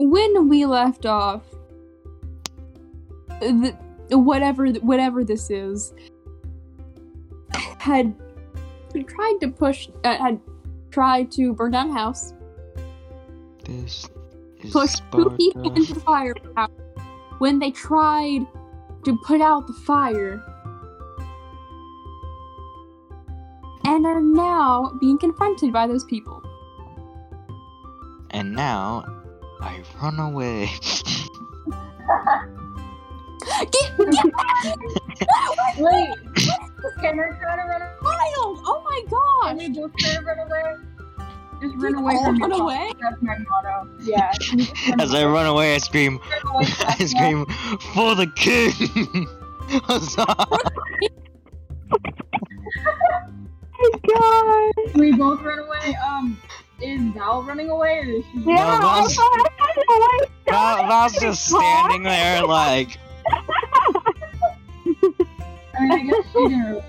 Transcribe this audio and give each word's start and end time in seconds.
when 0.00 0.48
we 0.48 0.64
left 0.64 1.04
off, 1.04 1.42
the, 3.40 3.76
whatever 4.10 4.68
whatever 4.80 5.24
this 5.24 5.50
is 5.50 5.92
had 7.78 8.14
tried 9.06 9.36
to 9.40 9.48
push 9.48 9.88
uh, 10.04 10.16
had 10.16 10.40
tried 10.90 11.30
to 11.32 11.52
burn 11.52 11.72
down 11.72 11.90
a 11.90 11.92
house, 11.92 12.32
This 13.66 14.08
is 14.62 14.72
push 14.72 14.96
two 15.12 15.30
people 15.36 15.74
into 15.74 15.94
the 15.94 16.00
fire. 16.00 16.34
When 17.38 17.58
they 17.58 17.70
tried 17.70 18.46
to 19.04 19.18
put 19.26 19.40
out 19.42 19.66
the 19.66 19.72
fire, 19.72 20.42
and 23.84 24.06
are 24.06 24.20
now 24.20 24.92
being 24.98 25.18
confronted 25.18 25.72
by 25.74 25.86
those 25.86 26.04
people. 26.04 26.42
And 28.30 28.54
now 28.54 29.19
I 29.62 29.82
run 30.02 30.18
away. 30.18 30.70
Get, 33.60 33.70
get 33.98 34.24
Wait, 35.78 36.08
can 37.00 37.18
I 37.18 37.28
try 37.38 37.56
to 37.56 37.62
run 37.68 37.82
away? 37.82 37.96
wild! 38.02 38.58
Oh 38.64 38.82
my 38.84 39.00
Can 39.08 39.10
gosh! 39.10 39.56
we 39.58 39.68
both 39.80 39.96
try 39.96 40.14
to 40.14 40.20
run 40.22 40.38
away? 40.38 40.74
Just 41.62 41.74
run 41.76 41.94
away 41.94 42.14
all 42.14 42.24
from 42.24 42.38
run 42.38 42.50
the 42.50 42.56
top. 42.56 42.64
away? 42.64 42.92
That's 43.00 43.22
my 43.22 43.36
motto. 43.38 43.90
Yeah. 44.02 44.30
can 44.40 44.58
we 44.58 44.64
just 44.64 44.88
run 44.88 45.00
As 45.00 45.14
I 45.14 45.24
run 45.26 45.46
away, 45.46 45.74
I 45.74 45.78
scream, 45.78 46.18
Run 46.44 46.54
away 46.54 46.64
I 46.86 47.04
scream, 47.04 47.46
for 47.94 48.14
the 48.14 48.26
king! 48.36 49.28
Huzzah! 49.84 50.26
God. 54.08 54.72
Can 54.92 55.00
we 55.00 55.12
both 55.12 55.40
run 55.42 55.58
away? 55.60 55.96
Um, 56.06 56.38
is 56.82 57.00
Val 57.14 57.42
running 57.42 57.70
away 57.70 57.98
or 57.98 58.04
is 58.04 58.24
she? 58.32 58.38
Yeah, 58.40 58.76
I 58.76 58.80
Val's- 58.80 59.18
I 59.18 59.22
don't 59.22 59.36
know 59.38 59.44
why 59.98 60.18
it's 60.22 60.30
Val, 60.48 60.86
Val's 60.86 61.12
just 61.20 61.46
standing 61.50 62.02
there 62.02 62.42
like, 62.44 62.98
I 63.26 63.40
mean, 65.80 65.92
I 65.92 66.02
guess 66.04 66.24
she 66.32 66.48
didn't. 66.48 66.64
Really... 66.64 66.82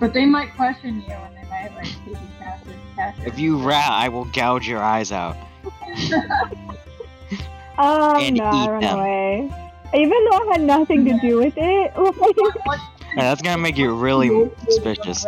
But 0.00 0.12
they 0.14 0.26
might 0.26 0.54
question 0.54 1.02
you 1.06 1.12
and 1.12 1.36
they 1.36 1.44
might 1.50 1.72
like 1.74 1.84
take 1.84 2.06
you 2.06 2.16
captive. 2.38 2.76
captive. 2.94 3.26
if 3.26 3.38
you 3.38 3.58
rat, 3.58 3.90
I 3.90 4.08
will 4.08 4.24
gouge 4.26 4.68
your 4.68 4.80
eyes 4.82 5.10
out. 5.12 5.36
Um, 7.78 7.78
And 7.78 8.36
no, 8.36 8.44
I 8.44 8.64
eat 8.64 8.68
ran 8.70 8.80
them. 8.80 8.98
away. 8.98 9.50
Even 9.94 10.24
though 10.24 10.36
I 10.36 10.48
had 10.52 10.60
nothing 10.62 11.04
to 11.06 11.18
do 11.20 11.38
with 11.38 11.54
it. 11.56 11.92
What- 11.96 12.16
what 12.16 12.56
Yeah, 13.16 13.22
that's 13.22 13.40
gonna 13.42 13.58
make 13.58 13.78
you 13.78 13.94
really 13.94 14.28
should 14.28 14.50
we 14.66 14.72
suspicious. 14.72 15.24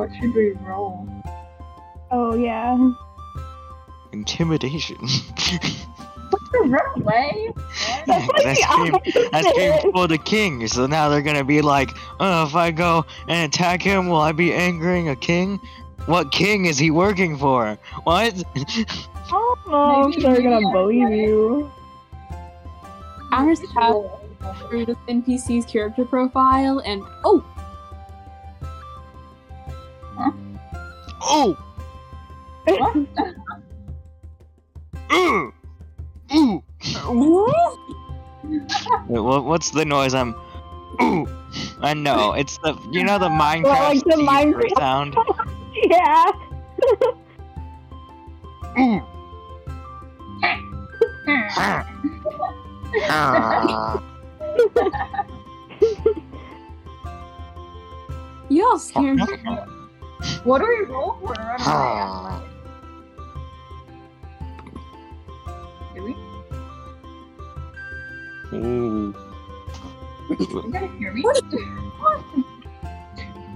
What 0.00 0.08
should 0.18 0.34
we 0.34 0.52
roll? 0.62 1.06
oh 2.10 2.34
yeah. 2.34 2.74
Intimidation. 4.12 4.96
Run 6.64 6.80
away? 6.96 7.52
What? 7.54 8.08
Yeah, 8.08 8.26
'cause 8.26 8.46
I 8.46 8.54
scream, 8.54 8.94
I 9.34 9.42
scream 9.42 9.72
opposite. 9.72 9.92
for 9.92 10.08
the 10.08 10.16
king, 10.16 10.66
so 10.68 10.86
now 10.86 11.10
they're 11.10 11.20
gonna 11.20 11.44
be 11.44 11.60
like, 11.60 11.90
oh, 12.18 12.44
if 12.46 12.54
I 12.54 12.70
go 12.70 13.04
and 13.28 13.52
attack 13.52 13.82
him, 13.82 14.08
will 14.08 14.22
I 14.22 14.32
be 14.32 14.54
angering 14.54 15.10
a 15.10 15.16
king? 15.16 15.60
What 16.06 16.32
king 16.32 16.64
is 16.64 16.78
he 16.78 16.90
working 16.90 17.36
for? 17.36 17.78
What? 18.04 18.42
Oh, 19.30 19.54
don't 19.66 19.70
know 19.70 20.08
if 20.08 20.16
Maybe- 20.16 20.22
they're 20.22 20.42
gonna 20.42 20.66
I- 20.66 20.72
believe 20.72 21.10
you. 21.10 21.70
I 23.32 23.46
just 23.54 23.70
have 23.74 23.92
Roll. 23.92 24.20
through 24.66 24.86
this 24.86 24.96
NPC's 25.08 25.66
character 25.66 26.06
profile, 26.06 26.78
and 26.86 27.02
oh, 27.24 27.44
oh! 31.22 31.56
What? 32.64 32.96
Ooh! 35.12 35.52
Ooh! 36.34 36.62
Wait, 39.08 39.20
what, 39.20 39.44
what's 39.44 39.70
the 39.70 39.84
noise 39.84 40.14
I'm. 40.14 40.34
Ooh! 41.02 41.26
I 41.80 41.94
know, 41.94 42.32
it's 42.32 42.58
the. 42.58 42.78
You 42.92 43.04
know 43.04 43.18
the 43.18 43.28
Minecraft 43.28 43.64
like 43.64 44.04
the 44.04 44.16
zebra 44.16 44.26
Minecraft- 44.26 44.78
sound? 44.78 45.16
yeah. 45.74 46.26
Ooh! 48.78 49.02
Ah. 51.52 51.86
Ah. 53.08 54.02
y'all 58.48 58.78
scared 58.78 59.16
me. 59.16 59.26
What 60.44 60.58
do 60.60 60.66
we 60.66 60.84
roll 60.92 61.16
for? 61.20 61.34
Ah. 61.38 62.42
Do 65.94 66.04
we? 66.04 66.16
Ooh. 68.56 69.14
You 70.30 70.70
gotta 70.72 70.88
hear 70.98 71.12
me? 71.12 71.22
What? 71.22 71.42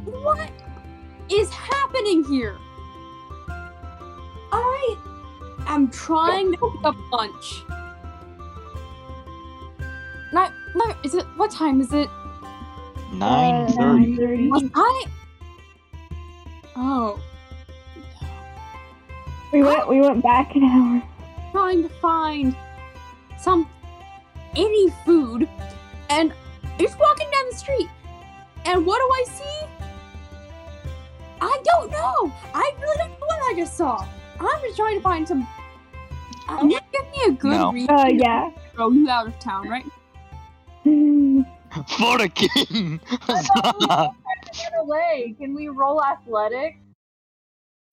What 0.04 0.50
is 1.30 1.50
happening 1.50 2.24
here? 2.24 2.56
I 4.52 4.96
am 5.66 5.90
trying 5.90 6.52
to 6.52 6.58
pick 6.58 6.84
up 6.84 6.96
lunch. 7.12 7.64
No, 10.32 10.48
no, 10.74 10.94
is 11.04 11.14
it 11.14 11.24
what 11.36 11.50
time 11.50 11.80
is 11.80 11.92
it? 11.92 12.08
Nine 13.12 13.54
Uh, 13.54 13.68
thirty. 13.68 14.16
9:30. 14.16 14.70
I? 14.74 15.04
Oh, 16.76 17.20
We 19.52 19.62
went 19.62 19.88
we 19.88 20.00
went 20.00 20.22
back 20.22 20.54
an 20.56 20.64
hour. 20.64 21.02
trying 21.52 21.82
to 21.84 21.88
find 22.00 22.56
some 23.38 23.68
any 24.56 24.90
food, 25.04 25.48
and 26.10 26.32
I'm 26.64 26.78
just 26.78 26.98
walking 26.98 27.30
down 27.30 27.44
the 27.50 27.56
street, 27.56 27.88
and 28.66 28.84
what 28.84 28.98
do 28.98 29.04
I 29.04 29.24
see? 29.28 29.66
I 31.40 31.62
don't 31.64 31.90
know. 31.90 32.32
I 32.54 32.72
really 32.80 32.96
don't 32.98 33.10
know 33.10 33.26
what 33.26 33.52
I 33.52 33.54
just 33.56 33.76
saw. 33.76 34.04
I'm 34.40 34.60
just 34.62 34.76
trying 34.76 34.96
to 34.96 35.02
find 35.02 35.26
some. 35.28 35.46
Uh. 36.48 36.62
Nick, 36.64 36.82
give 36.92 37.06
me 37.12 37.18
a 37.28 37.30
good 37.38 37.52
No. 37.52 37.72
reason 37.72 37.94
Uh 37.94 38.04
to 38.06 38.14
yeah. 38.14 38.50
throw 38.74 38.90
you 38.90 39.08
out 39.08 39.26
of 39.28 39.38
town, 39.38 39.68
right? 39.68 39.86
For 40.84 42.18
the 42.18 42.28
king! 42.28 43.00
Huzzah. 44.54 44.70
Run 44.76 44.86
away. 44.86 45.34
Can 45.38 45.54
we 45.54 45.68
roll 45.68 46.02
athletics? 46.02 46.78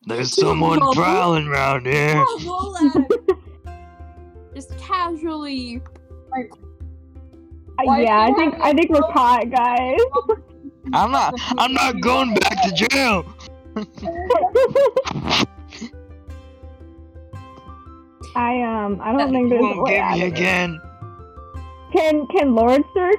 There's 0.03 0.33
someone 0.33 0.79
prowling 0.94 1.47
around 1.47 1.85
here. 1.85 2.16
Oh, 2.17 2.39
roll 2.45 3.38
just 4.55 4.77
casually. 4.79 5.81
Why 7.83 8.01
yeah, 8.01 8.21
I 8.21 8.33
think 8.33 8.55
I 8.59 8.73
think 8.73 8.89
we're 8.89 9.01
caught, 9.13 9.50
guys. 9.50 10.00
I'm 10.94 11.11
not. 11.11 11.35
I'm 11.57 11.73
not 11.73 12.01
going 12.01 12.33
back 12.33 12.63
to 12.63 12.71
jail. 12.73 13.25
I 18.35 18.61
um 18.61 19.00
I 19.03 19.11
don't 19.11 19.31
think 19.31 19.44
You 19.44 19.50
there's 19.50 19.61
a 19.61 19.63
won't 19.63 19.81
way 19.83 19.95
get 19.95 20.11
me 20.13 20.23
again. 20.23 20.81
Can 21.94 22.25
can 22.27 22.55
Lord 22.55 22.83
Sir 22.94 23.11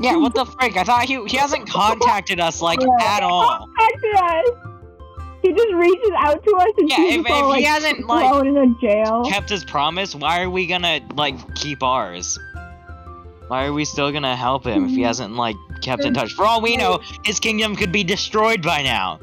Yeah, 0.00 0.16
what 0.16 0.34
the 0.34 0.44
frick? 0.44 0.76
I 0.76 0.84
thought 0.84 1.04
he 1.04 1.24
he 1.26 1.36
hasn't 1.36 1.68
contacted 1.68 2.40
us 2.40 2.62
like 2.62 2.80
Yeah. 2.80 3.16
at 3.16 3.22
all. 3.22 3.68
contact 3.78 4.04
us? 4.22 4.48
He 5.42 5.52
just 5.52 5.72
reaches 5.74 6.10
out 6.18 6.42
to 6.42 6.56
us 6.56 6.72
and 6.78 6.88
Yeah, 6.88 6.96
sees 6.96 7.14
if, 7.16 7.30
all, 7.30 7.40
if 7.40 7.48
like 7.48 7.58
he 7.58 7.64
hasn't 7.64 8.06
like 8.06 8.30
thrown 8.30 8.46
in 8.46 8.56
a 8.56 8.80
jail. 8.80 9.24
kept 9.24 9.50
his 9.50 9.64
promise, 9.64 10.14
why 10.14 10.42
are 10.42 10.50
we 10.50 10.66
gonna 10.66 11.00
like 11.14 11.54
keep 11.54 11.82
ours? 11.82 12.38
Why 13.48 13.66
are 13.66 13.72
we 13.72 13.84
still 13.84 14.12
gonna 14.12 14.36
help 14.36 14.66
him 14.66 14.84
if 14.84 14.90
he 14.90 14.96
mm-hmm. 14.96 15.04
hasn't 15.04 15.34
like 15.34 15.56
kept 15.82 16.04
in 16.04 16.12
mm-hmm. 16.12 16.22
touch? 16.22 16.32
For 16.32 16.46
all 16.46 16.62
we 16.62 16.76
know, 16.76 17.00
his 17.24 17.40
kingdom 17.40 17.76
could 17.76 17.92
be 17.92 18.04
destroyed 18.04 18.62
by 18.62 18.82
now. 18.82 19.20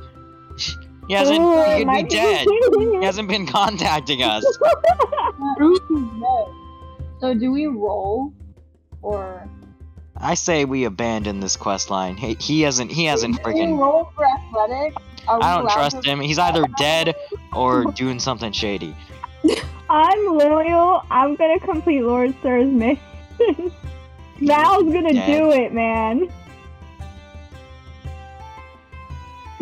He 1.09 1.15
hasn't. 1.15 1.39
Ooh, 1.39 1.63
he 1.63 1.83
could 1.83 1.91
be 1.91 2.03
dead. 2.03 2.45
He 2.99 3.03
hasn't 3.03 3.27
been 3.27 3.47
contacting 3.47 4.21
us. 4.21 4.45
So 7.19 7.33
do 7.33 7.51
we 7.51 7.65
roll? 7.65 8.31
Or 9.01 9.49
I 10.21 10.33
say 10.33 10.65
we 10.65 10.83
abandon 10.83 11.39
this 11.39 11.55
quest 11.55 11.89
line. 11.89 12.17
He, 12.17 12.35
he 12.39 12.61
hasn't. 12.61 12.91
He 12.91 13.05
hasn't 13.05 13.35
do 13.37 13.41
we 13.45 13.53
freaking. 13.53 13.79
roll 13.79 14.11
for 14.15 14.25
athletics? 14.25 14.95
I 15.27 15.55
don't 15.57 15.69
trust 15.69 16.03
him. 16.05 16.19
He's 16.19 16.39
either 16.39 16.65
dead 16.77 17.15
or 17.53 17.85
doing 17.95 18.19
something 18.19 18.51
shady. 18.51 18.95
I'm 19.89 20.25
loyal. 20.37 21.03
I'm 21.09 21.35
gonna 21.35 21.59
complete 21.59 22.01
Lord 22.01 22.35
Sir's 22.41 22.69
mission. 22.71 23.01
Val's 24.41 24.83
gonna 24.91 25.13
Dead. 25.13 25.25
do 25.27 25.51
it, 25.51 25.73
man. 25.73 26.29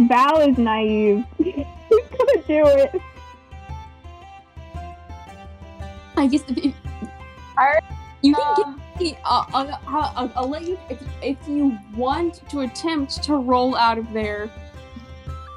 Val 0.08 0.40
is 0.42 0.58
naive. 0.58 1.24
He's 1.38 1.56
gonna 1.56 2.42
do 2.48 2.66
it. 2.68 3.02
I 6.16 6.28
guess 6.28 6.42
if, 6.48 6.58
if 6.58 6.74
Alright, 7.58 7.84
you 8.22 8.34
can 8.36 8.56
get 8.58 8.66
Um, 8.66 8.76
me, 8.78 8.82
uh, 9.00 9.44
I'll, 9.54 9.80
I'll, 9.88 10.32
I'll 10.36 10.50
let 10.50 10.64
you 10.64 10.78
if 10.90 11.02
if 11.22 11.38
you 11.48 11.78
want 11.96 12.48
to 12.50 12.62
attempt 12.62 13.24
to 13.24 13.36
roll 13.36 13.76
out 13.76 13.98
of 13.98 14.12
there. 14.14 14.50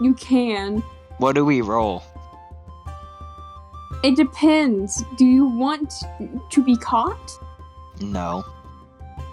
You 0.00 0.14
can. 0.14 0.82
What 1.18 1.34
do 1.34 1.44
we 1.44 1.60
roll? 1.60 2.02
It 4.02 4.16
depends. 4.16 5.04
Do 5.18 5.26
you 5.26 5.44
want 5.44 5.92
to 6.50 6.64
be 6.64 6.76
caught? 6.76 7.30
No. 8.00 8.44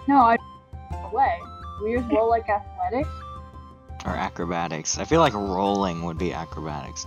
No, 0.06 0.16
I 0.16 0.36
away. 1.04 1.38
We 1.82 1.96
just 1.96 2.10
roll 2.12 2.28
like 2.28 2.48
athletics. 2.48 3.08
Or 4.04 4.12
acrobatics. 4.12 4.98
I 4.98 5.04
feel 5.04 5.20
like 5.20 5.34
rolling 5.34 6.02
would 6.02 6.18
be 6.18 6.32
acrobatics. 6.32 7.06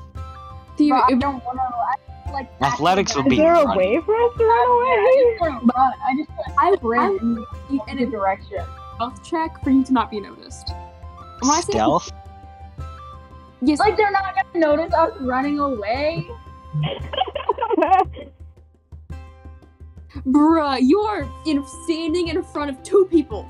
Do 0.77 0.85
you, 0.85 0.93
But 0.93 1.13
I 1.13 1.13
don't 1.13 1.43
want 1.43 1.57
to 1.57 2.10
like 2.31 2.49
Athletics 2.61 3.15
would 3.15 3.25
Is 3.27 3.31
be 3.31 3.35
there 3.37 3.53
a 3.55 3.75
way 3.75 3.99
for 4.01 4.15
us 4.15 4.31
to 4.37 4.43
run 4.45 4.51
I 4.51 5.35
away? 5.39 5.57
just 5.57 5.63
want. 5.75 5.95
I 6.07 6.15
just 6.17 6.29
I 6.57 6.75
ran 6.81 7.17
in 7.21 7.35
the 7.35 7.45
and 7.69 7.79
opposite 7.79 7.99
it- 8.01 8.11
direction. 8.11 8.63
stealth 8.95 9.23
check 9.23 9.63
for 9.63 9.69
you 9.71 9.83
to 9.83 9.93
not 9.93 10.09
be 10.11 10.19
noticed. 10.19 10.69
When 11.39 11.51
I 11.51 11.61
say- 11.61 11.71
Stealth? 11.73 12.11
Yes, 13.63 13.79
Like 13.79 13.95
they're 13.97 14.11
not 14.11 14.23
gonna 14.53 14.59
notice 14.65 14.93
us 14.93 15.11
running 15.21 15.59
away. 15.59 16.27
bruh, 20.27 20.79
you 20.81 20.99
are 20.99 21.27
in, 21.45 21.63
standing 21.83 22.27
in 22.29 22.43
front 22.43 22.69
of 22.71 22.81
two 22.83 23.05
people. 23.09 23.47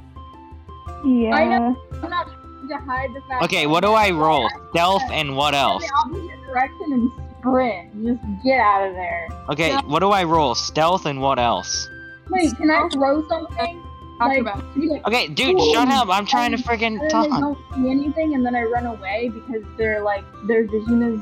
yeah. 1.06 1.34
I 1.36 1.46
know. 1.46 1.76
I'm 2.04 2.10
not 2.10 2.28
trying 2.28 2.68
to 2.70 2.78
hide 2.86 3.14
the 3.14 3.22
fact. 3.22 3.44
Okay, 3.44 3.68
what 3.68 3.82
do 3.84 3.94
I 3.94 4.12
roll? 4.12 4.46
I'm 4.54 4.68
Stealth 4.72 5.04
and 5.12 5.36
what 5.36 5.54
in 5.54 5.60
else? 5.60 5.84
the 5.84 5.94
opposite 6.06 6.42
direction 6.46 6.94
and 6.94 7.12
sprint. 7.42 8.06
Just 8.06 8.22
get 8.44 8.60
out 8.60 8.88
of 8.88 8.94
there. 8.94 9.28
Okay, 9.50 9.70
Yeah. 9.70 9.82
what 9.86 10.00
do 10.00 10.10
I 10.12 10.24
roll? 10.24 10.56
Stealth 10.56 11.06
and 11.06 11.22
what 11.22 11.40
else? 11.40 11.90
Wait, 12.30 12.56
can 12.56 12.70
I 12.72 12.88
throw 12.94 13.28
something? 13.28 13.84
Like, 14.20 14.42
about. 14.42 14.74
to 14.76 14.80
be 14.80 14.88
like, 14.88 15.08
Okay, 15.08 15.28
dude, 15.30 15.60
Ooh. 15.60 15.74
shut 15.74 15.88
up. 15.88 16.08
I'm 16.10 16.28
trying 16.28 16.52
to 16.52 16.58
um, 16.58 16.64
freaking 16.64 17.00
and 17.02 17.02
then 17.02 17.08
they 17.24 17.28
talk. 17.30 17.40
don't 17.40 17.58
see 17.76 17.90
anything, 17.90 18.36
and 18.36 18.46
then 18.46 18.56
I 18.56 18.62
run 18.64 18.86
away 18.86 19.32
because 19.34 19.64
they're 19.78 20.04
like 20.04 20.24
their 20.46 20.64
vision 20.68 21.02
is 21.02 21.22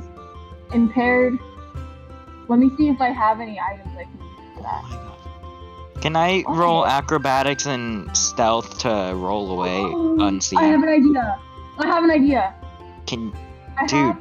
impaired. 0.74 1.40
Let 2.50 2.60
me 2.60 2.70
see 2.78 2.90
if 2.90 3.00
I 3.00 3.10
have 3.10 3.40
any 3.40 3.58
items 3.60 3.90
I 3.98 4.04
can 4.04 4.20
use 4.20 4.56
for 4.58 4.64
that. 4.64 4.82
Oh. 4.86 6.00
Can 6.02 6.16
I 6.18 6.44
Oh. 6.46 6.56
roll 6.56 6.86
acrobatics 6.86 7.66
and 7.68 8.16
stealth 8.18 8.80
to 8.80 9.14
roll 9.16 9.52
away 9.52 9.78
Oh, 9.80 10.18
I 10.58 10.66
have 10.66 10.84
an 10.84 10.90
idea. 10.90 11.40
I 11.80 11.88
have 11.88 12.04
an 12.04 12.12
idea. 12.12 12.54
Can 13.06 13.32
I 13.78 13.86
Dude. 13.86 14.00
Have... 14.08 14.18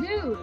Dude, 0.00 0.38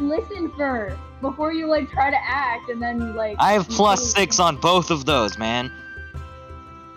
listen 0.00 0.50
first 0.56 0.96
before 1.20 1.52
you 1.52 1.66
like 1.66 1.90
try 1.90 2.10
to 2.10 2.16
act 2.16 2.70
and 2.70 2.80
then 2.80 3.14
like. 3.14 3.36
I 3.38 3.52
have 3.52 3.68
plus 3.68 4.12
six 4.12 4.38
on 4.38 4.56
both 4.56 4.90
of 4.90 5.04
those, 5.04 5.38
man. 5.38 5.70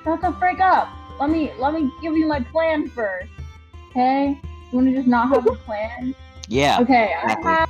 Shut 0.04 0.22
the 0.22 0.32
frick 0.40 0.60
up. 0.60 0.90
Let 1.20 1.30
me 1.30 1.52
let 1.60 1.74
me 1.74 1.92
give 2.02 2.16
you 2.16 2.28
my 2.28 2.40
plan 2.40 2.90
first. 2.90 3.30
Okay? 3.90 4.40
You 4.72 4.78
wanna 4.78 4.94
just 4.94 5.08
not 5.08 5.30
have 5.30 5.48
a 5.48 5.56
plan? 5.66 6.16
Yeah. 6.48 6.80
Okay, 6.82 7.14
I 7.24 7.40
have 7.42 7.70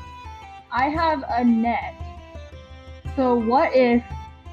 I 0.72 0.90
have 0.90 1.24
a 1.30 1.44
net. 1.44 1.96
So 3.16 3.36
what 3.36 3.76
if 3.76 4.04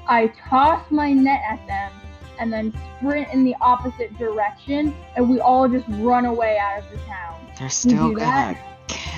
I 0.07 0.27
toss 0.49 0.83
my 0.91 1.13
net 1.13 1.41
at 1.47 1.65
them 1.67 1.91
and 2.39 2.51
then 2.51 2.73
sprint 2.97 3.31
in 3.33 3.43
the 3.43 3.55
opposite 3.61 4.17
direction 4.17 4.93
and 5.15 5.29
we 5.29 5.39
all 5.39 5.67
just 5.69 5.85
run 5.89 6.25
away 6.25 6.57
out 6.57 6.83
of 6.83 6.91
the 6.91 6.97
town? 7.05 7.39
They're 7.57 7.69
still 7.69 8.09
do 8.09 8.15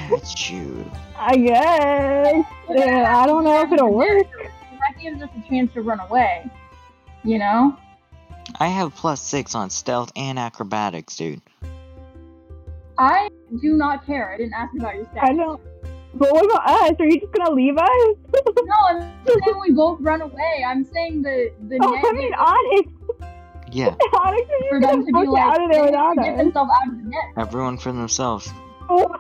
gonna 0.10 0.22
catch 0.22 0.52
you. 0.52 0.92
I 1.18 1.36
guess. 1.38 2.46
Yeah, 2.70 3.16
I 3.18 3.26
don't 3.26 3.44
know 3.44 3.62
if 3.62 3.72
it'll 3.72 3.94
work. 3.94 4.28
That 4.80 5.02
gives 5.02 5.22
us 5.22 5.30
a 5.38 5.50
chance 5.50 5.72
to 5.74 5.82
run 5.82 6.00
away. 6.00 6.50
You 7.24 7.38
know? 7.40 7.78
I 8.60 8.68
have 8.68 8.96
plus 8.96 9.22
six 9.22 9.54
on 9.56 9.70
stealth 9.70 10.12
and 10.16 10.40
acrobatics, 10.40 11.16
dude. 11.16 11.42
I 12.98 13.30
do 13.62 13.74
not 13.78 14.06
care. 14.06 14.32
I 14.34 14.38
didn't 14.38 14.54
ask 14.54 14.74
about 14.78 14.96
your 14.96 15.06
stats. 15.06 15.24
I 15.24 15.34
don't. 15.34 15.62
But 16.14 16.34
what 16.34 16.44
about 16.46 16.68
us? 16.68 16.96
Are 17.00 17.06
you 17.06 17.20
just 17.20 17.32
gonna 17.32 17.52
leave 17.52 17.78
us? 17.78 17.90
No, 18.64 18.76
I'm 18.90 19.02
saying 19.26 19.60
we 19.62 19.72
both 19.72 20.00
run 20.02 20.22
away. 20.22 20.64
I'm 20.66 20.84
saying 20.86 21.22
the 21.24 21.52
the 21.68 21.78
oh, 21.82 21.96
I 21.96 22.12
mean, 22.14 22.34
Onyx. 22.34 22.92
Yeah, 23.72 23.96
Onyx 24.14 24.42
is 24.50 24.70
for 24.70 24.80
just 24.80 24.92
them 24.92 25.06
to 25.06 25.12
gonna 25.12 25.24
be 25.24 25.26
book 25.28 25.34
like 25.34 25.44
out 25.44 25.64
of 25.64 25.72
there 25.72 25.86
without 25.86 26.16
have 26.18 26.26
get 26.26 26.34
us. 26.36 26.38
themselves 26.44 26.72
out 26.74 26.88
of 26.94 26.98
the 26.98 27.10
net. 27.10 27.20
everyone 27.38 27.78
for 27.78 27.92
themselves. 27.92 28.50
Oh. 28.90 29.16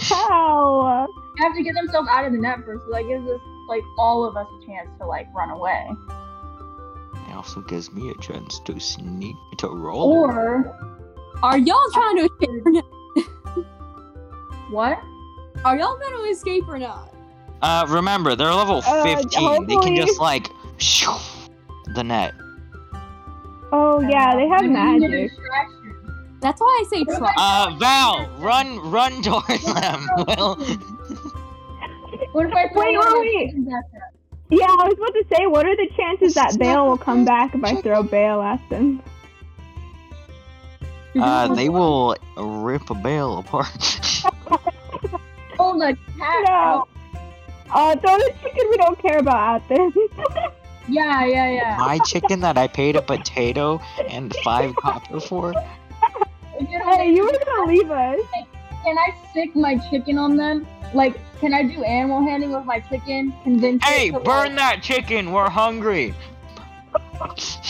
How? 0.00 1.06
They 1.38 1.44
have 1.44 1.54
to 1.54 1.62
get 1.62 1.74
themselves 1.74 2.08
out 2.10 2.24
of 2.24 2.32
the 2.32 2.38
net 2.38 2.58
first, 2.64 2.84
so 2.86 2.92
that 2.92 3.06
gives 3.06 3.28
us 3.28 3.40
like 3.68 3.82
all 3.98 4.24
of 4.24 4.36
us 4.36 4.46
a 4.62 4.66
chance 4.66 4.88
to 5.00 5.06
like 5.06 5.26
run 5.34 5.50
away. 5.50 5.86
It 7.28 7.34
also 7.34 7.60
gives 7.62 7.92
me 7.92 8.10
a 8.10 8.14
chance 8.20 8.60
to 8.60 8.78
sneak 8.80 9.36
to 9.58 9.68
roll. 9.68 10.12
Or 10.12 10.78
Are 11.42 11.58
y'all 11.58 11.90
trying 11.92 12.16
to 12.18 12.24
escape 12.24 12.66
or 12.66 12.70
not? 12.70 12.84
what? 14.70 14.98
Are 15.64 15.76
y'all 15.76 15.98
going 15.98 16.14
to 16.24 16.30
escape 16.30 16.68
or 16.68 16.78
not? 16.78 17.12
Uh, 17.62 17.86
remember 17.88 18.36
they're 18.36 18.52
level 18.52 18.82
Uh, 18.86 19.02
15. 19.16 19.66
They 19.66 19.76
can 19.76 19.96
just 19.96 20.20
like 20.20 20.48
shoo, 20.78 21.12
the 21.94 22.04
net. 22.04 22.34
Oh 23.72 24.00
yeah, 24.00 24.36
they 24.36 24.46
have 24.48 24.60
We 24.62 24.68
need 24.68 24.74
a 24.76 25.08
magic. 25.08 25.30
Distraction. 26.46 26.52
That's 26.52 26.60
why 26.60 26.82
I 26.82 26.84
say 26.88 27.04
What 27.04 27.18
try. 27.18 27.34
Uh, 27.36 27.76
Val, 27.78 28.28
run, 28.38 28.78
run 28.90 29.22
towards 29.22 29.64
them. 29.64 30.08
Will. 30.26 30.56
What 32.32 32.46
if 32.46 32.52
I 32.54 32.68
throw 32.68 32.82
Wait, 32.82 32.96
one 32.96 33.06
of 33.06 33.12
my 33.12 33.18
wait. 33.20 33.46
chickens 33.48 33.68
at 33.68 33.92
them? 33.92 34.00
Yeah, 34.50 34.66
I 34.66 34.84
was 34.88 34.94
about 34.94 35.14
to 35.14 35.24
say, 35.34 35.46
what 35.46 35.66
are 35.66 35.76
the 35.76 35.88
chances 35.96 36.34
that 36.34 36.56
Bale 36.58 36.86
will 36.86 36.98
come 36.98 37.24
back 37.24 37.54
if 37.54 37.64
I 37.64 37.80
throw 37.80 38.02
Bale 38.02 38.40
at 38.42 38.60
them? 38.70 39.02
Uh, 41.18 41.54
they 41.54 41.68
will 41.68 42.14
rip 42.36 42.88
a 42.90 42.94
bale 42.94 43.38
apart. 43.38 44.22
Oh, 45.58 45.78
the 45.78 45.96
cat. 46.18 46.44
No. 46.46 46.86
Uh, 47.70 47.96
throw 47.96 48.18
the 48.18 48.34
chicken 48.42 48.66
we 48.70 48.76
don't 48.76 48.98
care 49.00 49.18
about 49.18 49.62
at 49.62 49.68
them. 49.68 49.92
Yeah, 50.88 51.24
yeah, 51.26 51.50
yeah. 51.50 51.76
My 51.78 51.98
chicken 52.06 52.40
that 52.40 52.56
I 52.56 52.68
paid 52.68 52.94
a 52.94 53.02
potato 53.02 53.80
and 54.08 54.32
five 54.44 54.76
copper 54.76 55.18
for. 55.18 55.52
You 56.60 56.78
know, 56.78 56.96
hey, 56.96 57.10
you 57.12 57.24
were 57.24 57.32
gonna 57.44 57.66
leave 57.70 57.90
us. 57.90 58.20
Can 58.84 58.96
I 58.98 59.14
stick 59.30 59.54
my 59.56 59.76
chicken 59.90 60.16
on 60.18 60.36
them? 60.36 60.66
Like, 60.94 61.18
can 61.40 61.52
I 61.52 61.62
do 61.64 61.82
animal 61.84 62.22
handling 62.22 62.52
with 62.52 62.64
my 62.64 62.80
chicken? 62.80 63.34
Convince 63.42 63.82
it 63.82 63.88
Hey, 63.88 64.10
to, 64.10 64.20
burn 64.20 64.50
like, 64.50 64.56
that 64.56 64.82
chicken. 64.82 65.32
We're 65.32 65.50
hungry. 65.50 66.14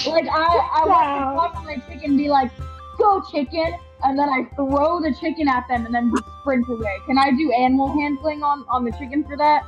Like 0.06 0.26
I, 0.28 0.60
I 0.74 0.84
Wow. 0.86 1.34
want 1.34 1.52
to 1.52 1.58
talk 1.58 1.60
to 1.60 1.66
my 1.66 1.74
chicken 1.88 2.10
and 2.10 2.18
be 2.18 2.28
like, 2.28 2.50
"Go, 2.98 3.22
chicken!" 3.32 3.74
and 4.04 4.18
then 4.18 4.28
I 4.28 4.44
throw 4.54 5.00
the 5.00 5.14
chicken 5.20 5.48
at 5.48 5.66
them 5.68 5.86
and 5.86 5.94
then 5.94 6.10
just 6.14 6.24
sprint 6.42 6.66
away. 6.68 6.96
Can 7.06 7.18
I 7.18 7.30
do 7.30 7.50
animal 7.52 7.88
handling 7.98 8.42
on 8.42 8.64
on 8.68 8.84
the 8.84 8.92
chicken 8.92 9.24
for 9.24 9.36
that? 9.36 9.62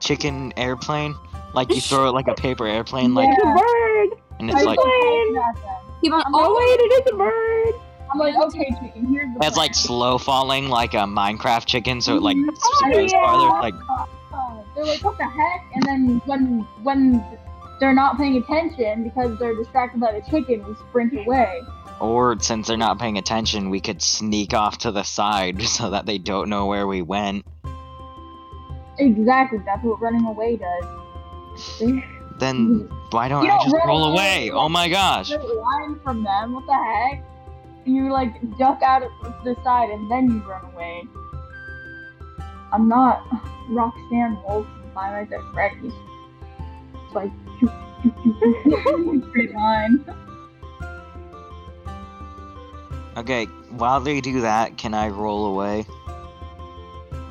Chicken 0.00 0.52
airplane. 0.56 1.14
Like 1.54 1.74
you 1.74 1.80
throw 1.80 2.08
it 2.08 2.12
like 2.12 2.28
a 2.28 2.34
paper 2.34 2.66
airplane, 2.66 3.14
like, 3.14 3.28
Yeah. 3.28 3.34
It's 3.34 3.44
a 3.44 3.64
bird. 3.64 4.22
and 4.40 4.50
I 4.50 4.54
it's 4.54 4.64
like 4.66 4.78
throw 6.08 6.18
Airplane. 6.18 6.28
it 6.28 6.28
at 6.28 6.32
them. 6.32 6.32
Keep 6.32 6.34
on. 6.34 6.34
Oh 6.34 6.56
wait, 6.56 6.80
it 6.80 7.06
is 7.06 7.12
a 7.12 7.16
bird. 7.16 7.74
I'm 8.12 8.18
like, 8.18 8.34
"Okay, 8.36 8.68
chicken, 8.80 9.06
here's 9.06 9.32
the." 9.34 9.46
it's 9.46 9.56
like 9.56 9.74
slow 9.74 10.18
falling 10.18 10.68
like 10.68 10.94
a 10.94 10.98
Minecraft 10.98 11.64
chicken, 11.66 12.00
so 12.00 12.16
it 12.16 12.22
like. 12.22 12.36
Oh, 12.36 12.90
goes 12.92 13.12
yeah. 13.12 13.24
farther. 13.24 13.48
Like 13.62 13.74
they're 14.74 14.84
like, 14.84 15.02
"What 15.04 15.16
the 15.18 15.24
heck?" 15.24 15.64
And 15.74 15.82
then 15.84 16.22
when 16.26 16.60
when 16.82 17.24
they're 17.80 17.94
not 17.94 18.16
paying 18.16 18.36
attention 18.36 19.04
because 19.04 19.38
they're 19.38 19.54
distracted 19.54 20.00
by 20.00 20.12
the 20.12 20.20
chicken, 20.30 20.64
we 20.66 20.74
sprint 20.88 21.18
away. 21.18 21.60
Or 22.00 22.38
since 22.40 22.66
they're 22.66 22.76
not 22.76 22.98
paying 22.98 23.16
attention, 23.18 23.70
we 23.70 23.80
could 23.80 24.02
sneak 24.02 24.54
off 24.54 24.78
to 24.78 24.90
the 24.90 25.04
side 25.04 25.62
so 25.76 25.90
that 25.90 26.06
they 26.06 26.18
don't 26.18 26.48
know 26.48 26.66
where 26.66 26.86
we 26.86 27.02
went. 27.02 27.44
Exactly, 28.98 29.58
that's 29.64 29.82
what 29.84 30.00
running 30.00 30.24
away 30.26 30.56
does. 30.56 32.02
See? 32.32 32.38
Then 32.38 32.88
why 33.10 33.28
don't 33.28 33.44
You 33.44 33.50
I 33.50 33.56
don't 33.58 33.70
just 33.70 33.86
roll 33.86 34.04
away. 34.04 34.48
away? 34.48 34.50
Oh 34.50 34.68
my 34.68 34.88
gosh. 34.88 35.26
straight 35.28 35.42
line 35.42 36.00
from 36.02 36.22
them. 36.24 36.54
What 36.54 36.66
the 36.66 36.74
heck? 36.74 37.24
You 37.84 38.10
like 38.12 38.34
duck 38.58 38.80
out 38.82 39.02
of 39.02 39.10
the 39.44 39.56
side 39.64 39.90
and 39.90 40.10
then 40.10 40.30
you 40.30 40.38
run 40.48 40.64
away. 40.72 41.02
I'm 42.72 42.88
not 42.88 43.26
Roxanne 43.68 44.38
Wilson 44.46 44.70
by 44.94 45.10
my 45.10 45.24
directions. 45.24 45.92
It's 46.94 47.14
like 47.14 47.30
straight 49.30 49.52
line. 49.54 50.04
Okay, 53.16 53.44
while 53.76 54.00
they 54.00 54.20
do 54.22 54.40
that, 54.40 54.78
can 54.78 54.94
I 54.94 55.08
roll 55.08 55.46
away? 55.46 55.82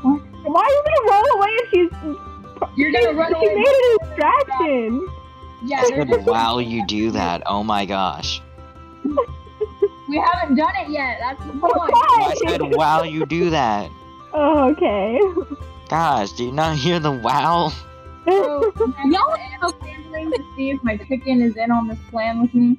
What? 0.01 0.21
Why 0.43 0.61
are 0.61 0.69
you 0.69 0.83
gonna 0.85 1.11
roll 1.11 1.25
away 1.37 1.47
if 1.49 1.69
she's? 1.71 1.91
You're 2.77 2.91
gonna 2.91 3.13
run 3.17 3.33
She 3.39 3.47
away. 3.47 3.55
made 3.55 3.97
a 4.00 4.00
distraction. 4.21 5.07
Yeah, 5.63 5.77
I 5.81 5.89
they're 5.89 5.97
said 5.99 6.07
just- 6.09 6.27
while 6.27 6.61
you 6.61 6.85
do 6.87 7.11
that. 7.11 7.43
Oh 7.45 7.63
my 7.63 7.85
gosh. 7.85 8.41
we 10.09 10.17
haven't 10.17 10.55
done 10.55 10.73
it 10.77 10.89
yet. 10.89 11.19
That's 11.21 11.43
the 11.45 11.53
point. 11.53 11.91
I 11.93 12.33
said 12.47 12.61
while 12.75 13.05
you 13.05 13.25
do 13.25 13.49
that. 13.51 13.89
Oh, 14.33 14.69
okay. 14.71 15.19
Gosh, 15.89 16.31
do 16.33 16.45
you 16.45 16.51
not 16.51 16.77
hear 16.77 16.99
the 16.99 17.11
wow? 17.11 17.71
So, 18.23 18.71
I 18.77 19.07
Y'all 19.09 19.35
do 19.35 19.41
animal 19.41 19.73
handling 19.81 20.31
to 20.31 20.43
see 20.55 20.69
if 20.69 20.83
my 20.83 20.95
chicken 20.95 21.41
is 21.41 21.57
in 21.57 21.71
on 21.71 21.87
this 21.87 21.97
plan 22.11 22.39
with 22.43 22.53
me? 22.53 22.77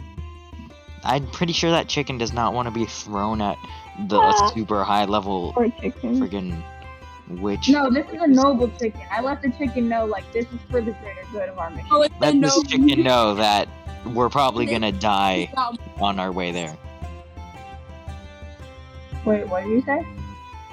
I'm 1.03 1.27
pretty 1.33 1.53
sure 1.53 1.73
that 1.73 1.89
chicken 1.89 2.17
does 2.17 2.33
not 2.33 2.55
want 2.55 2.67
to 2.69 2.71
be 2.71 2.85
thrown 2.85 3.41
at 3.43 3.59
the 4.07 4.21
Ah. 4.21 4.51
super 4.55 4.85
high 4.85 5.05
level 5.05 5.53
Poor 5.53 5.69
chicken. 5.81 6.21
friggin' 6.21 6.63
witch. 7.41 7.69
No, 7.69 7.91
this 7.91 8.07
is 8.13 8.21
a 8.21 8.27
noble 8.27 8.69
chicken. 8.79 9.01
I 9.11 9.21
let 9.21 9.43
the 9.43 9.51
chicken 9.53 9.89
know 9.89 10.05
like 10.05 10.31
this 10.33 10.47
is 10.47 10.61
for 10.71 10.81
the 10.81 10.93
greater 10.93 11.23
good 11.33 11.49
of 11.49 11.59
our 11.59 11.71
mission. 11.71 11.89
Oh, 11.91 11.99
Let 12.21 12.35
a 12.35 12.41
this 12.41 12.57
no. 12.57 12.63
chicken 12.65 13.03
know 13.03 13.35
that 13.35 13.69
we're 14.07 14.29
probably 14.29 14.67
gonna 14.67 14.93
die 14.93 15.53
on 16.01 16.19
our 16.19 16.33
way 16.33 16.51
there. 16.51 16.77
Wait, 19.25 19.47
what 19.49 19.65
did 19.65 19.71
you 19.71 19.83
say? 19.83 20.05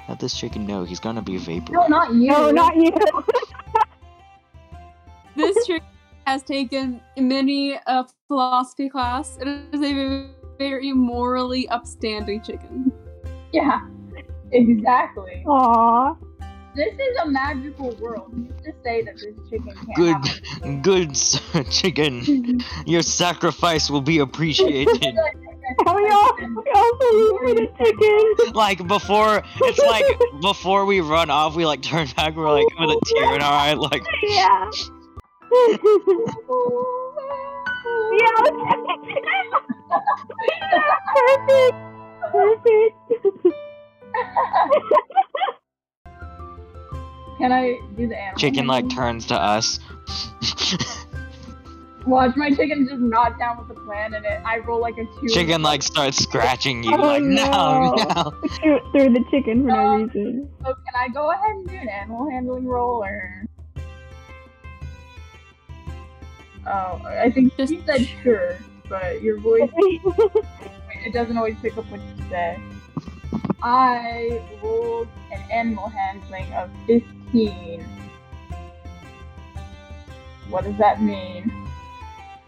Let 0.08 0.18
this 0.18 0.36
chicken 0.36 0.66
know 0.66 0.84
he's 0.84 1.00
gonna 1.00 1.22
be 1.22 1.36
vapor. 1.36 1.72
No, 1.72 1.86
not 1.86 2.12
you. 2.12 2.28
No, 2.28 2.50
not 2.50 2.76
you. 2.76 2.92
This 5.36 5.66
chicken 5.66 5.86
has 6.26 6.42
taken 6.42 7.00
many 7.16 7.78
a 7.86 8.06
philosophy 8.28 8.88
class. 8.88 9.38
It 9.40 9.48
is 9.72 9.80
a 9.80 10.28
very 10.58 10.92
morally 10.92 11.68
upstanding 11.68 12.42
chicken. 12.42 12.92
Yeah, 13.52 13.80
exactly. 14.52 15.44
Aw. 15.46 16.14
This 16.74 16.94
is 16.94 17.16
a 17.22 17.26
magical 17.28 17.90
world. 17.96 18.32
Who's 18.32 18.64
to 18.64 18.72
say 18.84 19.02
that 19.02 19.14
this 19.16 19.34
chicken 19.50 19.74
can't 19.74 19.96
Good, 19.96 20.14
have 20.64 20.82
good 20.82 21.10
s- 21.10 21.40
chicken. 21.70 22.60
Your 22.86 23.02
sacrifice 23.02 23.90
will 23.90 24.00
be 24.02 24.18
appreciated. 24.18 25.16
Oh, 25.86 25.94
we 25.94 26.08
all, 26.08 26.36
we 26.36 26.70
also 26.74 27.06
leave 27.12 27.38
for 27.40 27.54
the 27.54 27.68
chicken. 27.78 28.54
like 28.54 28.86
before, 28.86 29.42
it's 29.62 29.78
like 29.78 30.04
before 30.40 30.84
we 30.84 31.00
run 31.00 31.30
off, 31.30 31.54
we 31.56 31.64
like 31.66 31.82
turn 31.82 32.06
back. 32.16 32.34
We're 32.36 32.50
like 32.52 32.66
with 32.78 32.90
a 32.90 33.00
tear 33.04 33.34
in 33.34 33.42
our 33.42 33.52
eye, 33.52 33.72
like 33.74 34.02
Yeah. 34.22 34.70
yeah. 38.12 38.44
Perfect. 41.14 41.76
Perfect. 42.32 42.96
Can 47.40 47.52
I 47.52 47.78
do 47.96 48.06
the 48.06 48.16
animal? 48.18 48.38
chicken 48.38 48.66
like 48.66 48.88
turns 48.90 49.26
to 49.26 49.34
us. 49.34 49.80
Watch 52.06 52.34
my 52.36 52.50
chicken 52.50 52.86
just 52.88 53.00
not 53.00 53.38
down 53.38 53.58
with 53.58 53.68
the 53.68 53.74
plan, 53.82 54.14
and 54.14 54.24
it, 54.24 54.40
I 54.44 54.58
roll 54.58 54.80
like 54.80 54.96
a 54.98 55.04
two. 55.04 55.28
chicken 55.28 55.62
like 55.62 55.82
starts 55.82 56.18
scratching 56.18 56.82
you, 56.82 56.94
Oh, 56.94 57.00
like 57.00 57.22
no, 57.22 57.94
no. 57.94 57.94
no. 57.94 58.48
Shoot 58.62 58.82
through 58.92 59.12
the 59.14 59.24
chicken 59.30 59.62
for 59.62 59.68
no 59.68 59.76
oh, 59.78 59.96
reason. 60.02 60.50
So 60.64 60.74
can 60.74 60.94
I 60.94 61.08
go 61.08 61.30
ahead 61.30 61.56
and 61.56 61.68
do 61.68 61.74
an 61.76 61.88
animal 61.88 62.30
handling 62.30 62.66
roll, 62.66 63.02
or? 63.04 63.44
Oh, 66.66 67.02
I 67.06 67.30
think 67.30 67.56
Just- 67.56 67.72
you 67.72 67.82
said 67.86 68.06
sure, 68.22 68.58
but 68.88 69.22
your 69.22 69.38
voice 69.40 69.70
it 69.78 71.12
doesn't 71.12 71.36
always 71.36 71.56
pick 71.62 71.76
up 71.78 71.86
what 71.90 72.00
you 72.00 72.24
say. 72.28 72.58
I 73.62 74.42
rolled 74.62 75.08
an 75.32 75.42
animal 75.50 75.88
handling 75.88 76.50
of 76.54 76.70
15. 76.86 77.19
What 80.48 80.64
does 80.64 80.76
that 80.78 81.00
mean? 81.02 81.50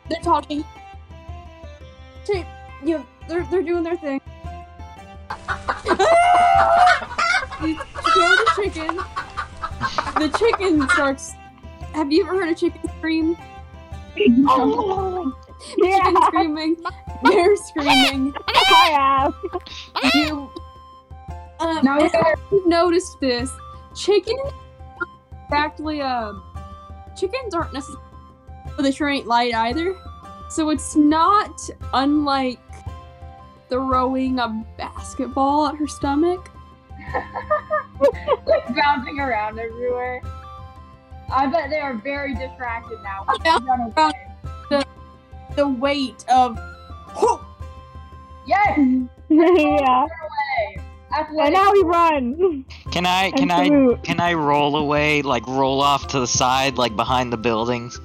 They're 0.09 0.21
talking. 0.23 0.65
You, 2.85 3.07
they're 3.29 3.47
they're 3.51 3.63
doing 3.63 3.85
their 3.85 3.97
thing. 3.97 4.21
you 7.63 7.77
kill 7.77 8.37
the 8.37 8.51
chicken. 8.57 8.97
The 10.19 10.29
chicken 10.37 10.89
starts. 10.91 11.33
Have 11.95 12.11
you 12.11 12.25
ever 12.25 12.35
heard 12.35 12.49
a 12.49 12.55
chicken 12.55 12.81
scream? 12.99 13.37
Oh, 14.49 15.33
yeah. 15.79 15.99
Chicken 15.99 16.23
screaming. 16.27 16.77
They're 17.23 17.57
screaming. 17.57 18.35
I 18.49 18.91
have. 18.93 19.35
You. 20.15 20.51
Um, 21.61 21.85
Now 21.85 21.99
we've 22.51 22.67
noticed 22.67 23.21
this. 23.21 23.51
Chicken, 23.95 24.37
actually, 25.53 26.01
um, 26.01 26.43
chickens 27.17 27.55
aren't 27.55 27.73
necessarily. 27.73 28.03
They 28.79 28.91
sure 28.91 29.09
ain't 29.09 29.27
light 29.27 29.55
either. 29.55 29.95
So 30.49 30.71
it's 30.71 30.97
not 30.97 31.69
unlike 31.95 32.59
throwing 33.69 34.39
a 34.39 34.65
basketball 34.77 35.67
at 35.67 35.77
her 35.77 35.87
stomach. 35.87 36.51
like 38.47 38.77
bouncing 38.77 39.19
around 39.19 39.59
everywhere. 39.59 40.23
I 41.33 41.47
bet 41.47 41.71
they 41.71 41.79
are 41.79 41.95
very 41.95 42.35
distracted 42.35 42.99
now. 43.03 43.27
Yeah. 43.45 43.59
Run 43.63 43.81
away. 44.71 44.85
The 45.57 45.69
weight 45.69 46.25
of. 46.29 46.59
Yes! 48.47 48.79
yeah. 49.29 50.07
And 51.15 51.53
now 51.53 51.73
we 51.73 51.83
run. 51.83 52.65
Can 52.91 53.07
I 53.07 53.31
can 53.33 53.51
I 53.51 53.97
can 54.03 54.21
I 54.21 54.33
roll 54.35 54.77
away, 54.77 55.23
like 55.23 55.47
roll 55.47 55.81
off 55.81 56.09
to 56.09 56.21
the 56.21 56.27
side, 56.27 56.79
like 56.79 56.97
behind 56.97 57.33
the 57.33 57.37
buildings? 57.37 58.01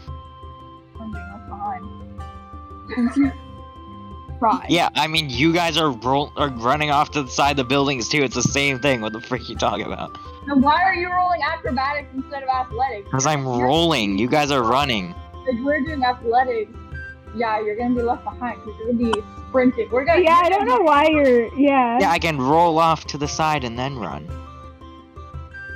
I'm 0.99 1.11
being 1.11 1.23
left 1.31 1.49
behind. 1.49 3.33
Right. 4.39 4.69
Yeah, 4.69 4.89
I 4.93 5.07
mean 5.07 5.29
you 5.29 5.51
guys 5.51 5.77
are 5.77 5.89
roll 5.89 6.31
are 6.35 6.49
running 6.49 6.91
off 6.91 7.11
to 7.11 7.23
the 7.23 7.29
side 7.29 7.51
of 7.51 7.57
the 7.57 7.63
buildings 7.63 8.07
too. 8.07 8.23
It's 8.23 8.35
the 8.35 8.43
same 8.43 8.79
thing. 8.79 9.01
What 9.01 9.13
the 9.13 9.21
frick 9.21 9.49
you 9.49 9.55
talking 9.55 9.85
about? 9.85 10.17
Then 10.47 10.61
why 10.61 10.83
are 10.83 10.93
you 10.93 11.11
rolling 11.11 11.41
acrobatics 11.41 12.09
instead 12.13 12.43
of 12.43 12.49
athletics? 12.49 13.05
Because 13.05 13.25
I'm 13.25 13.47
rolling. 13.47 14.19
You 14.19 14.29
guys 14.29 14.51
are 14.51 14.63
running. 14.63 15.15
If 15.47 15.63
we're 15.63 15.81
doing 15.81 16.03
athletics, 16.03 16.71
yeah, 17.37 17.59
you're 17.59 17.75
gonna 17.75 17.95
be 17.95 18.01
left 18.01 18.23
behind 18.23 18.59
because 18.63 18.79
you're 18.79 18.93
gonna 18.93 19.13
be 19.13 19.23
sprinting. 19.49 19.89
We're 19.91 20.05
gonna. 20.05 20.21
Yeah, 20.21 20.39
I 20.43 20.49
don't 20.49 20.65
know 20.67 20.79
why 20.81 21.07
you're. 21.09 21.53
Yeah. 21.55 21.99
Yeah, 21.99 22.11
I 22.11 22.19
can 22.19 22.39
roll 22.39 22.79
off 22.79 23.05
to 23.07 23.17
the 23.17 23.27
side 23.27 23.63
and 23.63 23.77
then 23.77 23.97
run. 23.97 24.27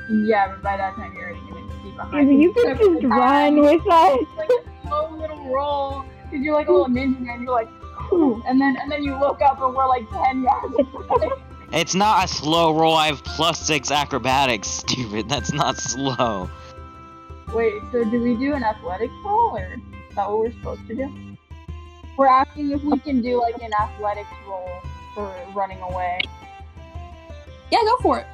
Yeah, 0.09 0.49
but 0.49 0.61
by 0.61 0.77
that 0.77 0.95
time 0.95 1.13
you're 1.13 1.23
already 1.31 1.39
gonna 1.49 1.61
be 1.83 1.89
Yeah, 1.89 1.95
behind. 1.95 2.27
but 2.27 2.35
you 2.35 2.53
can 2.53 2.77
just 2.77 3.05
run 3.05 3.61
with 3.61 3.81
us. 3.89 4.19
It's 4.21 4.37
like 4.37 4.49
a 4.49 4.87
slow 4.87 5.15
little 5.17 5.53
roll 5.53 6.03
because 6.29 6.43
you're 6.43 6.55
like 6.55 6.67
a 6.67 6.71
little 6.71 6.87
ninja 6.89 7.29
and 7.33 7.43
you're 7.43 7.53
like, 7.53 7.69
Ooh, 8.11 8.41
and 8.45 8.59
then 8.59 8.75
and 8.81 8.91
then 8.91 9.03
you 9.03 9.17
look 9.17 9.41
up 9.41 9.61
and 9.61 9.73
we're 9.73 9.87
like 9.87 10.09
ten 10.09 10.43
yards. 10.43 10.75
away. 10.93 11.29
It's 11.73 11.95
not 11.95 12.25
a 12.25 12.27
slow 12.27 12.73
roll. 12.77 12.95
I 12.97 13.07
have 13.07 13.23
plus 13.23 13.57
six 13.65 13.91
acrobatics. 13.91 14.67
Stupid. 14.67 15.29
That's 15.29 15.53
not 15.53 15.77
slow. 15.77 16.49
Wait, 17.53 17.81
so 17.93 18.03
do 18.03 18.21
we 18.21 18.35
do 18.35 18.53
an 18.55 18.61
athletics 18.63 19.13
roll 19.23 19.55
or 19.55 19.75
is 20.09 20.15
that 20.17 20.29
what 20.29 20.39
we're 20.39 20.51
supposed 20.51 20.85
to 20.89 20.95
do? 20.95 21.30
We're 22.17 22.27
asking 22.27 22.71
if 22.71 22.83
we 22.83 22.99
can 22.99 23.21
do 23.21 23.39
like 23.41 23.61
an 23.61 23.71
athletics 23.81 24.29
roll 24.47 24.69
for 25.15 25.33
running 25.55 25.79
away. 25.81 26.19
Yeah, 27.71 27.79
go 27.83 27.97
for 27.97 28.19
it. 28.19 28.27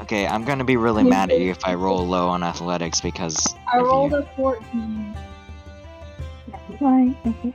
Okay, 0.00 0.26
I'm 0.26 0.44
gonna 0.44 0.64
be 0.64 0.76
really 0.76 1.04
mad 1.08 1.30
at 1.30 1.40
you 1.40 1.50
if 1.50 1.64
I 1.64 1.74
roll 1.74 2.06
low 2.06 2.28
on 2.28 2.42
athletics 2.42 3.00
because 3.00 3.54
I 3.72 3.78
of 3.78 3.82
you. 3.84 3.88
rolled 3.88 4.12
a 4.14 4.22
14. 4.36 5.16
Fine. 6.78 7.54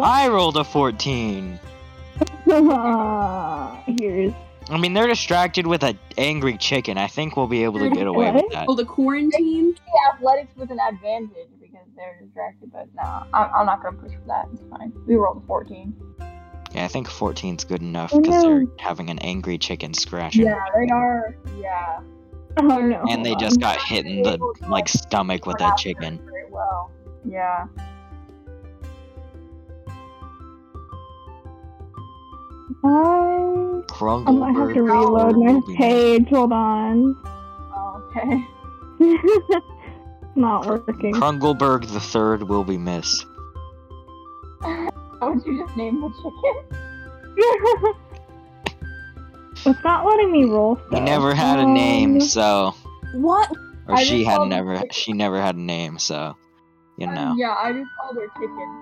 I 0.00 0.28
rolled 0.28 0.56
a 0.56 0.64
14. 0.64 1.58
Here's. 3.98 4.32
I 4.70 4.78
mean, 4.78 4.94
they're 4.94 5.06
distracted 5.06 5.66
with 5.66 5.82
an 5.82 5.98
angry 6.16 6.56
chicken. 6.56 6.96
I 6.96 7.06
think 7.06 7.36
we'll 7.36 7.46
be 7.46 7.64
able 7.64 7.80
to 7.80 7.90
get 7.90 8.06
away 8.06 8.30
with 8.32 8.44
that. 8.52 8.66
Oh, 8.68 8.74
the 8.74 8.84
quarantine. 8.84 9.76
athletics 10.14 10.56
with 10.56 10.70
an 10.70 10.78
advantage 10.80 11.30
because 11.30 11.53
they're 11.96 12.18
distracted, 12.22 12.70
but 12.72 12.88
no, 12.94 13.02
I'm, 13.32 13.50
I'm 13.54 13.66
not 13.66 13.82
gonna 13.82 13.96
push 13.96 14.12
for 14.12 14.26
that. 14.26 14.48
It's 14.52 14.62
fine. 14.70 14.92
We 15.06 15.14
rolled 15.16 15.42
a 15.42 15.46
14. 15.46 15.94
Yeah, 16.74 16.84
I 16.84 16.88
think 16.88 17.08
14's 17.08 17.64
good 17.64 17.82
enough 17.82 18.10
Oh, 18.12 18.20
because 18.20 18.42
no. 18.42 18.48
they're 18.50 18.64
having 18.80 19.08
an 19.10 19.18
angry 19.20 19.58
chicken 19.58 19.94
scratching. 19.94 20.44
Yeah, 20.44 20.64
they 20.74 20.88
are. 20.92 21.36
Yeah. 21.60 22.00
Oh 22.56 22.62
no. 22.80 23.04
And 23.08 23.24
they 23.24 23.34
just 23.36 23.60
got 23.60 23.80
hit 23.80 24.06
in 24.06 24.22
the 24.22 24.38
like 24.68 24.88
stomach 24.88 25.46
with 25.46 25.58
that 25.58 25.76
chicken. 25.76 26.18
Very 26.24 26.50
well. 26.50 26.90
Yeah. 27.24 27.66
Um, 32.82 33.82
I 33.88 33.92
Krungle 33.92 34.28
I 34.28 34.32
might 34.32 34.52
have 34.54 34.74
to 34.74 34.82
reload 34.82 35.36
my 35.36 35.60
page. 35.76 36.28
Hold 36.28 36.52
on. 36.52 37.16
Oh, 37.24 38.02
okay. 38.16 38.44
Not 40.36 40.66
working. 40.66 41.14
Krungelberg 41.14 41.86
the 41.92 42.00
third 42.00 42.42
will 42.48 42.64
be 42.64 42.76
missed. 42.78 43.24
How 44.62 44.90
would 45.32 45.44
you 45.46 45.64
just 45.64 45.76
name 45.76 46.00
the 46.00 46.08
chicken? 46.10 47.94
it's 49.66 49.84
not 49.84 50.04
letting 50.06 50.32
me 50.32 50.44
roll. 50.44 50.76
He 50.90 51.00
never 51.00 51.34
had 51.34 51.58
a 51.58 51.66
name, 51.66 52.14
Um, 52.14 52.20
so 52.20 52.74
What? 53.14 53.50
or 53.86 53.94
I 53.96 54.02
she 54.02 54.24
had 54.24 54.42
never 54.48 54.82
she 54.90 55.12
never 55.12 55.40
had 55.40 55.56
a 55.56 55.60
name, 55.60 55.98
so 55.98 56.36
you 56.98 57.06
Um, 57.06 57.14
know. 57.14 57.34
yeah, 57.36 57.54
I 57.58 57.72
just 57.72 57.90
called 58.00 58.16
her 58.16 58.28
chicken. 58.40 58.80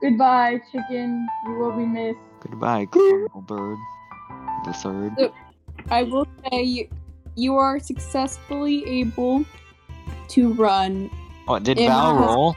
Goodbye, 0.00 0.60
chicken. 0.70 1.26
You 1.46 1.54
will 1.54 1.72
be 1.72 1.86
missed. 1.86 2.18
Goodbye, 2.40 2.86
Krungelberg 2.86 3.76
the 4.64 4.72
third. 4.72 5.12
I 5.90 6.02
will 6.04 6.26
say 6.50 6.62
you, 6.62 6.88
you 7.34 7.56
are 7.56 7.78
successfully 7.78 8.84
able 9.00 9.44
to 10.28 10.52
run. 10.54 11.10
What 11.46 11.62
did 11.64 11.78
in 11.78 11.88
Val 11.88 12.14
my- 12.14 12.26
roll? 12.26 12.56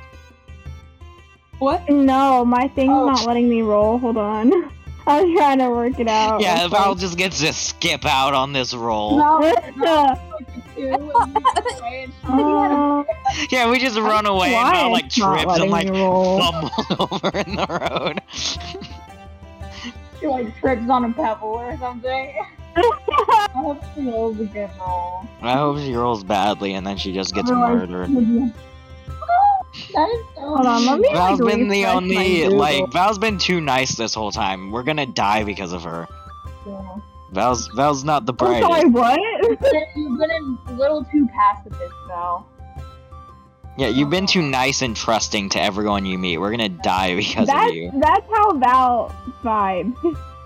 What? 1.60 1.90
No, 1.90 2.46
my 2.46 2.68
thing's 2.70 2.92
Oh. 2.92 3.06
not 3.08 3.26
letting 3.26 3.50
me 3.50 3.62
roll. 3.64 3.98
Hold 3.98 4.18
on. 4.18 4.52
I 5.08 5.22
was 5.22 5.38
trying 5.38 5.60
to 5.60 5.70
work 5.70 6.00
it 6.00 6.08
out. 6.10 6.42
Yeah, 6.42 6.66
It's 6.66 6.74
Val 6.74 6.90
like- 6.92 7.00
just 7.00 7.18
gets 7.18 7.40
to 7.40 7.54
skip 7.54 8.06
out 8.06 8.34
on 8.34 8.52
this 8.54 8.74
roll. 8.74 9.18
No, 9.18 9.40
two, 9.42 10.90
and 10.90 11.04
you 11.06 11.12
away, 11.12 12.04
and 12.04 12.14
she- 12.22 12.28
uh, 12.28 13.04
Yeah, 13.50 13.70
we 13.72 13.80
just 13.80 13.98
run 13.98 14.26
away 14.26 14.54
and 14.54 14.76
Val 14.76 14.92
like 14.92 15.06
it's 15.06 15.16
trips 15.16 15.60
and 15.60 15.72
like 15.72 15.88
me 15.90 15.98
fumbles 16.00 16.72
over 17.00 17.38
in 17.40 17.56
the 17.56 17.66
road. 17.70 18.22
she 20.20 20.28
like 20.28 20.56
trips 20.60 20.90
on 20.90 21.06
a 21.06 21.14
pebble 21.14 21.48
or 21.50 21.78
something. 21.78 22.36
I 22.78 23.48
hope 23.54 23.84
she 23.96 24.02
rolls 24.02 24.40
a 24.40 24.46
good 24.46 24.70
roll. 24.80 25.26
I 25.42 25.54
hope 25.54 25.78
she 25.80 25.94
rolls 25.94 26.24
badly 26.24 26.74
and 26.74 26.86
then 26.86 26.98
she 26.98 27.14
just 27.14 27.34
gets 27.34 27.50
Otherwise- 27.50 27.90
murdered. 27.90 28.10
that 29.94 30.10
is 30.10 30.26
so 30.36 30.42
Hold 30.42 30.66
on, 30.66 30.86
let 30.86 31.00
me 31.00 31.10
Val's 31.14 31.40
like, 31.40 31.56
been 31.56 31.68
the 31.68 31.86
only 31.86 32.48
like 32.50 32.92
Val's 32.92 33.18
been 33.20 33.38
too 33.38 33.62
nice 33.62 33.96
this 33.96 34.14
whole 34.14 34.32
time. 34.32 34.72
We're 34.72 34.84
gonna 34.84 35.06
die 35.06 35.44
because 35.44 35.72
of 35.74 35.84
her. 35.84 36.08
cool. 36.64 37.02
Val's 37.32 37.68
Val's 37.76 38.04
not 38.04 38.26
the 38.26 38.34
I'm 38.34 38.38
brightest. 38.38 38.70
sorry, 38.72 38.86
what? 38.90 39.20
You've 39.44 39.60
been- 39.60 39.84
You've 39.96 40.20
been 40.20 40.58
a 40.68 40.72
little 40.74 41.04
too 41.06 41.28
pacifist, 41.36 41.94
Val. 42.08 42.48
Yeah, 43.78 43.90
you've 43.90 44.10
been 44.10 44.26
too 44.26 44.42
nice 44.42 44.82
and 44.82 44.96
trusting 44.96 45.50
to 45.50 45.62
everyone 45.62 46.06
you 46.06 46.18
meet. 46.18 46.38
We're 46.40 46.50
gonna 46.52 46.70
die 46.70 47.16
because 47.18 47.48
That's 47.48 47.70
of 47.70 47.76
you. 47.76 47.92
that's 48.00 48.26
how 48.32 48.54
Val 48.58 49.16
vibes. 49.44 50.18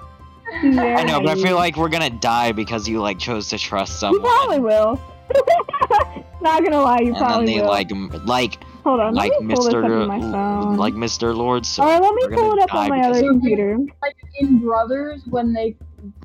She's 0.59 0.75
very 0.75 0.95
I 0.95 1.03
know, 1.03 1.21
but 1.21 1.37
I 1.37 1.41
feel 1.41 1.55
like 1.55 1.77
we're 1.77 1.89
gonna 1.89 2.09
die 2.09 2.51
because 2.51 2.87
you 2.87 2.99
like 3.01 3.19
chose 3.19 3.47
to 3.49 3.57
trust 3.57 3.93
you 3.93 3.97
someone. 3.99 4.21
probably 4.21 4.59
will. 4.59 4.99
Not 6.41 6.63
gonna 6.63 6.81
lie, 6.81 6.99
you 7.01 7.13
and 7.15 7.29
then 7.29 7.45
they 7.45 7.61
will. 7.61 7.67
like 7.67 7.91
m- 7.91 8.09
like 8.25 8.63
Hold 8.83 8.99
on, 8.99 9.13
like 9.13 9.31
let 9.31 9.43
me 9.43 9.53
pull 9.53 9.63
this 9.65 9.73
up 9.75 9.83
Mr. 9.83 10.33
on 10.33 10.77
like 10.77 10.95
Mr. 10.95 11.35
Lord. 11.35 11.65
So 11.65 11.83
Alright, 11.83 12.01
let 12.01 12.13
me 12.15 12.35
pull 12.35 12.53
it 12.53 12.63
up 12.63 12.73
on 12.73 12.89
my 12.89 12.99
other 13.01 13.21
computer. 13.21 13.77
Like 14.01 14.15
in 14.39 14.59
Brothers, 14.59 15.21
when 15.29 15.53
they 15.53 15.77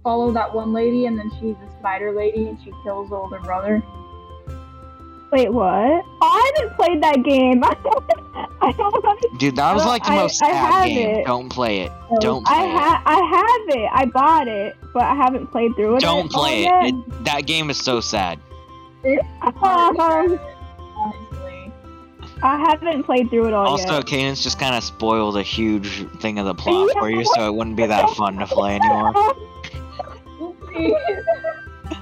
follow 0.03 0.33
that 0.33 0.55
one 0.55 0.73
lady 0.73 1.05
and 1.07 1.19
then 1.19 1.31
she's 1.39 1.57
a 1.57 1.79
spider 1.79 2.13
lady 2.13 2.49
and 2.49 2.59
she 2.63 2.73
kills 2.83 3.11
the 3.11 3.17
older 3.17 3.41
brother. 3.41 3.83
Wait, 5.33 5.53
what? 5.53 5.67
Oh, 5.67 6.05
I 6.23 6.53
haven't 6.57 6.77
played 6.77 7.03
that 7.03 7.23
game. 7.25 7.63
I 8.63 8.73
don't 8.73 8.93
want 9.05 9.39
Dude, 9.39 9.57
that 9.57 9.75
was 9.75 9.85
like 9.85 10.05
the 10.05 10.13
I- 10.13 10.17
most 10.17 10.43
I 10.43 10.51
sad 10.51 10.57
have 10.73 10.85
game. 10.87 11.17
it. 11.17 11.27
Don't 11.27 11.49
play 11.49 11.81
it. 11.81 11.93
Don't 12.21 12.45
I 12.49 12.55
play 12.55 12.71
it. 12.71 13.03
I 13.07 13.17
have 13.35 13.77
it. 13.83 13.91
I 13.93 14.05
bought 14.07 14.49
it, 14.49 14.77
but 14.95 15.03
I 15.03 15.15
haven't 15.15 15.49
played 15.49 15.75
through 15.75 15.97
it. 15.97 16.01
Don't 16.01 16.31
play 16.31 16.65
it. 16.65 16.95
it. 16.95 17.25
That 17.25 17.47
game 17.47 17.71
is 17.71 17.79
so 17.79 18.01
sad. 18.01 18.39
Um, 19.05 20.39
I 22.43 22.59
haven't 22.69 23.05
played 23.05 23.31
through 23.31 23.49
it 23.49 23.55
all 23.55 23.67
Also, 23.67 23.85
yet. 23.85 23.93
Also, 23.95 24.03
Cadence 24.07 24.43
just 24.43 24.59
kind 24.59 24.75
of 24.75 24.83
spoiled 24.85 25.37
a 25.37 25.43
huge 25.43 26.07
thing 26.21 26.39
of 26.39 26.47
the 26.47 26.55
plot 26.55 26.89
Yeah. 26.95 27.01
for 27.01 27.11
you, 27.11 27.25
so 27.35 27.47
it 27.47 27.55
wouldn't 27.55 27.77
be 27.77 27.87
that 27.87 28.11
fun 28.11 28.37
to 28.39 28.47
play 28.47 28.77
anymore. 28.83 29.13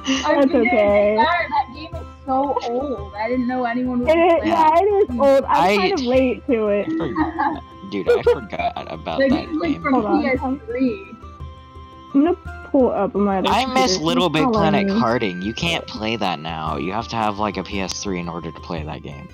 That's 0.07 0.55
okay. 0.55 1.17
That, 1.17 1.47
that 1.49 1.67
game 1.75 1.95
is 1.95 2.04
so 2.27 2.59
old. 2.69 3.13
I 3.15 3.29
didn't 3.29 3.47
know 3.49 3.65
anyone 3.65 4.01
was. 4.01 4.09
It 4.09 4.19
is, 4.19 4.47
yeah, 4.49 4.71
it 4.79 4.83
is 4.85 5.11
old. 5.19 5.45
I'm 5.45 5.71
I- 5.71 5.77
kind 5.77 5.93
of 5.95 6.01
late 6.01 6.47
to 6.47 6.69
it. 6.69 6.87
Dude, 7.91 8.09
I 8.11 8.23
forgot 8.23 8.91
about 8.93 9.19
The 9.21 9.29
that 9.29 9.47
game's 9.47 9.59
like 9.61 9.73
game. 9.73 9.83
from 9.83 9.93
Hold 9.95 10.07
on. 10.07 10.23
PS3. 10.23 11.17
I'm 12.15 12.25
gonna 12.25 12.69
pull 12.71 12.91
up 12.91 13.15
on 13.15 13.23
my 13.23 13.39
other 13.39 13.49
I 13.49 13.67
miss 13.67 13.93
computer. 13.95 14.05
Little 14.05 14.31
Big 14.31 14.53
Planet 14.53 14.91
on. 14.91 15.01
karting. 15.03 15.43
You 15.43 15.53
can't 15.53 15.87
play 15.87 16.17
that 16.17 16.39
now. 16.41 16.77
You 16.77 16.93
have 16.93 17.09
to 17.09 17.17
have 17.17 17.39
like 17.39 17.57
a 17.57 17.63
PS3 17.63 18.21
in 18.21 18.29
order 18.29 18.51
to 18.53 18.61
play 18.61 18.83
that 18.85 19.03
game. 19.03 19.29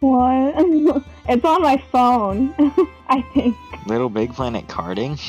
What? 0.00 0.54
it's 1.28 1.44
on 1.44 1.62
my 1.62 1.82
phone. 1.90 2.54
I 3.08 3.22
think. 3.34 3.56
Little 3.86 4.10
Big 4.10 4.32
Planet 4.34 4.66
karting? 4.66 5.20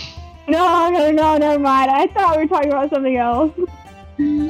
No, 0.47 0.89
no, 0.89 1.11
no, 1.11 1.37
never 1.37 1.59
mind. 1.59 1.91
I 1.91 2.07
thought 2.07 2.35
we 2.37 2.43
were 2.43 2.47
talking 2.49 2.69
about 2.71 2.89
something 2.89 3.15
else. 3.17 3.51
I'm 4.19 4.47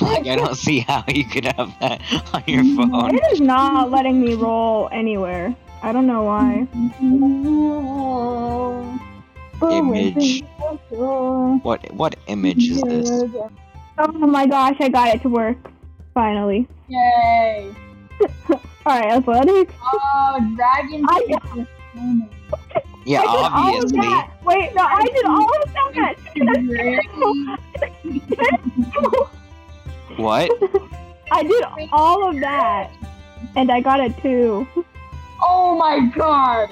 like, 0.00 0.26
I 0.26 0.36
don't 0.36 0.54
see 0.56 0.80
how 0.80 1.04
you 1.08 1.24
could 1.24 1.44
have 1.44 1.72
that 1.80 2.00
on 2.32 2.42
your 2.46 2.64
phone. 2.76 3.14
It 3.14 3.22
is 3.32 3.40
not 3.40 3.90
letting 3.90 4.20
me 4.20 4.34
roll 4.34 4.88
anywhere. 4.92 5.54
I 5.82 5.92
don't 5.92 6.06
know 6.06 6.22
why. 6.24 6.66
Image. 9.70 10.42
What 11.62 11.92
what 11.92 12.16
image 12.26 12.70
is 12.70 12.80
this? 12.82 13.10
Oh 13.98 14.12
my 14.12 14.46
gosh, 14.46 14.76
I 14.80 14.88
got 14.88 15.14
it 15.14 15.22
to 15.22 15.28
work. 15.28 15.58
Finally. 16.14 16.66
Yay! 16.88 17.74
Alright, 18.86 19.12
athletics. 19.12 19.74
Oh, 19.82 20.54
Dragon. 20.56 21.04
I- 21.08 21.24
Yeah, 21.28 21.64
I 22.74 22.79
did 23.04 23.16
all 23.26 23.44
of 23.46 23.52
obviously. 23.52 24.00
that. 24.00 24.30
Wait, 24.44 24.74
no, 24.74 24.82
I 24.82 25.02
did 25.04 25.24
all 25.26 25.62
of 25.62 25.72
that. 25.74 26.14
What? 30.16 30.50
I 31.32 31.42
did 31.42 31.64
all 31.92 32.28
of 32.28 32.40
that. 32.40 32.90
And 33.56 33.70
I 33.70 33.80
got 33.80 34.00
a 34.00 34.10
two. 34.20 34.66
Oh 35.42 35.74
my 35.76 36.00
god! 36.14 36.68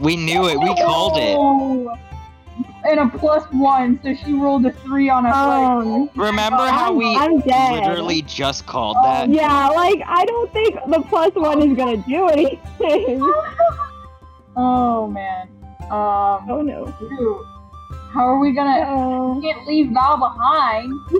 We 0.00 0.16
knew 0.16 0.48
it. 0.48 0.58
We 0.58 0.74
called 0.74 1.16
it. 1.18 1.36
Oh. 1.38 1.96
And 2.84 2.98
a 3.00 3.08
plus 3.18 3.44
one, 3.52 4.00
so 4.02 4.14
she 4.14 4.32
rolled 4.32 4.66
a 4.66 4.72
three 4.72 5.08
on 5.08 5.26
a 5.26 5.30
Um, 5.30 6.10
Remember 6.16 6.66
how 6.66 6.92
we 6.92 7.14
I'm 7.16 7.38
dead. 7.40 7.84
literally 7.84 8.22
just 8.22 8.66
called 8.66 8.96
that? 9.04 9.28
Yeah, 9.28 9.68
like 9.68 10.02
I 10.06 10.24
don't 10.24 10.52
think 10.52 10.74
the 10.88 11.00
plus 11.02 11.32
one 11.34 11.62
is 11.62 11.76
gonna 11.76 11.98
do 11.98 12.28
anything. 12.28 13.32
Oh 14.60 15.06
man. 15.06 15.48
Um. 15.90 16.50
Oh 16.50 16.62
no. 16.62 16.84
Dude, 16.98 17.46
how 18.12 18.26
are 18.26 18.38
we 18.38 18.52
gonna? 18.52 18.84
Oh. 18.86 19.34
We 19.34 19.42
can't 19.42 19.66
leave 19.66 19.90
Val 19.90 20.18
behind. 20.18 20.92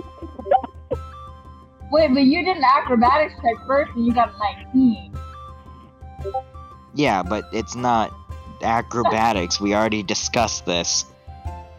Wait, 1.91 2.13
but 2.13 2.23
you 2.23 2.45
did 2.45 2.57
an 2.57 2.63
acrobatics 2.63 3.33
check 3.41 3.55
first, 3.65 3.91
and 3.95 4.05
you 4.05 4.13
got 4.13 4.29
a 4.29 4.37
19. 4.73 5.17
Yeah, 6.93 7.23
but 7.23 7.45
it's 7.51 7.75
not 7.75 8.13
acrobatics. 8.61 9.59
We 9.59 9.73
already 9.73 10.03
discussed 10.03 10.65
this. 10.65 11.05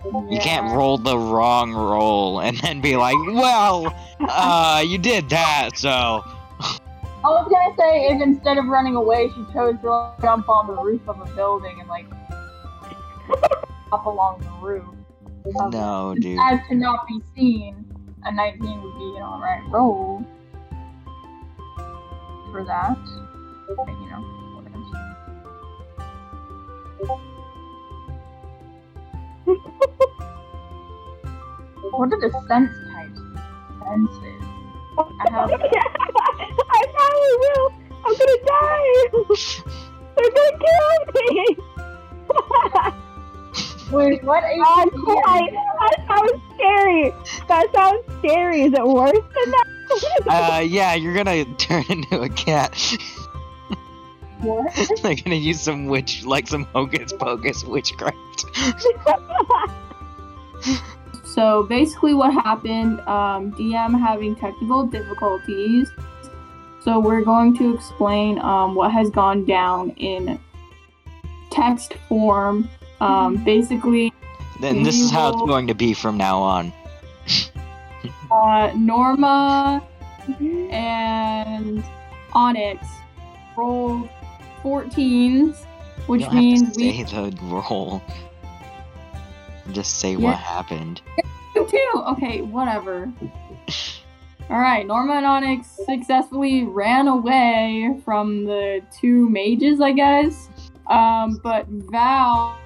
You 0.04 0.40
can't 0.40 0.74
roll 0.74 0.96
the 0.98 1.16
wrong 1.16 1.74
roll 1.74 2.40
and 2.40 2.56
then 2.58 2.80
be 2.80 2.96
like, 2.96 3.16
well, 3.26 3.94
uh, 4.20 4.82
you 4.84 4.96
did 4.96 5.28
that, 5.28 5.76
so. 5.76 6.24
I 7.22 7.28
was 7.28 7.48
gonna 7.50 7.76
say 7.76 8.06
if 8.06 8.22
instead 8.22 8.56
of 8.56 8.64
running 8.64 8.96
away, 8.96 9.28
she 9.28 9.44
chose 9.52 9.74
to 9.82 9.90
like, 9.90 10.22
jump 10.22 10.48
on 10.48 10.68
the 10.68 10.82
roof 10.82 11.02
of 11.06 11.20
a 11.20 11.26
building 11.34 11.78
and 11.78 11.88
like 11.88 12.06
up 13.92 14.06
along 14.06 14.40
the 14.40 14.50
roof. 14.66 14.84
No, 15.72 16.14
dude. 16.18 16.38
As 16.40 16.60
to 16.68 16.74
not 16.74 17.06
be 17.06 17.20
seen, 17.34 17.84
a 18.24 18.32
19 18.32 18.82
would 18.82 18.94
be 18.94 19.16
an 19.16 19.22
alright 19.22 19.62
roll 19.70 20.24
for 22.52 22.64
that. 22.64 22.96
But, 23.76 23.88
you 23.88 24.10
know, 24.10 24.24
what 31.90 32.12
are 32.12 32.20
the 32.20 32.30
sense 32.48 32.70
types? 32.92 33.20
Senses. 33.82 34.42
I 34.98 35.00
have 35.30 35.50
I 36.70 36.86
probably 36.94 37.34
will. 37.40 37.68
I'm 38.04 38.14
gonna 38.18 38.40
die. 38.44 38.94
They're 40.16 40.30
gonna 40.30 40.58
kill 40.60 41.34
me. 41.34 41.44
Wait, 43.90 44.22
what 44.24 44.44
oh, 44.44 44.46
APC 44.46 44.92
boy. 45.04 45.20
That 45.78 45.96
sounds 46.06 46.40
scary. 46.54 47.12
That 47.48 47.66
sounds 47.74 48.04
scary. 48.18 48.62
Is 48.62 48.72
it 48.72 48.86
worse 48.86 49.12
than 49.12 49.50
that? 49.50 49.66
Uh, 50.28 50.62
yeah, 50.64 50.94
you're 50.94 51.12
gonna 51.12 51.44
turn 51.56 51.84
into 51.88 52.20
a 52.20 52.28
cat. 52.28 52.72
What? 54.40 54.72
They're 55.02 55.16
gonna 55.16 55.34
use 55.34 55.60
some 55.60 55.86
witch, 55.86 56.24
like 56.24 56.46
some 56.46 56.62
hocus 56.66 57.12
pocus 57.12 57.64
witchcraft. 57.64 58.44
So 61.30 61.62
basically, 61.62 62.12
what 62.12 62.34
happened? 62.34 63.00
Um, 63.02 63.52
DM 63.52 63.98
having 63.98 64.34
technical 64.34 64.86
difficulties. 64.86 65.88
So 66.82 66.98
we're 66.98 67.22
going 67.22 67.56
to 67.58 67.74
explain 67.74 68.40
um, 68.40 68.74
what 68.74 68.90
has 68.90 69.10
gone 69.10 69.44
down 69.44 69.90
in 69.90 70.40
text 71.50 71.94
form. 72.08 72.68
Um, 73.00 73.42
basically, 73.44 74.12
Then 74.60 74.82
this 74.82 75.00
is 75.00 75.10
how 75.10 75.30
it's 75.30 75.42
going 75.42 75.66
to 75.68 75.74
be 75.74 75.94
from 75.94 76.16
now 76.18 76.38
on. 76.40 76.72
uh, 78.30 78.72
Norma 78.76 79.82
and 80.70 81.82
Onyx 82.32 82.86
rolled 83.56 84.08
14s, 84.62 85.56
which 86.06 86.30
means 86.30 86.76
we 86.76 87.04
say 87.04 87.04
the 87.04 87.36
roll. 87.42 88.02
Just 89.72 89.98
say 89.98 90.12
Yeah. 90.12 90.18
what 90.18 90.36
happened. 90.36 91.00
Too. 91.54 91.92
Okay, 91.94 92.42
whatever. 92.42 93.10
All 94.50 94.58
right, 94.58 94.84
Norma 94.84 95.14
and 95.14 95.26
Onyx 95.26 95.68
successfully 95.86 96.64
ran 96.64 97.06
away 97.06 98.00
from 98.04 98.44
the 98.44 98.82
two 99.00 99.28
mages, 99.30 99.80
I 99.80 99.92
guess. 99.92 100.48
Um, 100.88 101.38
but 101.42 101.66
Val 101.68 102.58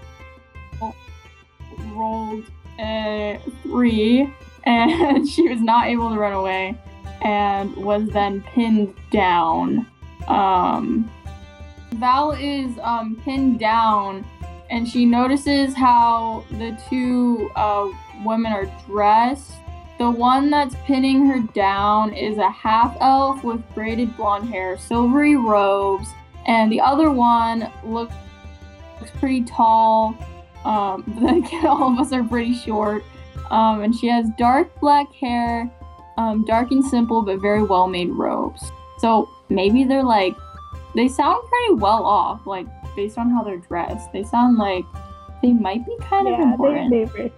rolled 1.95 2.45
a 2.79 3.41
three, 3.63 4.33
and 4.65 5.29
she 5.29 5.49
was 5.49 5.61
not 5.61 5.87
able 5.87 6.11
to 6.11 6.19
run 6.19 6.33
away, 6.33 6.79
and 7.23 7.75
was 7.77 8.09
then 8.09 8.43
pinned 8.43 8.95
down. 9.11 9.87
Um, 10.29 11.11
Val 11.95 12.33
is 12.33 12.77
um, 12.83 13.21
pinned 13.25 13.59
down, 13.59 14.25
and 14.71 14.89
she 14.89 15.05
notices 15.05 15.75
how 15.75 16.45
the 16.53 16.79
two 16.89 17.51
uh, 17.57 17.89
women 18.25 18.53
are 18.53 18.71
dressed. 18.87 19.53
The 19.99 20.11
one 20.11 20.51
that's 20.51 20.75
pinning 20.87 21.27
her 21.27 21.41
down 21.55 22.13
is 22.15 22.39
a 22.39 22.51
half 22.51 22.97
elf 23.01 23.45
with 23.45 23.63
braided 23.75 24.17
blonde 24.17 24.49
hair, 24.49 24.77
silvery 24.77 25.37
robes, 25.37 26.09
and 26.47 26.71
the 26.71 26.81
other 26.81 27.11
one 27.11 27.71
looks 27.85 28.15
looks 29.01 29.13
pretty 29.19 29.45
tall. 29.45 30.17
Um, 30.65 31.05
like 31.21 31.53
all 31.65 31.93
of 31.93 31.99
us 31.99 32.13
are 32.13 32.25
pretty 32.25 32.55
short. 32.55 33.05
Um, 33.51 33.83
and 33.83 33.95
she 33.95 34.09
has 34.09 34.29
dark 34.39 34.79
black 34.81 35.13
hair, 35.13 35.71
um, 36.17 36.45
dark 36.45 36.71
and 36.71 36.85
simple, 36.85 37.23
but 37.23 37.41
very 37.41 37.63
well 37.63 37.87
made 37.87 38.11
robes. 38.11 38.71
So 38.99 39.29
maybe 39.49 39.85
they're 39.85 40.03
like, 40.05 40.35
they 40.95 41.09
sound 41.09 41.47
pretty 41.49 41.75
well 41.75 42.05
off, 42.05 42.47
like 42.47 42.67
based 42.97 43.19
on 43.19 43.31
how 43.31 43.43
they're 43.43 43.59
dressed. 43.59 44.13
They 44.13 44.23
sound 44.23 44.57
like 44.57 44.85
they 45.43 45.53
might 45.53 45.85
be 45.85 45.97
kind 46.01 46.29
of 46.29 46.39
yeah, 46.39 46.53
important. 46.53 46.91
they, 46.91 47.05
they 47.05 47.23
were. 47.25 47.31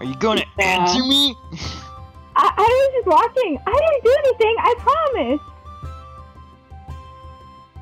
Are 0.00 0.04
you 0.04 0.14
going 0.16 0.38
to 0.38 0.46
Yeah. 0.58 0.82
answer 0.86 1.02
me? 1.02 1.34
I, 2.36 2.52
I 2.54 2.62
was 2.62 2.92
just 2.94 3.06
watching. 3.06 3.58
I 3.66 3.72
didn't 3.72 4.04
do 4.04 4.16
anything. 4.24 4.56
I 4.58 4.74
promise. 4.78 5.40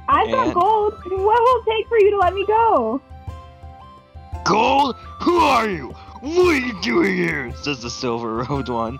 I've 0.08 0.30
got 0.30 0.54
gold. 0.54 0.94
What 1.06 1.42
will 1.42 1.62
it 1.62 1.76
take 1.76 1.88
for 1.88 1.98
you 1.98 2.10
to 2.12 2.18
let 2.18 2.34
me 2.34 2.46
go? 2.46 3.00
Gold? 4.44 4.96
Who 5.22 5.38
are 5.38 5.68
you? 5.68 5.94
What 6.20 6.54
are 6.54 6.58
you 6.58 6.80
doing 6.82 7.16
here? 7.16 7.52
Says 7.56 7.80
the 7.80 7.90
silver 7.90 8.36
robed 8.36 8.68
one. 8.68 8.98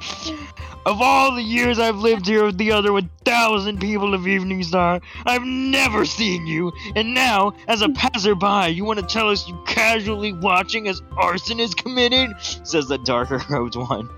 Of 0.87 1.01
all 1.01 1.35
the 1.35 1.43
years 1.43 1.79
I've 1.79 1.97
lived 1.97 2.27
here 2.27 2.45
with 2.45 2.59
the 2.59 2.73
other 2.73 2.93
1,000 2.93 3.79
people 3.79 4.15
of 4.15 4.27
Evening 4.27 4.63
Star, 4.63 5.01
I've 5.25 5.43
never 5.45 6.05
seen 6.05 6.47
you. 6.47 6.73
And 6.97 7.15
now, 7.15 7.55
as 7.69 7.83
a 7.83 7.89
passerby, 7.91 8.73
you 8.73 8.85
want 8.85 9.01
to 9.01 9.07
tell 9.07 9.31
us 9.31 9.49
you're 9.49 9.63
casually 9.65 10.33
watching 10.33 10.89
as 10.89 11.03
arson 11.17 11.61
is 11.61 11.75
committed? 11.75 12.31
Says 12.41 12.89
the 12.89 12.99
darker 12.99 13.41
robed 13.49 13.77
one. 13.77 14.09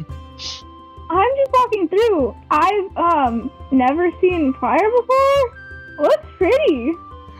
I'm 1.08 1.36
just 1.36 1.52
walking 1.52 1.88
through. 1.88 2.36
I've 2.50 2.96
um 2.96 3.50
never 3.70 4.10
seen 4.20 4.52
fire 4.54 4.90
before. 4.90 5.54
Looks 5.98 6.26
pretty. 6.36 6.92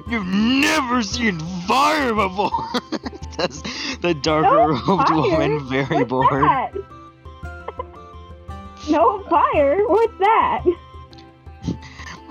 You've 0.09 0.27
never 0.27 1.03
seen 1.03 1.40
fire 1.66 2.14
before! 2.14 2.51
Says 3.37 3.62
the 4.01 4.14
darker 4.14 4.49
No 4.49 4.66
robed 4.68 5.09
fire? 5.09 5.16
woman, 5.16 5.68
very 5.68 5.96
What's 5.99 6.09
bored. 6.09 6.42
that? 6.42 6.72
no 8.88 9.22
fire. 9.25 9.87
What's 9.88 10.18
that? 10.18 10.64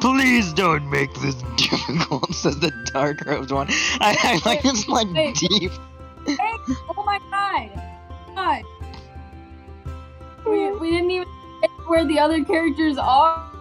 Please 0.02 0.54
don't 0.54 0.90
make 0.90 1.14
this 1.16 1.36
difficult, 1.58 2.34
says 2.36 2.60
the 2.60 2.72
dark 2.94 3.26
robed 3.26 3.52
one. 3.52 3.68
I, 4.02 4.16
I 4.46 4.50
like 4.50 4.62
this 4.62 4.88
like 4.88 5.08
wait. 5.14 5.36
deep. 5.36 5.72
Oh 6.28 7.04
my 7.06 7.20
god! 7.32 7.70
God. 8.36 8.64
We, 10.46 10.68
hmm. 10.68 10.80
we 10.80 10.92
didn't 10.92 11.12
even 11.12 11.28
get 11.62 11.70
where 11.88 12.06
the 12.06 12.20
other 12.20 12.44
characters 12.44 12.98
are. 12.98 13.52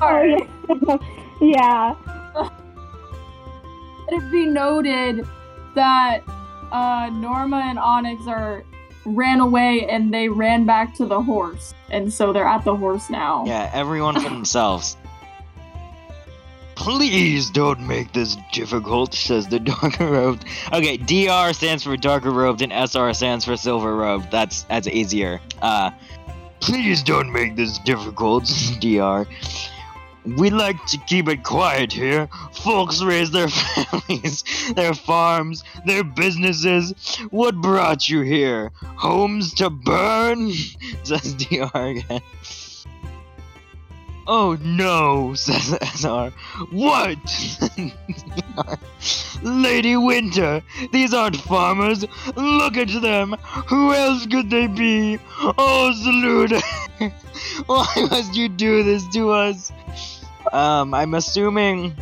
Oh, 0.00 0.22
yeah. 0.22 0.98
yeah. 1.40 1.94
Let 4.10 4.22
it 4.22 4.30
be 4.32 4.46
noted 4.46 5.26
that 5.74 6.22
uh, 6.74 7.08
Norma 7.10 7.58
and 7.58 7.78
Onyx 7.78 8.26
are 8.26 8.64
ran 9.06 9.40
away 9.40 9.86
and 9.88 10.12
they 10.12 10.28
ran 10.28 10.66
back 10.66 10.94
to 10.96 11.06
the 11.06 11.22
horse, 11.22 11.72
and 11.90 12.12
so 12.12 12.32
they're 12.32 12.44
at 12.44 12.64
the 12.64 12.74
horse 12.76 13.08
now. 13.08 13.44
Yeah, 13.46 13.70
everyone 13.72 14.20
for 14.20 14.28
themselves. 14.28 14.96
Please 16.74 17.50
don't 17.50 17.86
make 17.86 18.12
this 18.12 18.36
difficult, 18.52 19.14
says 19.14 19.46
the 19.46 19.60
darker 19.72 20.10
robed. 20.10 20.44
Okay, 20.72 20.96
DR 20.96 21.54
stands 21.54 21.84
for 21.84 21.96
darker 21.96 22.32
robed 22.32 22.60
and 22.62 22.72
SR 22.72 23.14
stands 23.14 23.44
for 23.44 23.56
silver 23.56 23.94
robed. 23.94 24.30
That's 24.32 24.62
that's 24.64 24.88
easier. 24.88 25.40
Uh 25.62 25.92
please 26.60 27.02
don't 27.02 27.30
make 27.30 27.56
this 27.56 27.78
difficult, 27.78 28.44
DR. 28.80 29.26
We 30.24 30.50
like 30.50 30.84
to 30.86 30.98
keep 30.98 31.28
it 31.28 31.42
quiet 31.42 31.92
here. 31.92 32.28
Folks 32.52 33.02
raise 33.02 33.30
their 33.30 33.48
families, 33.48 34.44
their 34.74 34.94
farms, 34.94 35.64
their 35.84 36.02
businesses. 36.02 36.94
What 37.30 37.56
brought 37.56 38.08
you 38.08 38.22
here? 38.22 38.72
Homes 38.96 39.52
to 39.54 39.70
burn? 39.70 40.52
Says 41.02 41.34
DR 41.34 41.70
again. 41.74 42.22
Oh 44.26 44.56
no, 44.62 45.34
says 45.36 45.76
SR. 45.82 46.32
What? 46.70 47.18
Lady 49.42 49.96
Winter, 49.96 50.62
these 50.92 51.12
aren't 51.12 51.36
farmers. 51.36 52.04
Look 52.34 52.76
at 52.76 52.88
them. 53.02 53.32
Who 53.68 53.92
else 53.92 54.26
could 54.26 54.48
they 54.48 54.66
be? 54.66 55.18
Oh, 55.58 55.92
Saluda. 56.02 56.60
Why 57.66 57.86
must 58.10 58.34
you 58.34 58.48
do 58.48 58.82
this 58.82 59.06
to 59.14 59.30
us? 59.30 59.72
Um, 60.52 60.94
I'm 60.94 61.14
assuming. 61.14 61.94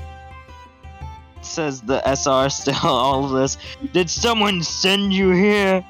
Says 1.41 1.81
the 1.81 2.01
SR 2.07 2.49
still 2.51 2.77
all 2.85 3.25
of 3.25 3.33
this. 3.33 3.59
Did 3.93 4.09
someone 4.09 4.63
send 4.63 5.13
you 5.13 5.31
here? 5.31 5.85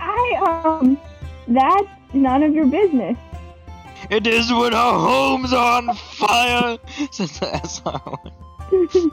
I 0.00 0.62
um. 0.64 0.98
That's 1.48 1.86
none 2.12 2.42
of 2.42 2.52
your 2.52 2.66
business. 2.66 3.16
It 4.10 4.26
is 4.26 4.52
when 4.52 4.72
our 4.74 4.98
homes 4.98 5.52
are 5.52 5.78
on 5.82 5.94
fire. 5.96 6.78
Says 7.10 7.38
the 7.40 7.60
SR 7.64 7.98
one. 7.98 9.12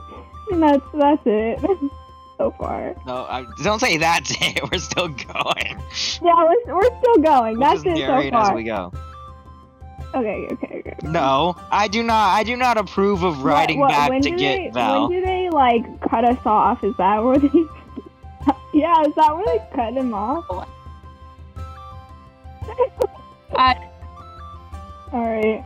That's 0.60 0.84
that's 0.94 1.22
it. 1.26 1.60
so 2.38 2.52
far. 2.60 2.96
No, 3.08 3.24
I, 3.30 3.46
don't 3.64 3.80
say 3.80 3.98
that's 3.98 4.32
it. 4.42 4.60
We're 4.72 4.78
still 4.80 5.08
going. 5.08 5.82
Yeah, 6.22 6.34
we're, 6.36 6.76
we're 6.76 7.00
still 7.00 7.18
going. 7.24 7.58
We'll 7.58 7.70
That's 7.70 7.82
just 7.84 7.98
it 7.98 8.02
so 8.02 8.08
narrate 8.08 8.34
as 8.34 8.48
far. 8.48 8.56
we 8.56 8.64
go. 8.64 8.92
Okay, 10.14 10.48
okay, 10.52 10.84
okay. 10.86 10.96
No, 11.04 11.56
I 11.72 11.88
do 11.88 12.04
not. 12.04 12.36
I 12.38 12.44
do 12.44 12.56
not 12.58 12.78
approve 12.78 13.24
of 13.24 13.44
riding 13.44 13.80
What- 13.80 13.92
what- 13.92 14.10
back 14.12 14.22
to 14.22 14.30
get 14.32 14.58
they, 14.58 14.70
Val. 14.74 15.10
When 15.10 15.20
do 15.22 15.26
they 15.26 15.50
like 15.50 16.02
cut 16.02 16.26
us 16.26 16.38
off? 16.46 16.84
Is 16.84 16.96
that 16.98 17.24
where 17.24 17.40
they? 17.40 17.48
yeah, 18.74 19.02
is 19.08 19.16
that 19.16 19.36
where 19.36 19.46
they 19.46 19.64
cut 19.74 19.94
him 19.94 20.14
off? 20.14 20.68
I- 23.56 23.90
All 25.14 25.22
right. 25.22 25.64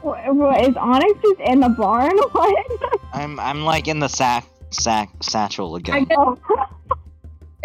What, 0.00 0.34
what, 0.34 0.64
is 0.66 0.76
Onyx 0.76 1.20
just 1.22 1.40
in 1.40 1.60
the 1.60 1.68
barn? 1.68 2.16
What? 2.32 2.66
I'm 3.12 3.38
I'm 3.40 3.64
like 3.64 3.86
in 3.88 3.98
the 3.98 4.08
sack 4.08 4.46
sack 4.70 5.10
satchel 5.20 5.74
I 5.74 5.78
again. 5.78 6.04
get, 6.04 6.18
oh. 6.18 6.38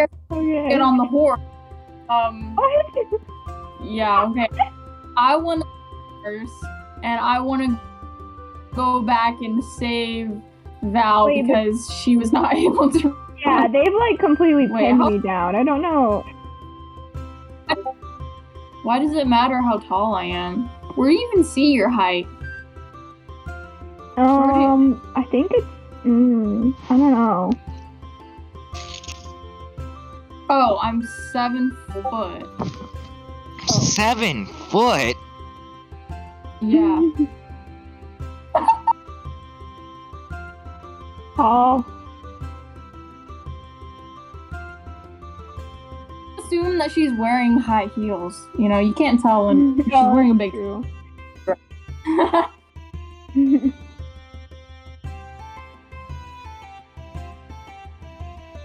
okay. 0.30 0.68
get 0.68 0.80
on 0.80 0.96
the 0.98 1.04
horse. 1.04 1.40
Um, 2.10 2.54
What? 2.56 2.86
yeah, 3.84 4.24
okay. 4.24 4.48
I 5.16 5.36
want 5.36 5.62
to 5.62 5.68
first, 6.24 6.52
and 7.02 7.20
I 7.20 7.40
want 7.40 7.62
to 7.62 7.78
go 8.74 9.00
back 9.02 9.40
and 9.40 9.62
save 9.78 10.30
Val 10.82 11.26
Wait, 11.26 11.46
but- 11.46 11.64
because 11.64 11.90
she 12.02 12.16
was 12.16 12.32
not 12.32 12.54
able 12.54 12.90
to. 12.90 13.16
Yeah, 13.44 13.68
they've 13.68 13.92
like 13.94 14.18
completely 14.18 14.66
Wait, 14.66 14.80
pinned 14.86 14.98
how- 14.98 15.10
me 15.10 15.18
down. 15.20 15.54
I 15.56 15.62
don't 15.64 15.80
know. 15.82 16.24
Why 18.82 18.98
does 18.98 19.12
it 19.14 19.26
matter 19.26 19.60
how 19.62 19.78
tall 19.78 20.14
I 20.14 20.24
am? 20.24 20.68
Where 20.94 21.10
do 21.10 21.14
you 21.14 21.28
even 21.32 21.44
see 21.44 21.72
your 21.72 21.88
height? 21.88 22.26
Um, 24.16 25.00
I 25.16 25.24
think 25.24 25.50
it's. 25.52 25.66
Mm, 26.04 26.74
I 26.90 26.96
don't 26.96 27.10
know. 27.12 27.52
Oh, 30.50 30.78
I'm 30.82 31.02
seven 31.32 31.76
foot. 31.92 32.46
Seven 33.66 34.46
foot. 34.46 35.16
Yeah. 36.60 37.10
Tall. 41.36 41.84
Assume 46.74 46.78
that 46.80 46.90
she's 46.90 47.12
wearing 47.12 47.56
high 47.56 47.86
heels. 47.94 48.48
You 48.58 48.68
know, 48.68 48.80
you 48.80 48.92
can't 48.94 49.20
tell 49.20 49.46
when 49.46 49.76
she's 49.84 49.92
wearing 49.92 50.32
a 50.32 50.34
big. 50.34 50.50
True. 50.50 50.84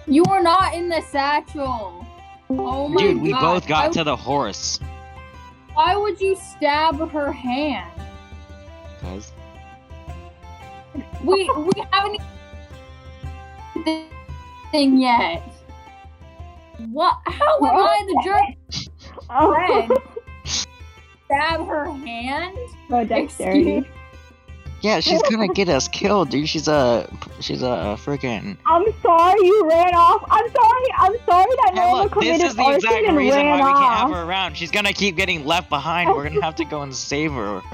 you 0.07 0.23
are 0.25 0.41
not 0.41 0.73
in 0.73 0.89
the 0.89 1.01
satchel. 1.01 2.03
Oh 2.49 2.87
my 2.87 2.99
Dude, 2.99 3.21
we 3.21 3.29
god. 3.29 3.41
both 3.41 3.67
got 3.67 3.89
why, 3.89 3.93
to 3.93 4.03
the 4.03 4.15
horse. 4.15 4.79
Why 5.75 5.95
would 5.95 6.19
you 6.19 6.35
stab 6.35 7.11
her 7.11 7.31
hand? 7.31 7.91
Cause 9.01 9.31
We 11.23 11.47
we 11.55 11.71
haven't. 11.91 12.21
thing 14.71 14.97
yet. 14.97 15.43
What? 16.91 17.17
How 17.25 17.57
am 17.57 17.65
I 17.65 18.03
the 18.07 18.21
jerk? 18.23 18.87
Oh, 19.29 19.53
Friend. 19.53 19.91
Stab 21.25 21.67
her 21.67 21.91
hand? 21.91 22.57
oh 22.91 23.03
dexterity. 23.03 23.85
Yeah, 24.81 25.01
she's 25.01 25.21
gonna 25.23 25.47
get 25.53 25.67
us 25.69 25.87
killed, 25.89 26.29
dude. 26.29 26.47
She's 26.47 26.67
a 26.67 27.11
she's 27.41 27.61
a 27.61 27.97
freaking. 27.99 28.57
I'm 28.65 28.85
sorry 29.01 29.45
you 29.45 29.67
ran 29.69 29.93
off. 29.93 30.23
I'm 30.29 30.49
sorry. 30.49 30.87
I'm 30.97 31.15
sorry 31.25 31.55
that 31.57 31.71
Hey, 31.73 31.81
Norma 31.81 32.03
look, 32.03 32.21
this 32.21 32.41
is 32.41 32.55
the 32.55 32.69
exact 32.69 33.07
reason 33.11 33.39
ran 33.39 33.59
why 33.59 33.67
we 33.67 33.73
can't 33.73 33.93
have 33.93 34.11
her 34.11 34.23
around. 34.23 34.55
She's 34.55 34.71
gonna 34.71 34.93
keep 34.93 35.17
getting 35.17 35.45
left 35.45 35.69
behind. 35.69 36.09
We're 36.09 36.23
gonna 36.23 36.41
have 36.41 36.55
to 36.55 36.65
go 36.65 36.81
and 36.81 36.95
save 36.95 37.33
her. 37.33 37.61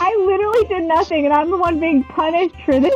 I 0.00 0.16
literally 0.26 0.64
did 0.66 0.84
nothing, 0.88 1.26
and 1.26 1.34
I'm 1.34 1.50
the 1.50 1.58
one 1.58 1.78
being 1.78 2.02
punished 2.04 2.56
for 2.64 2.80
this. 2.80 2.94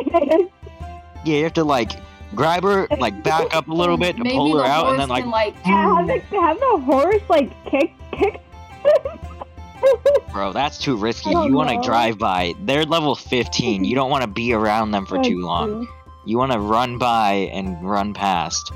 Yeah, 1.25 1.37
you 1.37 1.45
have 1.45 1.53
to 1.55 1.65
like 1.65 1.93
grab 2.35 2.63
her, 2.63 2.87
like 2.99 3.23
back 3.23 3.55
up 3.55 3.69
a 3.69 3.73
little 3.73 3.97
bit 3.97 4.17
to 4.17 4.23
Maybe 4.25 4.37
pull 4.37 4.53
the 4.55 4.63
her 4.63 4.67
out, 4.67 4.89
and 4.89 4.97
horse 4.97 4.99
then 4.99 5.09
like 5.09 5.23
can, 5.25 5.31
like 5.31 5.55
Yeah, 5.67 5.97
have 5.99 6.07
the, 6.07 6.41
have 6.41 6.59
the 6.61 6.79
horse 6.85 7.23
like 7.29 7.65
kick 7.65 7.93
kick. 8.13 8.41
Bro, 10.33 10.53
that's 10.53 10.79
too 10.79 10.97
risky. 10.97 11.31
I 11.31 11.33
don't 11.35 11.49
You 11.49 11.55
want 11.55 11.71
to 11.71 11.87
drive 11.87 12.19
by. 12.19 12.55
They're 12.61 12.85
level 12.85 13.15
15. 13.15 13.85
You 13.85 13.95
don't 13.95 14.11
want 14.11 14.23
to 14.23 14.29
be 14.29 14.53
around 14.53 14.93
them 14.93 15.05
for 15.05 15.23
too 15.23 15.41
long. 15.41 15.87
You 16.25 16.39
want 16.39 16.53
to 16.53 16.59
run 16.59 16.97
by 16.97 17.51
and 17.53 17.83
run 17.83 18.15
past. 18.15 18.73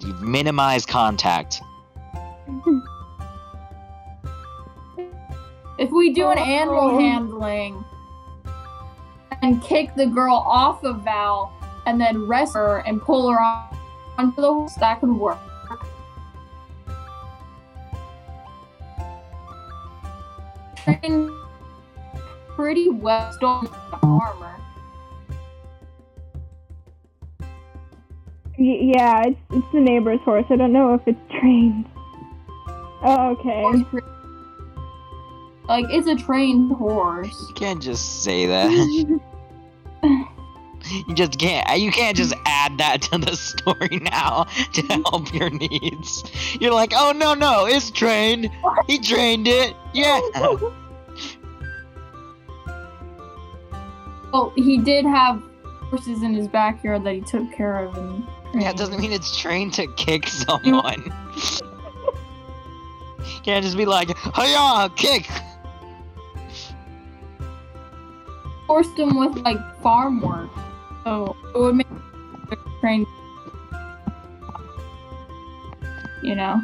You 0.00 0.12
minimize 0.14 0.84
contact. 0.84 1.62
If 5.78 5.90
we 5.90 6.12
do 6.12 6.30
an 6.30 6.38
oh. 6.38 6.42
animal 6.42 6.90
Oh. 6.90 6.98
handling 6.98 7.84
and 9.42 9.60
kick 9.62 9.94
the 9.96 10.06
girl 10.06 10.36
off 10.46 10.84
of 10.84 11.00
Val 11.00 11.52
and 11.86 12.00
then 12.00 12.26
rest 12.26 12.54
her 12.54 12.78
and 12.78 13.00
pull 13.00 13.30
her 13.30 13.40
on 13.40 13.76
onto 14.18 14.40
the 14.40 14.52
horse, 14.52 14.74
that 14.74 15.00
could 15.00 15.10
work. 15.10 15.38
Trained 20.76 21.30
pretty 22.54 22.90
well 22.90 23.32
stolen 23.32 23.68
armor. 24.02 24.56
Y- 28.58 28.92
yeah, 28.94 29.22
it's 29.26 29.38
it's 29.50 29.66
the 29.72 29.80
neighbor's 29.80 30.20
horse. 30.20 30.44
I 30.50 30.56
don't 30.56 30.72
know 30.72 30.94
if 30.94 31.00
it's 31.06 31.18
trained. 31.40 31.86
Oh, 33.04 33.36
okay. 33.38 34.02
Like 35.68 35.86
it's 35.90 36.06
a 36.06 36.16
trained 36.16 36.72
horse. 36.72 37.34
You 37.48 37.54
can't 37.54 37.82
just 37.82 38.22
say 38.22 38.46
that. 38.46 39.20
you 40.90 41.14
just 41.14 41.38
can't. 41.38 41.80
You 41.80 41.90
can't 41.92 42.16
just 42.16 42.34
add 42.46 42.78
that 42.78 43.02
to 43.02 43.18
the 43.18 43.36
story 43.36 43.98
now 44.00 44.44
to 44.72 44.82
help 44.82 45.32
your 45.32 45.50
needs. 45.50 46.24
You're 46.60 46.72
like, 46.74 46.92
oh 46.94 47.12
no 47.12 47.34
no, 47.34 47.66
it's 47.66 47.90
trained. 47.90 48.50
He 48.86 48.98
trained 48.98 49.48
it. 49.48 49.74
Yeah. 49.94 50.20
Well, 54.32 54.50
he 54.56 54.78
did 54.78 55.04
have 55.04 55.42
horses 55.90 56.22
in 56.22 56.32
his 56.32 56.48
backyard 56.48 57.04
that 57.04 57.14
he 57.14 57.20
took 57.20 57.52
care 57.52 57.84
of 57.84 57.94
and 57.98 58.24
Yeah, 58.54 58.70
it 58.70 58.78
doesn't 58.78 58.98
mean 58.98 59.12
it's 59.12 59.36
trained 59.36 59.74
to 59.74 59.86
kick 59.96 60.26
someone. 60.48 61.12
Can't 63.42 63.62
just 63.62 63.76
be 63.76 63.84
like, 63.84 64.16
hiya, 64.34 64.90
kick. 64.96 65.28
forced 68.66 68.98
him 68.98 69.18
with 69.18 69.36
like 69.44 69.58
farm 69.82 70.22
work. 70.22 70.48
So 71.04 71.36
it 71.54 71.58
would 71.58 71.74
make 71.76 71.86
train 72.80 73.06
you 76.22 76.34
know. 76.34 76.62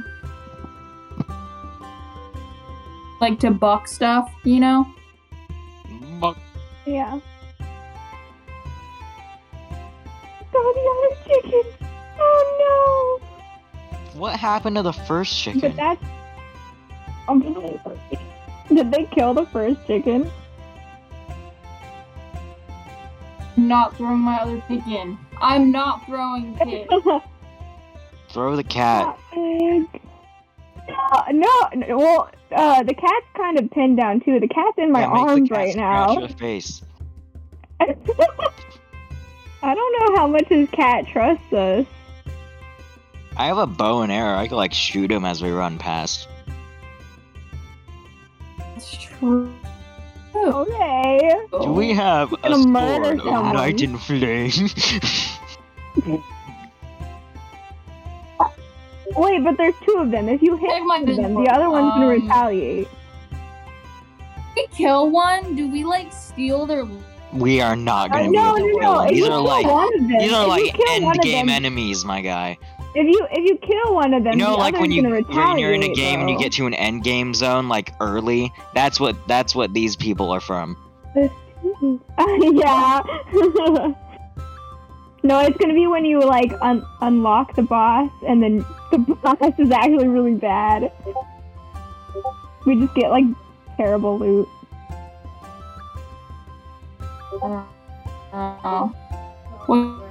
Like 3.20 3.40
to 3.40 3.50
buck 3.50 3.88
stuff, 3.88 4.32
you 4.44 4.60
know? 4.60 4.86
Buck. 6.20 6.38
yeah. 6.86 7.18
Oh, 10.54 10.72
the 10.74 11.30
other 11.30 11.42
chicken. 11.42 11.86
Oh 12.18 13.20
no. 14.14 14.18
What 14.18 14.38
happened 14.38 14.76
to 14.76 14.82
the 14.82 14.92
first 14.92 15.36
chicken? 15.36 15.60
But 15.60 15.76
that's. 15.76 16.04
Um, 17.28 17.40
did 18.68 18.90
they 18.90 19.04
kill 19.04 19.34
the 19.34 19.46
first 19.46 19.86
chicken? 19.86 20.30
Not 23.68 23.96
throwing 23.96 24.18
my 24.20 24.38
other 24.38 24.62
pig 24.66 24.86
in. 24.88 25.16
I'm 25.40 25.70
not 25.70 26.04
throwing 26.06 26.56
pig. 26.62 26.88
Throw 28.30 28.56
the 28.56 28.64
cat. 28.64 29.16
No, 29.36 29.86
no, 31.30 31.68
no, 31.74 31.96
well, 31.98 32.30
uh, 32.52 32.82
the 32.82 32.94
cat's 32.94 33.26
kind 33.36 33.58
of 33.58 33.70
pinned 33.70 33.96
down 33.98 34.20
too. 34.20 34.40
The 34.40 34.48
cat's 34.48 34.78
in 34.78 34.90
my 34.90 35.00
Yeah, 35.02 35.08
make 35.08 35.14
the 35.14 35.20
arms 35.30 35.48
cat 35.50 35.56
right 35.58 35.72
scratch 35.72 36.08
now. 36.08 36.18
your 36.20 36.28
face. 36.28 36.82
I 37.80 39.74
don't 39.74 39.92
know 40.10 40.16
how 40.16 40.26
much 40.26 40.46
his 40.48 40.68
cat 40.70 41.06
trusts 41.06 41.52
us. 41.52 41.86
I 43.36 43.46
have 43.46 43.58
a 43.58 43.66
bow 43.66 44.02
and 44.02 44.10
arrow. 44.10 44.36
I 44.36 44.48
could 44.48 44.56
like 44.56 44.72
shoot 44.72 45.10
him 45.12 45.24
as 45.24 45.42
we 45.42 45.50
run 45.50 45.78
past. 45.78 46.26
It's 48.76 48.96
true. 48.96 49.52
Okay. 50.34 51.36
Do 51.62 51.72
we 51.72 51.92
have 51.92 52.32
a 52.32 52.36
gonna 52.48 52.62
sword 52.62 53.20
of 53.20 53.52
night 53.54 53.80
and 53.80 54.00
flame? 54.00 54.68
Wait, 59.16 59.42
but 59.42 59.56
there's 59.56 59.74
two 59.84 59.96
of 59.98 60.10
them. 60.10 60.28
If 60.28 60.42
you 60.42 60.56
hit 60.56 60.70
Save 60.70 60.82
my 60.84 60.98
one 61.00 61.08
of 61.08 61.16
them, 61.16 61.34
business. 61.34 61.46
the 61.46 61.52
other 61.54 61.70
one's 61.70 61.92
gonna 61.94 62.06
Um, 62.06 62.10
retaliate. 62.22 62.88
we 64.56 64.66
kill 64.68 65.08
one, 65.10 65.54
do 65.56 65.68
we 65.68 65.84
like 65.84 66.12
steal 66.12 66.66
their 66.66 66.86
we 67.32 67.60
are 67.60 67.76
not 67.76 68.10
Uh, 68.10 68.18
gonna 68.18 68.30
no, 68.30 68.30
be 68.30 68.38
able 68.38 68.54
to 68.54 68.60
no, 68.60 68.78
kill 68.78 68.80
no. 68.80 68.98
them. 69.00 69.08
If 69.08 69.10
These 69.10 69.18
you 69.18 69.24
are 69.26 69.28
kill 69.30 69.44
like 69.44 69.66
one 69.66 69.94
of 69.94 70.00
them, 70.00 70.08
these 70.18 70.32
are 70.32 70.42
if 70.42 70.48
like 70.48 70.74
kill 70.74 70.86
end 70.94 71.04
one 71.04 71.18
of 71.18 71.22
game 71.24 71.46
them, 71.46 71.54
enemies, 71.56 72.04
my 72.04 72.20
guy. 72.20 72.58
If 72.98 73.06
you 73.06 73.28
if 73.30 73.44
you 73.48 73.56
kill 73.58 73.94
one 73.94 74.12
of 74.12 74.24
them, 74.24 74.32
You 74.32 74.38
know, 74.40 74.50
the 74.50 74.56
like 74.56 74.74
when 74.74 74.90
you 74.90 75.04
when 75.04 75.12
you're 75.56 75.72
in 75.72 75.84
a 75.84 75.86
retaliate, 75.86 75.94
game 75.94 76.20
and 76.20 76.28
you 76.28 76.36
get 76.36 76.50
to 76.54 76.66
an 76.66 76.74
end 76.74 77.04
game 77.04 77.32
zone 77.32 77.68
like 77.68 77.94
early. 78.00 78.52
That's 78.74 78.98
what 78.98 79.14
that's 79.28 79.54
what 79.54 79.72
these 79.72 79.94
people 79.94 80.32
are 80.32 80.40
from. 80.40 80.76
yeah. 81.14 81.30
no, 85.22 85.38
it's 85.38 85.56
gonna 85.58 85.74
be 85.74 85.86
when 85.86 86.04
you 86.04 86.18
like 86.18 86.52
un- 86.60 86.84
unlock 87.00 87.54
the 87.54 87.62
boss, 87.62 88.10
and 88.26 88.42
then 88.42 88.66
the 88.90 88.98
boss 88.98 89.52
is 89.58 89.70
actually 89.70 90.08
really 90.08 90.34
bad. 90.34 90.90
We 92.66 92.80
just 92.80 92.96
get 92.96 93.10
like 93.10 93.26
terrible 93.76 94.18
loot. 94.18 94.48
uh, 98.32 98.88
what 99.66 100.02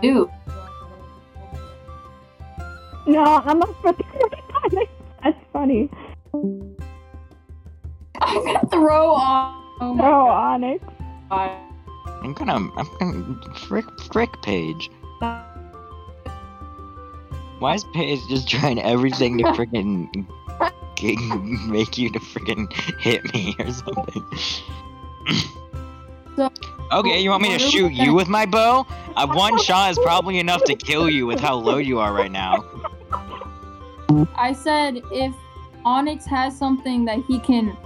do? 0.00 0.30
No, 3.06 3.22
I'm 3.22 3.58
not 3.58 3.74
for 3.82 3.92
the 3.92 4.86
That's 5.22 5.38
funny. 5.52 5.90
I'm 6.32 6.74
gonna 8.44 8.68
throw 8.70 9.12
on 9.12 9.62
oh 9.80 9.94
my 9.94 10.08
Oh, 10.08 10.28
Onyx. 10.28 10.84
I'm 11.30 12.32
gonna 12.32 12.54
I'm 12.54 12.88
gonna 12.98 13.54
frick 13.58 13.84
frick 14.10 14.30
Paige. 14.42 14.90
Why 17.58 17.74
is 17.74 17.84
Paige 17.92 18.20
just 18.28 18.48
trying 18.48 18.80
everything 18.80 19.38
to 19.38 19.44
freaking 19.44 20.26
make 21.68 21.98
you 21.98 22.10
to 22.10 22.18
freaking 22.20 22.72
hit 23.00 23.22
me 23.34 23.54
or 23.58 23.70
something? 23.70 24.24
So- 26.36 26.50
okay, 26.92 27.20
you 27.20 27.30
want 27.30 27.42
me 27.42 27.48
to 27.48 27.54
What 27.54 27.62
are 27.62 27.64
we 27.64 27.70
shoot 27.70 27.92
you 27.92 27.98
gonna- 27.98 28.14
with 28.14 28.28
my 28.28 28.46
bow? 28.46 28.86
Uh, 29.16 29.26
one 29.28 29.58
shot 29.58 29.90
is 29.90 29.98
probably 29.98 30.38
enough 30.38 30.64
to 30.64 30.74
kill 30.74 31.08
you 31.08 31.26
with 31.26 31.40
how 31.40 31.54
low 31.54 31.76
you 31.76 31.98
are 32.00 32.12
right 32.12 32.32
now. 32.32 32.64
I 34.36 34.52
said 34.52 35.02
if 35.10 35.32
Onyx 35.84 36.26
has 36.26 36.56
something 36.56 37.04
that 37.04 37.18
he 37.28 37.38
can 37.38 37.76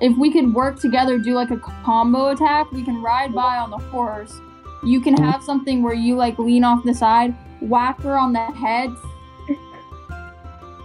if 0.00 0.16
we 0.18 0.30
could 0.32 0.52
work 0.52 0.80
together, 0.80 1.18
do 1.18 1.34
like 1.34 1.50
a 1.50 1.56
combo 1.56 2.30
attack, 2.30 2.70
we 2.72 2.82
can 2.82 3.00
ride 3.00 3.32
by 3.32 3.58
on 3.58 3.70
the 3.70 3.78
horse. 3.78 4.40
You 4.82 5.00
can 5.00 5.16
have 5.16 5.42
something 5.42 5.82
where 5.82 5.94
you 5.94 6.16
like 6.16 6.38
lean 6.38 6.64
off 6.64 6.84
the 6.84 6.92
side, 6.92 7.34
whack 7.60 8.00
her 8.02 8.18
on 8.18 8.32
the 8.32 8.40
head. 8.40 8.90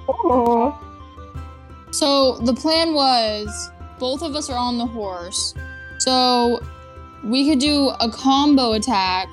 Oh. 0.08 0.80
So 1.92 2.38
the 2.38 2.54
plan 2.54 2.94
was 2.94 3.72
both 4.00 4.22
of 4.22 4.36
us 4.36 4.50
are 4.50 4.58
on 4.58 4.78
the 4.78 4.86
horse. 4.86 5.54
So 6.00 6.62
we 7.24 7.50
could 7.50 7.60
do 7.60 7.90
a 8.00 8.10
combo 8.10 8.74
attack. 8.74 9.28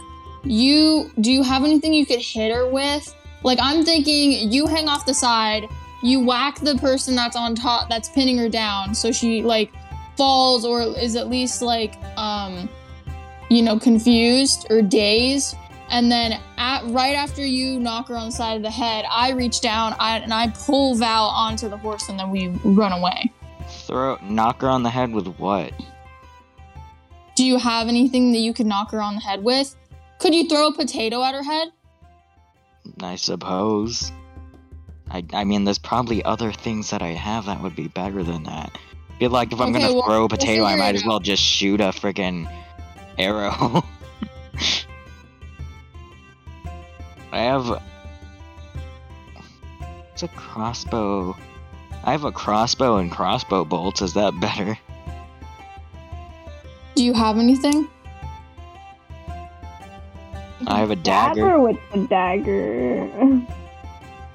You 0.45 1.11
do 1.21 1.33
you 1.33 1.43
have 1.43 1.65
anything 1.65 1.93
you 1.95 2.07
could 2.07 2.21
hit 2.21 2.53
her 2.55 2.69
with? 2.69 3.15
Like 3.43 3.59
I'm 3.61 3.85
thinking 3.85 4.53
you 4.53 4.67
hang 4.67 4.89
off 4.89 5.07
the 5.07 5.15
side, 5.15 5.69
you 6.03 6.25
whack 6.25 6.61
the 6.61 6.77
person 6.77 7.15
that's 7.17 7.37
on 7.37 7.55
top 7.55 7.89
that's 7.89 8.09
pinning 8.09 8.39
her 8.39 8.49
down 8.49 8.95
so 8.95 9.11
she 9.11 9.43
like 9.43 9.73
falls 10.17 10.65
or 10.65 10.83
is 10.83 11.17
at 11.17 11.29
least 11.29 11.63
like 11.63 11.97
um 12.17 12.69
you 13.51 13.63
know 13.63 13.79
confused 13.79 14.67
or 14.71 14.83
dazed 14.83 15.57
And 15.89 16.11
then 16.11 16.41
at 16.59 16.85
right 16.87 17.15
after 17.15 17.45
you 17.45 17.79
knock 17.79 18.09
her 18.09 18.17
on 18.17 18.27
the 18.27 18.33
side 18.33 18.57
of 18.57 18.63
the 18.63 18.71
head, 18.71 19.05
I 19.11 19.31
reach 19.31 19.61
down 19.61 19.95
I, 20.01 20.19
and 20.19 20.35
I 20.35 20.49
pull 20.49 20.97
Val 20.97 21.27
onto 21.27 21.69
the 21.69 21.77
horse, 21.77 22.09
and 22.09 22.19
then 22.19 22.31
we 22.31 22.49
run 22.65 22.93
away. 22.93 23.33
Throw 23.87 24.19
knock 24.23 24.63
her 24.63 24.69
on 24.69 24.83
the 24.83 24.91
head 24.91 25.13
with 25.13 25.27
what? 25.39 25.73
Do 27.37 27.45
you 27.45 27.59
have 27.59 27.87
anything 27.89 28.33
that 28.33 28.39
you 28.39 28.53
could 28.53 28.67
knock 28.67 28.91
her 28.91 29.01
on 29.01 29.15
the 29.15 29.21
head 29.21 29.45
with? 29.45 29.77
Could 30.19 30.35
you 30.35 30.49
throw 30.49 30.69
a 30.69 30.73
potato 30.73 31.23
at 31.23 31.35
her 31.35 31.43
head? 31.45 31.69
I 33.03 33.17
suppose. 33.17 34.11
I 35.11 35.23
I 35.33 35.45
mean, 35.45 35.65
there's 35.65 35.79
probably 35.79 36.25
other 36.25 36.51
things 36.51 36.91
that 36.91 37.03
I 37.03 37.09
have 37.09 37.45
that 37.47 37.63
would 37.63 37.77
be 37.77 37.89
better 37.89 38.23
than 38.23 38.45
that. 38.45 38.71
I 38.75 39.19
feel 39.19 39.31
like 39.31 39.53
if 39.53 39.61
I'm 39.61 39.69
Okay, 39.71 39.81
gonna 39.81 39.95
well, 39.95 40.05
throw 40.05 40.15
a 40.17 40.19
we'll 40.21 40.29
potato, 40.29 40.65
I 40.65 40.77
might 40.77 40.95
as 40.95 41.05
well 41.05 41.21
just 41.21 41.43
shoot 41.43 41.81
a 41.81 41.91
freaking 41.91 42.51
arrow. 43.19 43.85
I 47.33 47.41
have. 47.41 47.83
It's 50.13 50.23
a 50.23 50.29
crossbow. 50.29 51.37
I 52.03 52.13
have 52.13 52.25
a 52.25 52.33
crossbow 52.33 52.97
and 52.97 53.13
crossbow 53.13 53.65
bolts. 53.67 54.01
Is 54.01 54.15
that 54.15 54.39
better? 54.41 54.79
Do 57.07 57.13
you 57.13 57.19
have 57.19 57.39
anything? 57.39 57.89
I 60.67 60.81
have 60.81 60.91
a 60.91 60.97
Stab 60.97 61.37
dagger. 61.37 61.61
with 61.61 61.77
the 61.95 62.05
dagger. 62.09 63.09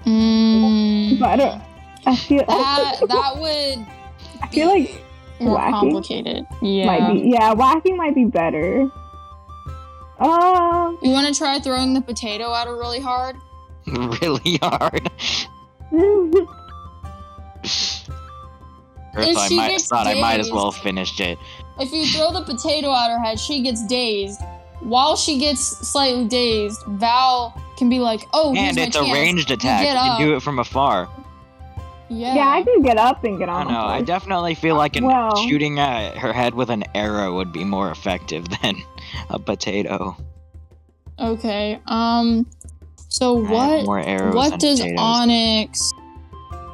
Mm, 0.06 1.20
But 1.20 1.28
I 1.32 1.36
don't. 1.36 1.62
I 2.06 2.16
feel. 2.16 2.46
that 2.48 2.96
that 3.10 3.34
would 3.42 3.86
I 4.42 4.48
feel 4.54 4.70
like 4.70 5.04
more 5.42 5.56
whacking 5.56 5.92
complicated. 5.92 6.46
Yeah. 6.62 6.86
might 6.86 7.12
be. 7.14 7.20
Yeah, 7.32 7.52
whacking 7.52 7.98
might 7.98 8.16
be 8.16 8.24
better. 8.24 8.84
Um. 10.20 10.98
You 11.02 11.12
want 11.12 11.28
to 11.28 11.38
try 11.38 11.60
throwing 11.60 11.94
the 11.94 12.00
potato 12.00 12.54
at 12.56 12.68
her 12.68 12.78
really 12.78 13.02
hard? 13.02 13.36
really 13.86 14.58
hard. 14.62 15.12
Or 15.92 16.40
If 19.24 19.28
if 19.28 19.38
I 19.38 19.50
might 19.50 19.72
gets 19.72 19.88
thought 19.90 20.08
I 20.08 20.14
might 20.22 20.40
as 20.40 20.50
well 20.50 20.72
finish 20.72 21.20
it. 21.20 21.38
If 21.82 21.92
you 21.92 22.06
throw 22.08 22.32
the 22.32 22.44
potato 22.44 22.94
at 22.94 23.10
her 23.10 23.20
head, 23.20 23.40
she 23.40 23.62
gets 23.62 23.86
dazed. 23.88 24.40
While 24.82 25.16
she 25.16 25.38
gets 25.40 25.62
slightly 25.88 26.26
dazed, 26.28 26.80
Val 26.88 27.54
can 27.78 27.90
be 27.90 28.00
like, 28.00 28.28
"Oh, 28.34 28.54
here's 28.54 28.68
and 28.70 28.78
my 28.78 28.84
it's 28.84 28.96
a 28.96 29.00
chance." 29.02 29.14
ranged 29.14 29.52
attack. 29.52 29.82
You 29.82 29.88
get 29.88 29.96
can 30.02 30.22
do 30.28 30.36
it 30.36 30.42
from 30.42 30.60
afar. 30.60 31.10
Yeah. 32.10 32.36
yeah, 32.36 32.50
I 32.50 32.62
can 32.64 32.82
get 32.82 32.98
up 32.98 33.24
and 33.24 33.40
get 33.40 33.48
I 33.48 33.54
on. 33.54 33.66
don't 33.68 33.74
know. 33.74 33.86
I 33.86 34.02
definitely 34.02 34.54
feel 34.54 34.76
like 34.76 34.96
an, 34.98 35.06
Well- 35.06 35.36
shooting 35.48 35.80
at 35.80 36.18
her 36.18 36.34
head 36.34 36.54
with 36.54 36.70
an 36.70 36.84
arrow 36.94 37.36
would 37.36 37.52
be 37.54 37.64
more 37.64 37.90
effective 37.90 38.46
than 38.62 38.76
a 39.30 39.40
potato. 39.40 40.18
Okay. 41.20 41.80
Um. 41.86 42.48
So 43.10 43.46
I 43.46 43.50
what? 43.52 43.86
more 43.86 44.00
arrows 44.00 44.36
What 44.36 44.50
than 44.52 44.60
does 44.60 44.80
potatoes. 44.80 45.00
Onyx 45.00 45.92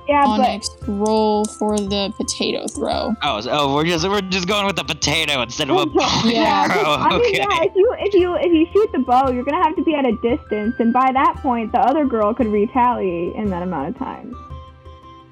Yeah, 0.07 0.23
but 0.25 0.39
Onyx 0.39 0.69
roll 0.87 1.43
for 1.45 1.77
the 1.77 2.13
potato 2.15 2.65
throw? 2.67 3.13
Oh, 3.23 3.41
so, 3.41 3.49
oh, 3.51 3.75
we're 3.75 3.83
just 3.83 4.07
we're 4.07 4.21
just 4.21 4.47
going 4.47 4.65
with 4.65 4.77
the 4.77 4.83
potato 4.85 5.41
instead 5.41 5.69
of 5.69 5.75
a 5.77 5.85
bow 5.85 6.21
and 6.23 6.31
Yeah. 6.31 6.67
arrow. 6.71 6.91
I 6.91 7.09
mean, 7.09 7.19
Okay. 7.21 7.37
yeah. 7.39 7.63
If 7.63 7.75
you 7.75 7.95
if 7.99 8.13
you 8.13 8.35
if 8.37 8.51
you 8.53 8.67
shoot 8.73 8.89
the 8.93 8.99
bow, 8.99 9.29
you're 9.31 9.43
gonna 9.43 9.61
have 9.63 9.75
to 9.75 9.83
be 9.83 9.95
at 9.95 10.05
a 10.05 10.13
distance, 10.23 10.75
and 10.79 10.93
by 10.93 11.11
that 11.11 11.35
point, 11.41 11.73
the 11.73 11.79
other 11.79 12.05
girl 12.05 12.33
could 12.33 12.47
retaliate 12.47 13.35
in 13.35 13.49
that 13.49 13.63
amount 13.63 13.89
of 13.89 13.97
time. 13.97 14.33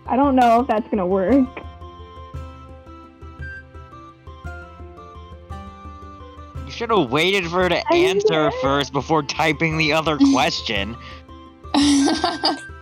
I 0.07 0.15
don't 0.17 0.35
know 0.35 0.59
if 0.59 0.67
that's 0.67 0.87
gonna 0.89 1.07
work. 1.07 1.47
You 6.65 6.71
should 6.71 6.89
have 6.89 7.11
waited 7.11 7.45
for 7.47 7.63
her 7.63 7.69
to 7.69 7.81
I 7.93 7.95
answer 7.95 8.49
know. 8.49 8.51
first 8.61 8.91
before 8.91 9.23
typing 9.23 9.77
the 9.77 9.93
other 9.93 10.17
question. 10.33 10.97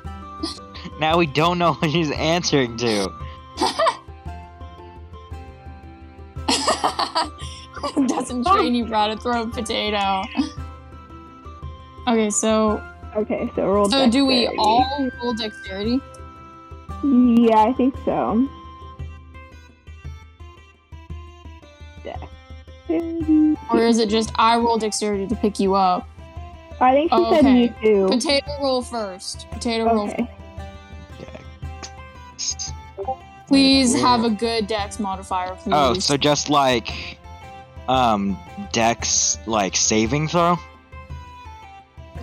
now 1.03 1.17
we 1.17 1.25
don't 1.25 1.59
know 1.59 1.73
what 1.73 1.91
she's 1.91 2.11
answering 2.11 2.77
to. 2.77 3.09
Doesn't 8.07 8.47
train 8.47 8.73
you 8.73 8.85
how 8.85 9.07
to 9.07 9.17
throw 9.17 9.41
a 9.41 9.47
potato. 9.47 10.23
Okay, 12.07 12.29
so 12.29 12.81
Okay, 13.17 13.51
so 13.53 13.67
roll. 13.67 13.89
so 13.89 14.09
do 14.09 14.25
we 14.25 14.45
dexterity. 14.45 14.57
all 14.59 15.09
roll 15.21 15.33
dexterity? 15.33 15.99
Yeah, 17.03 17.63
I 17.63 17.73
think 17.73 17.95
so. 18.05 18.47
Dexterity. 22.05 23.57
Or 23.69 23.83
is 23.83 23.99
it 23.99 24.07
just 24.07 24.31
I 24.35 24.55
roll 24.55 24.77
dexterity 24.77 25.27
to 25.27 25.35
pick 25.35 25.59
you 25.59 25.75
up? 25.75 26.07
I 26.79 26.93
think 26.93 27.11
she 27.11 27.29
said 27.29 27.39
okay. 27.39 27.53
me 27.53 27.73
too. 27.83 28.07
Potato 28.07 28.51
roll 28.61 28.81
first. 28.81 29.47
Potato 29.51 29.93
roll. 29.93 30.09
Please 33.47 33.93
have 33.99 34.23
a 34.23 34.29
good 34.29 34.67
dex 34.67 34.99
modifier, 34.99 35.55
please. 35.55 35.73
Oh, 35.73 35.93
so 35.95 36.17
just 36.17 36.49
like 36.49 37.17
um 37.87 38.37
Dex 38.71 39.37
like 39.45 39.75
saving 39.75 40.27
throw? 40.27 40.57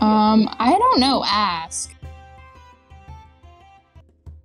Um, 0.01 0.49
I 0.59 0.77
don't 0.79 1.01
know. 1.01 1.23
Ask. 1.25 1.95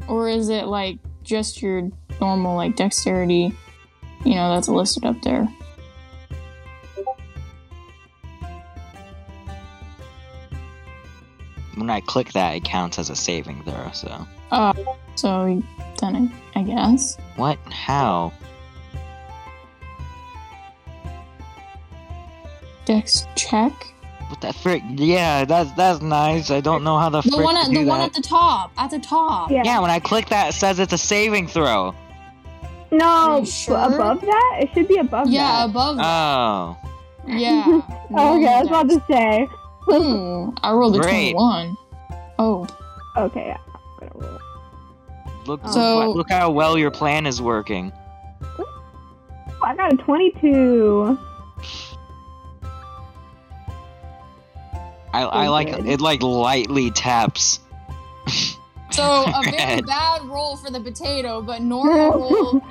Or 0.08 0.28
is 0.30 0.50
it 0.50 0.66
like 0.66 1.00
just 1.24 1.62
your 1.62 1.90
normal 2.20 2.56
like 2.56 2.76
dexterity? 2.76 3.54
You 4.26 4.36
know, 4.36 4.54
that's 4.54 4.68
listed 4.68 5.06
up 5.06 5.22
there. 5.22 5.48
When 11.76 11.90
I 11.90 12.02
click 12.02 12.34
that 12.34 12.56
it 12.56 12.64
counts 12.64 13.00
as 13.00 13.10
a 13.10 13.16
saving 13.16 13.64
throw, 13.64 13.92
so 13.92 14.28
Uh, 14.56 14.74
so 15.16 15.62
then 16.00 16.32
I, 16.56 16.60
I 16.60 16.64
guess. 16.64 17.18
what? 17.36 17.58
How? 17.72 18.32
Dex 22.86 23.26
check. 23.36 23.74
What 24.30 24.42
the 24.42 24.54
frick? 24.54 24.82
Yeah, 24.90 25.46
that's 25.46 25.72
that's 25.74 26.02
nice. 26.02 26.50
I 26.52 26.62
don't 26.62 26.84
know 26.84 26.98
how 26.98 27.10
the 27.10 27.22
The 27.22 27.30
frick 27.32 27.44
one 27.44 27.56
to 27.56 27.62
at 27.62 27.70
do 27.70 27.84
the 27.84 27.90
one 27.90 28.02
at 28.02 28.14
the 28.14 28.22
top. 28.22 28.72
At 28.78 28.92
the 28.92 29.00
top. 29.00 29.52
Yeah. 29.52 29.64
Yeah, 29.66 29.80
when 29.82 29.92
I 29.92 30.00
click 30.00 30.30
that, 30.30 30.50
it 30.50 30.54
says 30.54 30.80
it's 30.80 30.94
a 30.94 30.98
saving 30.98 31.48
throw. 31.48 31.94
No, 32.92 33.06
Are 33.06 33.36
you 33.40 33.46
b- 33.46 33.50
sure? 33.52 33.76
above 33.78 34.22
that? 34.22 34.60
It 34.62 34.70
should 34.74 34.88
be 34.88 34.98
above 34.98 35.28
that. 35.28 35.34
Yeah, 35.34 35.42
that. 35.66 35.70
above. 35.70 35.98
that. 35.98 36.06
Oh, 36.06 36.78
yeah. 37.28 37.82
Oh, 38.18 38.38
okay, 38.38 38.48
I 38.54 38.60
was 38.62 38.68
about 38.68 38.90
to 38.90 39.04
say. 39.12 39.48
Ooh, 39.92 40.54
I 40.64 40.72
rolled 40.72 40.96
a 40.96 41.00
Great. 41.00 41.34
twenty-one. 41.34 41.76
Oh, 42.40 42.68
Okay, 43.18 43.48
yeah. 43.48 43.58
I'm 44.02 44.10
gonna 44.10 44.28
roll. 44.32 44.40
Look! 45.48 45.62
Oh. 45.64 45.72
So- 45.72 46.12
look 46.12 46.30
how 46.30 46.50
well 46.52 46.78
your 46.78 46.92
plan 46.92 47.26
is 47.26 47.42
working. 47.42 47.92
Oh, 48.60 48.66
I 49.64 49.76
got 49.76 49.94
a 49.94 49.98
22. 49.98 51.18
I, 55.14 55.22
I 55.24 55.48
like 55.48 55.70
it. 55.70 56.02
Like 56.02 56.22
lightly 56.22 56.92
taps. 56.92 57.60
so 58.92 59.04
a 59.26 59.42
very 59.50 59.82
bad 59.82 60.24
roll 60.26 60.58
for 60.58 60.70
the 60.70 60.80
potato, 60.80 61.42
but 61.42 61.62
Nora 61.62 62.12
rolled 62.18 62.62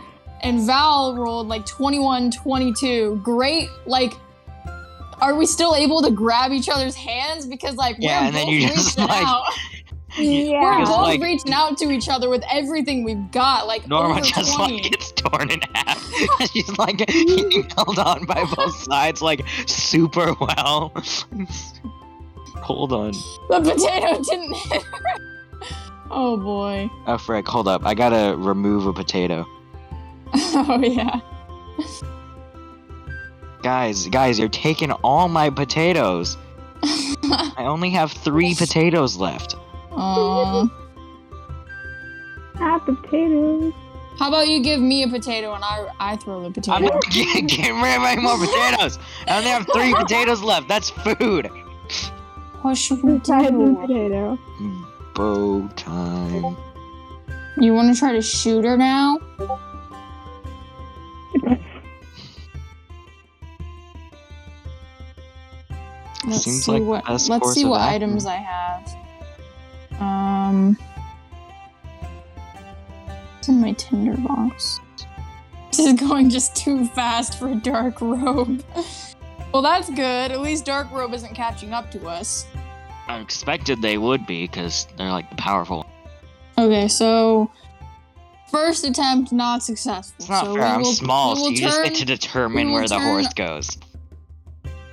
and 0.43 0.61
Val 0.67 1.17
rolled 1.17 1.49
like 1.49 1.65
21, 1.67 2.31
22. 2.31 3.21
Great, 3.23 3.69
like. 3.87 4.13
Are 5.21 5.35
we 5.37 5.47
still 5.47 5.75
able 5.75 6.03
to 6.03 6.11
grab 6.11 6.53
each 6.53 6.69
other's 6.69 6.95
hands? 6.97 7.47
Because 7.47 7.77
like 7.77 7.97
Yeah, 7.99 8.21
we're 8.23 8.27
and 8.27 8.37
then 8.37 8.45
both 8.47 8.53
you 8.55 8.61
just, 8.69 8.99
reaching 8.99 9.09
like- 9.09 9.27
out. 9.27 9.45
Yeah. 10.17 10.61
We're 10.61 10.79
Just, 10.81 10.91
both 10.93 11.01
like- 11.03 11.21
reaching 11.23 11.53
out 11.53 11.77
to 11.79 11.91
each 11.91 12.09
other 12.09 12.29
with 12.29 12.43
everything 12.51 13.05
we've 13.05 13.31
got. 13.33 13.67
Like 13.67 13.87
Norma 13.89 14.15
over 14.15 14.21
just 14.21 14.55
20. 14.55 14.75
like 14.75 14.83
gets 14.91 15.13
torn 15.13 15.51
in 15.51 15.61
half. 15.75 16.13
She's 16.53 16.79
like 16.79 16.99
getting 16.99 17.63
held 17.77 17.99
on 17.99 18.25
by 18.27 18.45
both 18.55 18.75
sides, 18.85 19.21
like 19.23 19.45
super 19.67 20.35
well. 20.41 20.93
hold 22.63 22.93
on. 22.93 23.13
The 23.49 23.61
potato 23.61 24.23
didn't 24.23 24.55
hit 24.55 24.83
her. 24.83 25.17
Oh 26.11 26.37
boy. 26.37 26.89
Oh 27.07 27.19
frick! 27.19 27.49
Hold 27.49 27.67
up. 27.67 27.85
I 27.85 27.95
gotta 27.95 28.37
remove 28.37 28.87
a 28.87 28.93
potato. 28.93 29.47
Oh 30.57 30.81
yeah. 30.81 31.21
Guys, 33.63 34.07
guys, 34.09 34.39
you're 34.39 34.49
taking 34.49 34.93
all 34.93 35.29
my 35.29 35.49
potatoes. 35.51 36.37
I 36.83 37.65
only 37.67 37.91
have 37.91 38.13
three 38.13 38.55
potatoes 38.55 39.17
left. 39.17 39.57
Aw. 39.97 40.67
Half 42.59 42.87
the 42.87 42.93
potatoes. 42.95 43.73
How 44.19 44.29
about 44.29 44.47
you 44.47 44.63
give 44.63 44.81
me 44.81 45.03
a 45.03 45.09
potato 45.09 45.55
and 45.55 45.65
I 45.65 45.87
I 45.99 46.17
throw 46.17 46.43
the 46.45 46.51
potato? 46.51 46.77
I'm 46.77 46.85
not 46.85 47.03
getting 47.11 47.47
getting 47.49 47.81
rid 47.81 47.97
of 47.97 48.03
any 48.05 48.23
more 48.23 48.39
potatoes. 48.39 48.99
I 49.27 49.39
only 49.39 49.51
have 49.51 49.67
three 49.73 49.93
potatoes 49.99 50.41
left. 50.43 50.69
That's 50.69 50.91
food. 50.91 51.51
What 52.63 52.77
should 52.79 53.03
we 53.03 53.19
The 53.19 53.25
size 53.25 53.49
of 53.49 53.55
a 53.57 53.59
do? 53.59 53.75
potato. 53.77 54.39
Bow 55.15 55.69
time. 55.77 56.57
You 57.59 57.75
want 57.75 57.93
to 57.95 57.99
try 57.99 58.13
to 58.13 58.23
shoot 58.23 58.65
her 58.65 58.77
now? 58.77 59.19
Let's 66.27 66.45
Seems 66.45 66.65
see 66.65 66.73
like 66.73 66.83
what 66.83 67.09
let's 67.29 67.53
see 67.53 67.65
what 67.65 67.81
items 67.83 68.25
I 68.25 68.37
have. 68.37 68.89
Um 70.01 70.77
it's 73.39 73.49
in 73.49 73.61
my 73.61 73.73
Tinder 73.73 74.17
box. 74.17 74.81
This 75.71 75.81
is 75.81 75.93
going 76.01 76.31
just 76.31 76.55
too 76.57 76.87
fast 76.89 77.39
for 77.39 77.55
dark 77.55 78.01
robe. 78.01 78.65
well 79.53 79.63
that's 79.63 79.91
good. 79.91 80.31
At 80.33 80.41
least 80.41 80.65
dark 80.65 80.91
robe 80.93 81.13
isn't 81.15 81.35
catching 81.35 81.73
up 81.73 81.91
to 81.93 82.07
us. 82.07 82.47
I 83.07 83.19
expected 83.21 83.83
they 83.83 83.99
would 83.99 84.27
be 84.27 84.45
because 84.47 84.87
they're 84.97 85.11
like 85.11 85.29
the 85.31 85.37
powerful. 85.37 85.85
Okay, 86.57 86.89
so 86.89 87.51
first 88.51 88.85
attempt 88.87 89.31
not 89.33 89.63
successful. 89.63 90.15
It's 90.21 90.29
not 90.31 90.45
so 90.47 90.55
fair. 90.55 90.63
we 90.63 90.69
I'm 90.69 90.81
will- 90.81 90.93
small, 90.93 91.35
we 91.35 91.41
so 91.41 91.49
you 91.51 91.57
just 91.59 91.77
get 91.83 91.89
turn- 91.89 91.95
to 91.97 92.05
determine 92.07 92.73
where 92.73 92.89
the 92.89 92.97
turn- 92.97 93.03
horse 93.03 93.33
goes. 93.35 93.77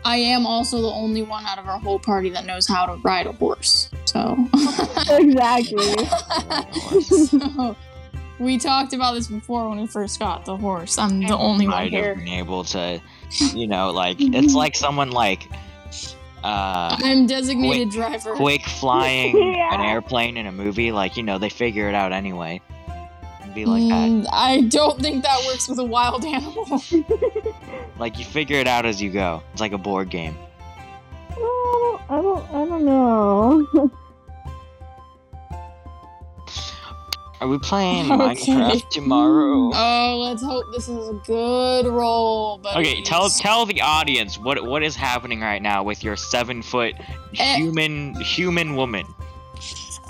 I 0.04 0.18
am 0.18 0.46
also 0.48 0.82
the 0.82 0.88
only 0.90 1.22
one 1.22 1.46
out 1.46 1.60
of 1.60 1.68
our 1.68 1.78
whole 1.80 2.00
party 2.00 2.30
that 2.32 2.46
knows 2.46 2.68
how 2.68 2.86
to 2.88 2.96
ride 3.04 3.28
a 3.28 3.32
horse. 3.34 3.90
So, 4.06 4.36
exactly. 5.10 5.96
so 7.02 7.76
we 8.40 8.58
talked 8.58 8.94
about 8.94 9.14
this 9.14 9.28
before 9.28 9.70
when 9.70 9.80
we 9.80 9.88
first 9.88 10.20
got 10.20 10.46
the 10.46 10.58
horse. 10.58 10.98
I'm 10.98 11.20
the 11.22 11.38
only 11.38 11.68
one 11.68 11.76
Might 11.76 11.94
have 11.94 12.04
here. 12.04 12.16
been 12.16 12.28
able 12.28 12.64
to, 12.66 13.00
you 13.54 13.68
know, 13.68 13.92
like 14.04 14.18
it's 14.20 14.54
like 14.56 14.76
someone 14.76 15.12
like, 15.12 15.48
uh, 16.44 16.98
I'm 17.04 17.28
designated 17.28 17.92
driver. 17.92 18.34
quick 18.36 18.64
flying 18.66 19.38
Yeah. 19.56 19.76
an 19.76 19.82
airplane 19.82 20.38
in 20.38 20.48
a 20.48 20.52
movie. 20.52 20.92
Like 20.92 21.16
you 21.18 21.24
know, 21.24 21.38
they 21.38 21.50
figure 21.50 21.88
it 21.88 21.94
out 21.96 22.12
anyway. 22.12 22.60
It'd 23.52 23.56
be 23.56 23.66
like 23.66 23.84
that. 23.90 24.10
Mm, 24.10 24.26
I 24.32 24.62
don't 24.62 25.02
think 25.02 25.24
that 25.24 25.44
works 25.46 25.68
with 25.68 25.80
a 25.80 25.84
wild 25.84 26.24
animal. 26.26 26.82
Like 28.00 28.18
you 28.18 28.26
figure 28.26 28.58
it 28.58 28.66
out 28.66 28.88
as 28.88 29.00
you 29.00 29.12
go. 29.12 29.44
It's 29.52 29.62
like 29.62 29.74
a 29.74 29.78
board 29.78 30.10
game. 30.10 30.36
Well, 31.38 32.02
I 32.10 32.20
don't, 32.20 32.44
I 32.50 32.66
don't 32.66 32.84
know. 32.84 33.92
Are 37.42 37.48
we 37.48 37.60
playing 37.60 38.12
Okay. 38.12 38.34
Minecraft 38.36 38.90
tomorrow? 38.90 39.72
Oh, 39.74 40.20
let's 40.24 40.42
hope 40.44 40.66
this 40.74 40.88
is 40.90 41.10
a 41.10 41.14
good 41.26 41.86
roll. 41.86 42.60
Okay, 42.76 43.02
tell 43.04 43.30
tell 43.30 43.66
the 43.68 43.82
audience 43.82 44.40
what 44.40 44.64
what 44.66 44.82
is 44.84 44.96
happening 44.96 45.42
right 45.42 45.62
now 45.62 45.84
with 45.84 46.04
your 46.04 46.16
seven 46.16 46.62
foot 46.64 46.96
Eh. 47.38 47.58
human 47.58 48.16
human 48.22 48.76
woman. 48.76 49.06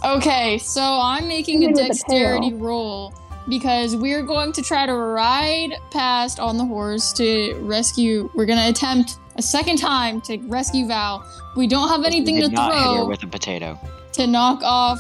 Okay, 0.06 0.58
so 0.60 0.82
I'm 0.82 1.28
making 1.28 1.64
a 1.64 1.68
Something 1.68 1.84
a 1.86 1.88
dexterity 1.90 2.54
roll 2.54 3.14
because 3.50 3.96
we're 3.96 4.24
going 4.24 4.52
to 4.54 4.62
try 4.62 4.86
to 4.86 4.94
ride 4.96 5.76
past 5.92 6.40
on 6.40 6.58
the 6.58 6.66
horse 6.66 7.12
to 7.14 7.56
rescue. 7.62 8.30
We're 8.34 8.46
gonna 8.46 8.70
attempt 8.70 9.18
a 9.36 9.42
second 9.42 9.78
time 9.78 10.22
to 10.22 10.38
rescue 10.48 10.88
Val. 10.88 11.26
We 11.56 11.68
don't 11.68 11.90
have 11.90 12.04
anything 12.06 12.36
to 12.36 12.42
did 12.44 12.52
not 12.54 12.74
hit 12.74 12.80
her 12.80 12.96
throw 12.96 13.08
with 13.08 13.24
a 13.24 13.28
potato. 13.28 13.80
to 14.14 14.28
knock 14.28 14.62
off 14.64 15.00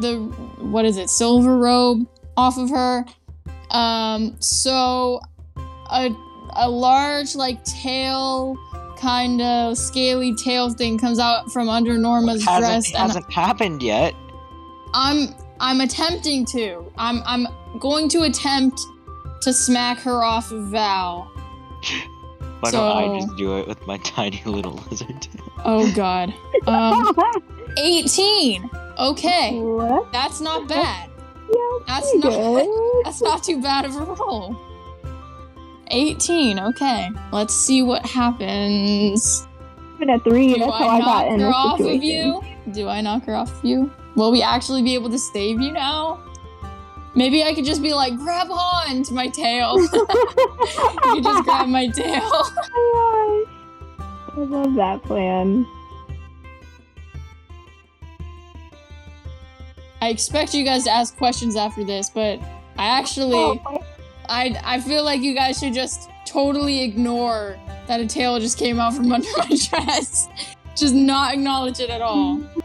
the 0.00 0.16
what 0.58 0.84
is 0.84 0.96
it, 0.96 1.10
silver 1.10 1.58
robe 1.58 2.06
off 2.36 2.58
of 2.58 2.70
her. 2.70 3.04
Um, 3.70 4.36
so 4.40 5.20
a 5.90 6.10
a 6.56 6.68
large 6.68 7.34
like 7.36 7.62
tail 7.64 8.56
kind 8.96 9.40
of 9.40 9.78
scaly 9.78 10.34
tail 10.34 10.70
thing 10.70 10.98
comes 10.98 11.18
out 11.18 11.52
from 11.52 11.68
under 11.68 11.96
Norma's 11.98 12.42
dress 12.42 12.88
and 12.88 12.96
hasn't 12.96 13.32
happened 13.32 13.82
yet. 13.82 14.14
I'm 14.94 15.34
I'm 15.60 15.80
attempting 15.80 16.46
to. 16.46 16.90
I'm 16.96 17.22
I'm 17.26 17.46
going 17.78 18.08
to 18.10 18.22
attempt 18.22 18.80
to 19.42 19.52
smack 19.52 19.98
her 20.00 20.22
off 20.24 20.50
of 20.52 20.64
Val. 20.66 21.30
Why 22.60 22.70
don't 22.72 23.14
I 23.14 23.20
just 23.20 23.36
do 23.36 23.58
it 23.58 23.68
with 23.68 23.86
my 23.86 23.98
tiny 24.04 24.42
little 24.44 24.80
lizard? 24.90 25.28
Oh 25.64 25.90
god. 25.94 26.34
Um 26.66 27.14
18. 27.78 28.68
Okay. 28.98 29.60
what? 29.60 30.10
That's 30.12 30.40
not 30.40 30.66
bad. 30.68 31.08
Yeah, 31.50 31.78
That's 31.86 32.12
not 32.16 32.32
good. 32.32 33.02
that's 33.04 33.22
not 33.22 33.44
too 33.44 33.62
bad 33.62 33.84
of 33.84 33.94
a 33.96 34.00
roll. 34.04 34.56
18. 35.90 36.58
Okay. 36.58 37.08
Let's 37.32 37.54
see 37.54 37.82
what 37.82 38.04
happens. 38.04 39.46
Even 39.96 40.10
at 40.10 40.22
three, 40.24 40.54
Do 40.54 40.60
that's 40.60 40.76
how 40.78 40.88
I 40.88 40.96
I 40.96 41.00
got 41.00 41.06
knock 41.06 41.32
in 41.32 41.40
her 41.40 41.46
this 41.46 41.54
off 41.56 41.78
situation. 41.78 42.30
of 42.30 42.44
you? 42.66 42.72
Do 42.72 42.88
I 42.88 43.00
knock 43.00 43.24
her 43.24 43.34
off 43.36 43.56
of 43.58 43.64
you? 43.64 43.90
Will 44.16 44.30
we 44.32 44.42
actually 44.42 44.82
be 44.82 44.94
able 44.94 45.10
to 45.10 45.18
save 45.18 45.60
you 45.60 45.72
now? 45.72 46.20
Maybe 47.18 47.42
I 47.42 47.52
could 47.52 47.64
just 47.64 47.82
be 47.82 47.94
like, 47.94 48.16
grab 48.16 48.48
on 48.48 49.02
to 49.02 49.12
my 49.12 49.26
tail. 49.26 49.76
you 49.82 49.88
could 49.88 51.24
just 51.24 51.42
grab 51.42 51.66
my 51.66 51.88
tail. 51.88 52.20
I 52.22 53.44
love 54.36 54.74
that 54.76 55.02
plan. 55.02 55.66
I 60.00 60.10
expect 60.10 60.54
you 60.54 60.64
guys 60.64 60.84
to 60.84 60.92
ask 60.92 61.16
questions 61.16 61.56
after 61.56 61.82
this, 61.82 62.08
but 62.08 62.38
I 62.76 62.86
actually, 62.86 63.34
Oh, 63.34 63.82
I, 64.28 64.56
I 64.64 64.80
feel 64.80 65.02
like 65.02 65.20
you 65.20 65.34
guys 65.34 65.58
should 65.58 65.74
just 65.74 66.10
totally 66.24 66.84
ignore 66.84 67.58
that 67.88 67.98
a 67.98 68.06
tail 68.06 68.38
just 68.38 68.58
came 68.58 68.78
out 68.78 68.94
from 68.94 69.10
under 69.12 69.28
my 69.38 69.48
dress. 69.48 70.28
just 70.76 70.94
not 70.94 71.34
acknowledge 71.34 71.80
it 71.80 71.90
at 71.90 72.00
all. 72.00 72.36
Mm-hmm. 72.36 72.60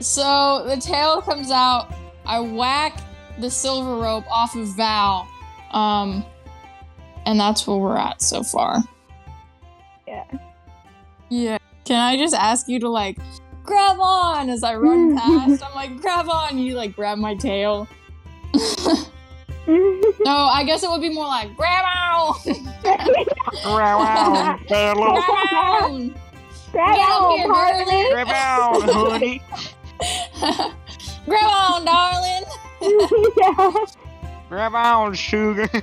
So 0.00 0.66
the 0.68 0.76
tail 0.76 1.22
comes 1.22 1.50
out. 1.50 1.90
I 2.26 2.40
whack 2.40 3.00
the 3.38 3.50
silver 3.50 3.96
rope 3.96 4.24
off 4.30 4.54
of 4.54 4.68
Val. 4.68 5.28
Um, 5.72 6.24
and 7.26 7.38
that's 7.38 7.66
where 7.66 7.76
we're 7.76 7.96
at 7.96 8.22
so 8.22 8.42
far. 8.42 8.82
Yeah. 10.06 10.24
Yeah. 11.28 11.58
Can 11.84 12.00
I 12.00 12.16
just 12.16 12.34
ask 12.34 12.68
you 12.68 12.78
to 12.80 12.88
like 12.88 13.18
grab 13.62 13.98
on 14.00 14.48
as 14.50 14.62
I 14.62 14.74
run 14.76 15.16
past? 15.18 15.64
I'm 15.64 15.74
like, 15.74 16.00
grab 16.00 16.28
on. 16.28 16.58
You 16.58 16.74
like 16.74 16.94
grab 16.94 17.18
my 17.18 17.34
tail. 17.34 17.88
No, 19.66 20.36
I 20.36 20.62
guess 20.64 20.82
it 20.82 20.90
would 20.90 21.00
be 21.00 21.08
more 21.08 21.26
like 21.26 21.56
grab 21.56 21.84
on. 21.86 22.34
Wow, 23.64 24.58
grab 24.68 24.96
on. 24.98 26.14
Grab 26.70 26.96
Get 26.96 27.08
up 27.08 27.22
on, 27.22 27.86
here. 27.88 28.10
Grab 28.12 28.28
out, 28.28 28.82
honey. 28.82 29.42
grab 31.24 31.44
on, 31.44 31.84
darling. 31.84 32.42
Yeah. 33.36 33.74
Grab 34.48 34.74
out, 34.74 35.16
sugar. 35.16 35.68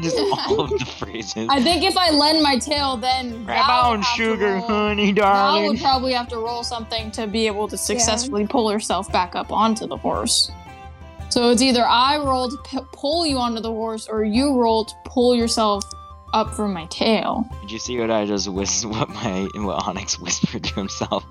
Just 0.00 0.16
all 0.48 0.60
of 0.60 0.70
the 0.70 0.84
phrases. 0.98 1.46
I 1.50 1.60
think 1.62 1.84
if 1.84 1.96
I 1.96 2.10
lend 2.10 2.42
my 2.42 2.58
tail, 2.58 2.96
then 2.96 3.44
Grab 3.44 3.66
Val 3.66 3.90
would 3.90 3.96
on, 3.98 4.02
sugar, 4.16 4.54
roll- 4.54 4.60
honey, 4.66 5.12
Val 5.12 5.24
darling. 5.24 5.66
would 5.68 5.80
probably 5.80 6.12
have 6.14 6.28
to 6.28 6.36
roll 6.36 6.62
something 6.64 7.10
to 7.12 7.26
be 7.26 7.46
able 7.46 7.68
to 7.68 7.76
successfully 7.76 8.46
pull 8.46 8.70
herself 8.70 9.12
back 9.12 9.34
up 9.34 9.52
onto 9.52 9.86
the 9.86 9.96
horse. 9.96 10.50
So 11.28 11.50
it's 11.50 11.60
either 11.62 11.82
I 11.84 12.16
roll 12.18 12.48
to 12.50 12.56
p- 12.64 12.78
pull 12.92 13.26
you 13.26 13.38
onto 13.38 13.60
the 13.60 13.70
horse, 13.70 14.06
or 14.08 14.22
you 14.24 14.54
roll 14.58 14.84
to 14.86 14.94
pull 15.04 15.34
yourself 15.34 15.82
up 16.34 16.54
from 16.54 16.72
my 16.72 16.86
tail. 16.86 17.46
Did 17.62 17.72
you 17.72 17.78
see 17.78 17.98
what 17.98 18.10
I 18.10 18.24
just 18.26 18.48
whis- 18.48 18.86
what 18.86 19.08
my 19.10 19.48
what 19.54 19.86
Onyx 19.86 20.18
whispered 20.18 20.64
to 20.64 20.74
himself? 20.74 21.24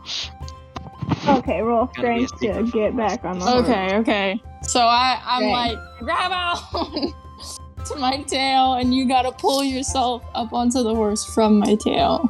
Okay, 1.27 1.61
roll 1.61 1.85
Gotta 1.85 2.23
a 2.23 2.27
strength 2.27 2.39
to 2.39 2.71
get 2.71 2.95
back 2.95 3.23
on 3.23 3.39
the 3.39 3.45
horse. 3.45 3.63
Okay, 3.63 3.95
okay. 3.97 4.41
So 4.63 4.79
I, 4.81 5.19
I'm 5.23 5.43
Okay. 5.43 5.51
like, 5.51 5.77
grab 5.99 6.31
on 6.31 7.13
to 7.85 7.95
my 7.97 8.21
tail, 8.23 8.73
and 8.73 8.93
you 8.93 9.07
gotta 9.07 9.31
pull 9.31 9.63
yourself 9.63 10.23
up 10.33 10.51
onto 10.53 10.81
the 10.83 10.93
horse 10.95 11.23
from 11.25 11.59
my 11.59 11.75
tail. 11.75 12.27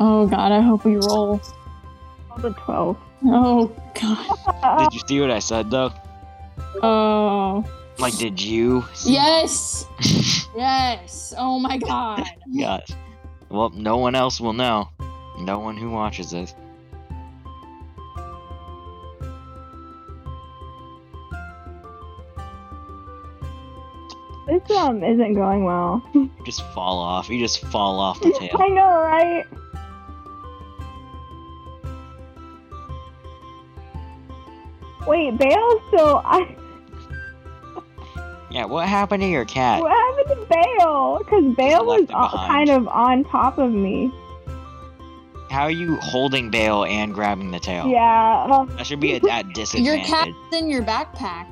Oh 0.00 0.26
god, 0.26 0.52
I 0.52 0.60
hope 0.60 0.84
we 0.84 0.96
roll. 0.96 1.40
Roll 2.30 2.38
the 2.38 2.50
12. 2.50 2.96
Oh 3.26 3.72
god. 4.00 4.78
Did 4.90 4.94
you 4.94 5.00
see 5.08 5.20
what 5.20 5.30
I 5.30 5.38
said 5.40 5.70
though? 5.70 5.92
Oh. 6.82 7.64
Like, 7.98 8.16
did 8.16 8.40
you? 8.40 8.84
see? 8.94 9.14
Yes! 9.14 9.84
Yes! 10.56 11.34
Oh 11.38 11.58
my 11.60 11.78
god. 11.78 12.24
Yes. 12.48 12.90
Well, 13.48 13.70
no 13.70 13.96
one 13.98 14.14
else 14.16 14.40
will 14.40 14.52
know. 14.54 14.88
No 15.38 15.60
one 15.60 15.76
who 15.76 15.90
watches 15.90 16.30
this. 16.32 16.52
This 24.48 24.70
um 24.70 25.04
isn't 25.04 25.34
going 25.34 25.64
well. 25.64 26.02
You 26.14 26.30
just 26.46 26.62
fall 26.72 26.98
off. 26.98 27.28
You 27.28 27.38
just 27.38 27.64
fall 27.66 28.00
off 28.00 28.20
the 28.20 28.32
tail. 28.38 28.56
I 28.58 28.68
know, 28.68 29.00
right? 29.00 29.44
Wait, 35.06 35.38
Bale's 35.38 35.82
still. 35.88 36.20
I, 36.24 36.54
Yeah, 38.50 38.64
what 38.66 38.88
happened 38.88 39.22
to 39.22 39.28
your 39.28 39.44
cat? 39.44 39.80
what 39.80 39.90
happened 39.90 40.40
to 40.40 40.54
Bale? 40.54 41.18
Because 41.18 41.56
Bale 41.56 41.84
was 41.84 42.00
left 42.00 42.10
him 42.10 42.18
behind. 42.18 42.68
kind 42.68 42.70
of 42.70 42.88
on 42.88 43.24
top 43.24 43.58
of 43.58 43.70
me. 43.70 44.12
How 45.50 45.62
are 45.62 45.70
you 45.70 45.96
holding 45.96 46.50
Bale 46.50 46.84
and 46.84 47.14
grabbing 47.14 47.50
the 47.50 47.58
tail? 47.60 47.86
Yeah. 47.86 48.66
That 48.76 48.86
should 48.86 49.00
be 49.00 49.14
at, 49.14 49.26
at 49.28 49.74
Your 49.74 49.96
cat's 49.98 50.30
in 50.52 50.68
your 50.68 50.82
backpack. 50.82 51.46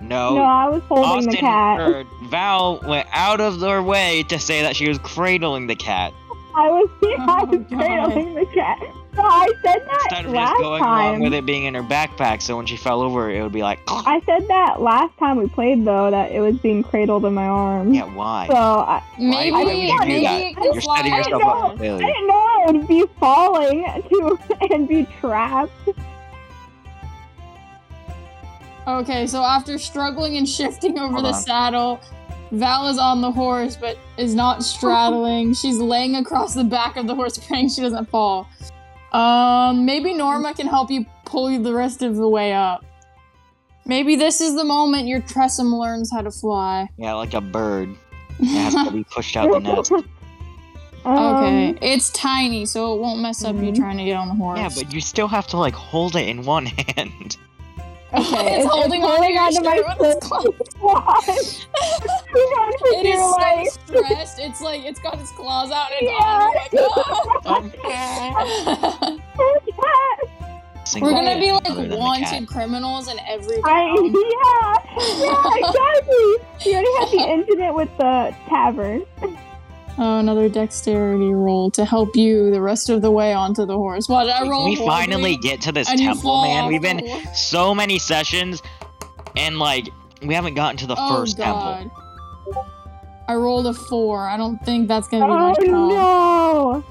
No. 0.00 0.34
no, 0.34 0.42
I 0.44 0.68
was 0.68 0.82
holding 0.84 1.04
Austin 1.04 1.30
the 1.32 1.36
cat. 1.38 1.80
or 1.80 2.04
Val 2.28 2.80
went 2.86 3.06
out 3.12 3.40
of 3.40 3.60
their 3.60 3.82
way 3.82 4.22
to 4.24 4.38
say 4.38 4.62
that 4.62 4.74
she 4.76 4.88
was 4.88 4.98
cradling 4.98 5.66
the 5.66 5.76
cat. 5.76 6.12
I 6.54 6.68
was, 6.68 6.88
I 7.02 7.40
oh 7.42 7.44
was 7.46 7.54
Oh, 7.70 7.76
God. 7.76 7.78
cradling 7.78 8.34
the 8.34 8.46
cat. 8.46 8.78
So 9.14 9.22
I 9.22 9.48
said 9.62 9.84
that 9.86 10.00
Instead 10.04 10.18
of 10.26 10.32
just 10.32 10.34
last 10.34 10.58
going 10.58 10.82
time. 10.82 11.06
along 11.08 11.20
with 11.22 11.34
it 11.34 11.44
being 11.44 11.64
in 11.64 11.74
her 11.74 11.82
backpack, 11.82 12.40
so 12.40 12.56
when 12.56 12.64
she 12.66 12.76
fell 12.76 13.02
over, 13.02 13.28
it 13.28 13.42
would 13.42 13.52
be 13.52 13.62
like, 13.62 13.80
I 13.88 14.20
said 14.24 14.46
that 14.48 14.80
last 14.80 15.16
time 15.18 15.36
we 15.36 15.48
played 15.48 15.84
though 15.84 16.10
that 16.12 16.30
it 16.30 16.40
was 16.40 16.56
being 16.58 16.82
cradled 16.84 17.24
in 17.24 17.34
my 17.34 17.44
arms. 17.46 17.94
yeah, 17.94 18.04
why? 18.14 18.46
So 18.48 18.54
I, 18.54 19.02
Maybe, 19.18 19.50
why 19.50 19.64
would 19.64 19.76
you 19.76 20.00
do 20.00 20.06
maybe 20.06 20.24
that? 20.24 20.40
it 20.42 20.56
You're 20.64 20.80
fly 20.80 20.96
setting 20.98 21.14
yourself 21.14 21.42
know. 21.42 21.48
up 21.50 21.76
for 21.78 21.84
I 21.84 21.98
didn't 21.98 22.26
know 22.28 22.34
I 22.34 22.64
would 22.68 22.88
be 22.88 23.04
falling 23.18 23.84
to 24.08 24.38
and 24.72 24.88
be 24.88 25.06
trapped. 25.20 25.72
Okay, 28.86 29.26
so 29.26 29.42
after 29.42 29.78
struggling 29.78 30.36
and 30.36 30.48
shifting 30.48 30.98
over 30.98 31.12
Hold 31.14 31.24
the 31.26 31.28
on. 31.32 31.34
saddle, 31.42 32.00
Val 32.52 32.88
is 32.88 32.98
on 32.98 33.20
the 33.20 33.30
horse 33.30 33.76
but 33.76 33.96
is 34.16 34.34
not 34.34 34.62
straddling. 34.72 35.54
She's 35.54 35.78
laying 35.78 36.16
across 36.16 36.54
the 36.54 36.64
back 36.64 36.96
of 36.96 37.06
the 37.06 37.14
horse, 37.14 37.38
praying 37.46 37.68
she 37.70 37.80
doesn't 37.82 38.08
fall. 38.10 38.48
Um, 39.12 39.84
maybe 39.86 40.14
Norma 40.14 40.54
can 40.54 40.66
help 40.68 40.90
you 40.90 41.04
pull 41.24 41.50
you 41.50 41.62
the 41.62 41.74
rest 41.74 42.02
of 42.02 42.16
the 42.16 42.28
way 42.28 42.52
up. 42.52 42.84
Maybe 43.86 44.14
this 44.14 44.40
is 44.40 44.54
the 44.54 44.64
moment 44.64 45.08
your 45.08 45.20
Tressum 45.20 45.72
learns 45.76 46.12
how 46.12 46.20
to 46.22 46.30
fly. 46.30 46.88
Yeah, 46.96 47.14
like 47.14 47.34
a 47.34 47.40
bird. 47.40 47.88
It 48.38 48.44
has 48.46 48.74
to 48.74 48.90
be 48.92 49.04
pushed 49.04 49.36
out 49.36 49.50
the 49.50 49.58
nest. 49.58 49.90
okay, 49.92 50.04
Um, 51.70 51.78
it's 51.82 52.10
tiny, 52.10 52.66
so 52.66 52.94
it 52.94 53.00
won't 53.00 53.20
mess 53.20 53.42
up 53.44 53.56
you 53.56 53.62
Mhm. 53.72 53.76
trying 53.76 53.96
to 53.98 54.04
get 54.04 54.16
on 54.16 54.28
the 54.28 54.34
horse. 54.34 54.58
Yeah, 54.60 54.68
but 54.74 54.92
you 54.94 55.00
still 55.00 55.28
have 55.28 55.46
to 55.48 55.56
like 55.56 55.74
hold 55.74 56.14
it 56.14 56.28
in 56.28 56.44
one 56.44 56.66
hand. 56.66 57.36
Okay, 58.14 58.60
it's, 58.60 58.66
holding 58.70 59.02
on 59.04 59.20
to 59.22 59.32
your 59.32 59.42
onto 59.42 59.62
my 59.62 59.76
shirt 59.76 60.00
its 60.00 60.26
claws. 60.26 61.66
It 62.92 63.06
is 63.06 63.14
your 63.14 63.30
life. 63.32 63.68
so 63.86 64.02
stressed. 64.02 64.38
It's 64.40 64.60
like 64.60 64.82
it's 64.84 65.00
got 65.00 65.18
its 65.20 65.30
claws 65.32 65.70
out 65.70 65.90
and 65.92 66.08
it's 66.08 66.12
Yeah. 66.20 66.50
on. 67.46 67.72
We're 71.00 71.12
gonna 71.12 71.38
be 71.38 71.52
like 71.52 71.68
wanted 71.98 72.48
criminals 72.48 73.06
in 73.08 73.18
every 73.28 73.58
I 73.64 73.94
town. 73.94 74.12
yeah 74.12 74.74
yeah 75.20 75.68
exactly. 75.68 76.36
You 76.66 76.74
already 76.74 76.92
had 76.98 77.08
the 77.12 77.24
incident 77.32 77.74
with 77.76 77.90
the 77.96 78.34
tavern. 78.48 79.04
Oh, 79.98 80.18
another 80.18 80.48
dexterity 80.48 81.32
roll 81.34 81.70
to 81.72 81.84
help 81.84 82.16
you 82.16 82.50
the 82.50 82.60
rest 82.60 82.88
of 82.88 83.02
the 83.02 83.10
way 83.10 83.34
onto 83.34 83.66
the 83.66 83.76
horse. 83.76 84.08
Watch, 84.08 84.28
I 84.28 84.48
roll. 84.48 84.64
we 84.64 84.76
finally 84.76 85.36
get 85.36 85.60
to 85.62 85.72
this 85.72 85.88
temple, 85.88 86.42
man. 86.44 86.68
We've 86.68 86.80
been 86.80 87.06
so 87.34 87.74
many 87.74 87.98
sessions, 87.98 88.62
and 89.36 89.58
like 89.58 89.88
we 90.22 90.34
haven't 90.34 90.54
gotten 90.54 90.76
to 90.78 90.86
the 90.86 90.96
oh, 90.96 91.16
first 91.16 91.36
God. 91.36 91.78
temple. 91.78 92.66
I 93.28 93.34
rolled 93.34 93.66
a 93.66 93.74
four. 93.74 94.28
I 94.28 94.36
don't 94.36 94.58
think 94.64 94.88
that's 94.88 95.06
gonna 95.08 95.26
be 95.26 95.32
Oh 95.32 95.48
much 95.48 95.58
help. 95.66 95.92
no! 95.92 96.84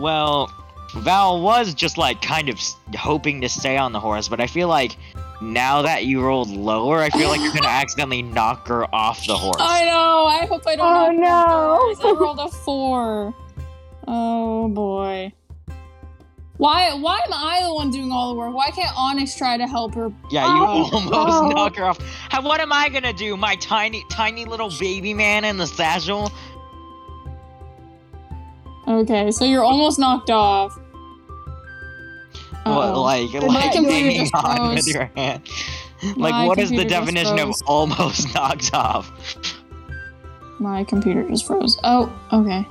Well, 0.00 0.50
Val 0.96 1.40
was 1.40 1.74
just 1.74 1.98
like 1.98 2.20
kind 2.22 2.48
of 2.48 2.60
hoping 2.96 3.40
to 3.42 3.48
stay 3.48 3.76
on 3.76 3.92
the 3.92 4.00
horse, 4.00 4.28
but 4.28 4.40
I 4.40 4.46
feel 4.46 4.68
like 4.68 4.96
now 5.40 5.82
that 5.82 6.04
you 6.06 6.22
rolled 6.22 6.50
lower, 6.50 7.00
I 7.02 7.10
feel 7.10 7.28
like 7.28 7.40
you're 7.40 7.52
gonna 7.52 7.66
accidentally 7.82 8.22
knock 8.22 8.66
her 8.68 8.92
off 8.94 9.26
the 9.26 9.36
horse. 9.36 9.56
I 9.60 9.84
know. 9.84 10.26
I 10.26 10.46
hope 10.46 10.66
I 10.66 10.76
don't. 10.76 10.86
Oh, 10.86 11.10
knock 11.10 11.14
no. 11.14 11.94
the 11.94 12.02
horse. 12.02 12.16
I 12.18 12.20
rolled 12.20 12.38
a 12.40 12.48
four. 12.48 13.34
Oh 14.08 14.68
boy. 14.68 15.32
Why? 16.58 16.94
Why 16.94 17.18
am 17.26 17.32
I 17.34 17.60
the 17.64 17.74
one 17.74 17.90
doing 17.90 18.10
all 18.10 18.30
the 18.32 18.38
work? 18.38 18.54
Why 18.54 18.70
can't 18.70 18.90
Onyx 18.96 19.36
try 19.36 19.58
to 19.58 19.66
help 19.66 19.94
her? 19.94 20.10
Yeah, 20.30 20.46
you 20.56 20.62
Oh, 20.62 20.66
almost 20.92 21.10
no. 21.12 21.48
knock 21.50 21.76
her 21.76 21.84
off. 21.84 21.98
How, 22.30 22.40
what 22.40 22.60
am 22.60 22.72
I 22.72 22.88
gonna 22.88 23.12
do? 23.12 23.36
My 23.36 23.56
tiny, 23.56 24.04
tiny 24.10 24.46
little 24.46 24.70
baby 24.80 25.12
man 25.12 25.44
in 25.44 25.58
the 25.58 25.66
satchel? 25.66 26.32
Okay, 28.88 29.30
so 29.32 29.44
you're 29.44 29.64
almost 29.64 29.98
knocked 29.98 30.30
off. 30.30 30.78
Oh, 32.66 32.76
what, 32.76 32.88
Uh-oh. 32.88 33.02
like, 33.02 33.32
like 33.32 33.74
hanging 33.74 34.28
on 34.34 34.74
with 34.74 34.86
your 34.88 35.10
hand. 35.16 35.42
My 36.16 36.30
Like, 36.30 36.48
what 36.48 36.58
is 36.58 36.70
the 36.70 36.84
definition 36.84 37.38
of 37.38 37.54
almost 37.66 38.34
knocked 38.34 38.74
off? 38.74 39.10
My 40.58 40.84
computer 40.84 41.28
just 41.28 41.46
froze. 41.46 41.78
Oh, 41.84 42.10
okay. 42.32 42.66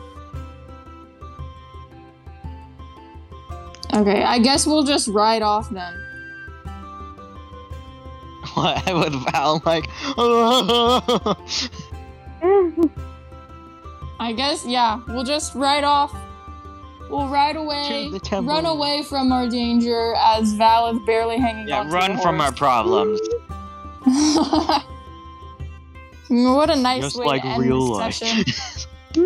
Okay, 3.94 4.24
I 4.24 4.40
guess 4.40 4.68
we'll 4.68 4.84
just 4.84 5.08
ride 5.08 5.42
off 5.42 5.70
then. 5.70 5.94
What 8.56 8.86
with 8.86 9.14
Val 9.32 9.62
like? 9.66 9.86
I 14.20 14.34
guess, 14.34 14.66
yeah, 14.66 15.02
we'll 15.08 15.24
just 15.24 15.56
ride 15.56 15.84
off. 15.84 16.14
We'll 17.10 17.28
ride 17.28 17.56
away, 17.56 18.10
the 18.10 18.42
run 18.42 18.66
away 18.66 19.04
from 19.04 19.32
our 19.32 19.48
danger 19.48 20.16
as 20.18 20.54
Val 20.54 20.90
is 20.90 21.00
barely 21.06 21.38
hanging 21.38 21.68
yeah, 21.68 21.82
on. 21.82 21.92
run 21.92 22.18
from 22.18 22.42
our 22.42 22.52
problems. 22.52 23.20
what 26.30 26.70
a 26.70 26.76
nice 26.76 27.04
Just 27.04 27.18
way 27.18 27.26
like 27.26 27.44
to 27.44 27.48
end 27.50 27.62
real 27.62 27.98
this 27.98 27.98
life. 27.98 28.14
session. 28.16 28.54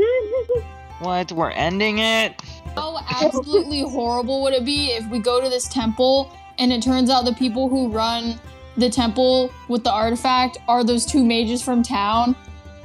what? 0.99 1.31
We're 1.31 1.51
ending 1.51 1.99
it? 1.99 2.41
How 2.75 2.99
absolutely 3.21 3.81
horrible 3.81 4.41
would 4.43 4.53
it 4.53 4.65
be 4.65 4.87
if 4.91 5.09
we 5.09 5.19
go 5.19 5.41
to 5.41 5.49
this 5.49 5.67
temple 5.67 6.31
and 6.57 6.73
it 6.73 6.83
turns 6.83 7.09
out 7.09 7.23
the 7.23 7.33
people 7.33 7.69
who 7.69 7.89
run 7.89 8.39
the 8.77 8.89
temple 8.89 9.51
with 9.69 9.83
the 9.83 9.91
artifact 9.91 10.57
are 10.67 10.83
those 10.83 11.05
two 11.05 11.23
mages 11.23 11.61
from 11.61 11.81
town? 11.81 12.35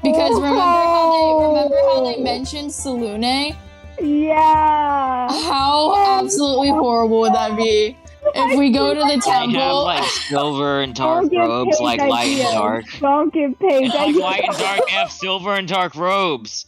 Because 0.02 0.32
oh, 0.32 0.36
remember 0.36 0.60
how 0.60 1.10
they 1.10 1.46
remember 1.46 1.76
how 1.88 2.04
they 2.04 2.22
mentioned 2.22 2.70
Selûne? 2.70 3.56
Yeah. 4.00 5.28
How 5.30 6.20
absolutely 6.20 6.70
horrible 6.82 7.20
would 7.20 7.34
that 7.34 7.56
be? 7.56 7.96
If 8.36 8.58
we 8.58 8.70
go 8.70 8.94
to 8.94 9.00
the 9.00 9.06
They 9.06 9.12
have 9.30 9.50
temple, 9.50 9.84
like 9.84 10.02
silver 10.04 10.80
and 10.80 10.94
dark 10.96 11.30
robes, 11.30 11.76
Paige 11.76 11.80
like 11.82 12.00
light 12.00 12.28
and 12.38 12.52
dark. 12.54 12.84
Don't 12.98 13.32
give 13.32 13.58
Paige 13.60 13.92
Like 13.92 14.16
light 14.16 14.44
and 14.44 14.56
dark 14.56 14.80
F 14.90 15.10
silver 15.10 15.52
and 15.54 15.68
dark 15.68 15.94
robes. 15.94 16.64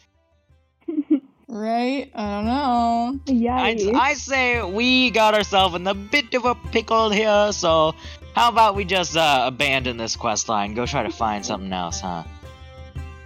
right? 1.49 2.11
I 2.15 2.31
don't 2.31 2.45
know. 2.45 3.21
I, 3.51 3.91
I 3.95 4.13
say 4.15 4.63
we 4.63 5.11
got 5.11 5.35
ourselves 5.35 5.75
in 5.77 5.87
a 5.87 5.95
bit 5.95 6.35
of 6.35 6.45
a 6.45 6.55
pickle 6.55 7.09
here, 7.09 7.51
so 7.53 7.95
how 8.35 8.51
about 8.51 8.75
we 8.77 8.85
just 8.85 9.17
uh, 9.17 9.45
abandon 9.47 9.97
this 9.97 10.15
quest 10.15 10.51
line? 10.51 10.75
Go 10.75 10.85
try 10.85 11.05
to 11.05 11.11
find 11.11 11.45
something 11.45 11.73
else, 11.73 12.01
huh? 12.03 12.25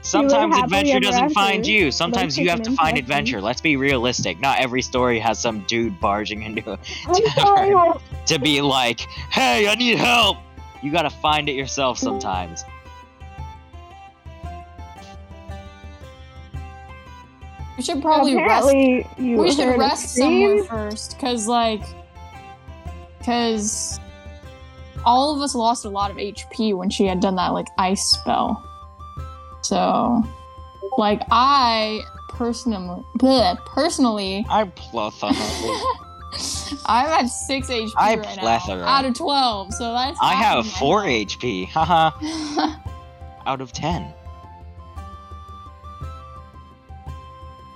Sometimes 0.03 0.57
adventure 0.57 0.99
doesn't 0.99 1.25
after. 1.25 1.35
find 1.35 1.67
you. 1.67 1.91
Sometimes 1.91 2.39
you 2.39 2.49
have 2.49 2.63
to 2.63 2.71
find 2.73 2.97
adventure. 2.97 3.41
Let's 3.41 3.61
be 3.61 3.77
realistic. 3.77 4.41
Not 4.41 4.59
every 4.59 4.81
story 4.83 5.19
has 5.19 5.39
some 5.39 5.61
dude 5.67 6.01
barging 6.01 6.43
into 6.43 6.73
it 6.73 6.81
I'm 7.37 7.99
to 8.27 8.39
be 8.39 8.63
like, 8.63 9.01
"Hey, 9.31 9.69
I 9.69 9.75
need 9.75 9.99
help." 9.99 10.39
You 10.83 10.91
gotta 10.91 11.11
find 11.11 11.49
it 11.49 11.53
yourself 11.55 11.99
sometimes. 11.99 12.65
We 17.77 17.83
should 17.83 18.03
probably 18.03 18.37
rest 18.37 18.69
Apparently, 18.69 19.07
you 19.19 19.37
we 19.39 19.53
should 19.53 19.79
rest 19.79 20.11
scream. 20.15 20.59
somewhere 20.59 20.91
first 20.91 21.17
because 21.17 21.47
like 21.47 21.83
because 23.19 23.99
all 25.07 25.35
of 25.35 25.41
us 25.41 25.55
lost 25.55 25.87
a 25.87 25.89
lot 25.89 26.11
of 26.11 26.19
hp 26.19 26.75
when 26.77 26.91
she 26.91 27.07
had 27.07 27.21
done 27.21 27.37
that 27.37 27.49
like 27.55 27.67
ice 27.79 28.03
spell 28.11 28.63
so 29.63 30.23
like 30.99 31.23
i 31.31 32.01
personally 32.29 33.03
personally 33.67 34.45
I 34.49 34.65
plethora. 34.65 35.31
i'm 36.87 37.07
at 37.07 37.27
6 37.27 37.69
hp 37.69 37.91
I 37.99 38.15
right 38.17 38.23
plethora. 38.39 38.77
now 38.83 38.87
out 38.89 39.05
of 39.05 39.15
12 39.15 39.75
so 39.75 39.93
that's 39.93 40.19
I 40.23 40.35
have 40.35 40.67
four 40.67 41.03
health. 41.05 41.13
HP. 41.29 41.69
Haha. 41.69 42.77
Out 43.47 43.61
of 43.63 43.73
ten. 43.73 44.13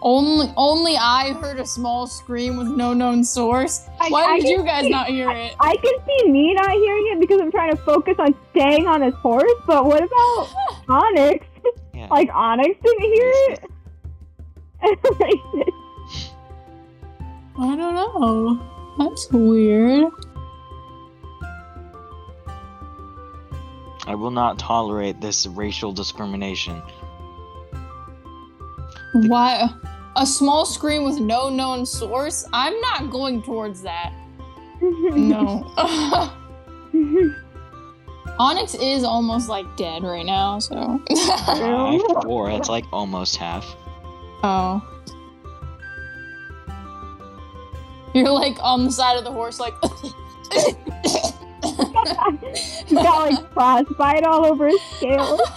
only 0.03 0.53
only 0.59 0.97
i 0.99 1.33
heard 1.41 1.59
a 1.59 1.67
small 1.67 2.07
scream 2.07 2.57
with 2.59 2.69
no 2.69 2.93
known 2.93 3.25
source 3.25 3.89
I- 4.01 4.11
why 4.11 4.25
I 4.35 4.41
did 4.41 4.51
you 4.51 4.63
guys 4.63 4.83
see- 4.85 4.91
not 4.91 5.09
hear 5.09 5.31
it 5.31 5.55
I 5.59 5.77
can 5.77 5.95
see 6.07 6.31
me 6.31 6.53
not 6.55 6.71
hearing 6.73 7.09
it 7.13 7.21
because 7.21 7.41
I'm 7.41 7.51
trying 7.51 7.71
to 7.75 7.83
focus 7.83 8.17
on 8.19 8.35
staying 8.51 8.87
on 8.87 9.01
his 9.01 9.15
horse, 9.15 9.51
but 9.67 9.87
what 9.87 10.03
about 10.03 10.49
Onyx? 10.89 11.47
Yeah. 11.95 12.09
Like, 12.09 12.29
Onyx 12.35 12.77
didn't 12.83 13.03
hear 13.03 13.33
it? 13.51 13.65
I 17.57 17.77
don't 17.77 17.95
know. 17.95 18.61
That's 18.99 19.31
weird. 19.31 20.11
I 24.07 24.15
will 24.15 24.31
not 24.31 24.59
tolerate 24.59 25.21
this 25.21 25.47
racial 25.47 25.93
discrimination. 25.93 26.83
Why? 29.15 29.69
A 30.17 30.27
small 30.27 30.67
screen 30.67 31.05
with 31.05 31.21
no 31.21 31.49
known 31.49 31.87
source? 31.87 32.47
I'm 32.53 32.79
not 32.81 33.11
going 33.11 33.43
towards 33.43 33.83
that. 33.83 34.13
No. 34.83 35.71
Onyx 38.39 38.75
is 38.75 39.05
almost 39.05 39.49
like 39.49 39.65
dead 39.77 40.03
right 40.03 40.27
now, 40.27 40.59
so. 40.59 41.01
I 41.11 42.01
have 42.15 42.23
four. 42.25 42.51
That's 42.51 42.69
like 42.69 42.85
almost 42.93 43.37
half. 43.37 43.65
oh. 44.43 44.83
You're 48.15 48.31
like 48.31 48.57
on 48.63 48.85
the 48.85 48.93
side 48.93 49.17
of 49.17 49.25
the 49.25 49.33
horse, 49.33 49.59
like. 49.59 49.75
He's 50.53 50.73
got 52.93 53.31
like 53.33 53.53
frostbite 53.53 54.23
all 54.25 54.45
over 54.47 54.69
his 54.69 54.81
scales. 54.97 55.41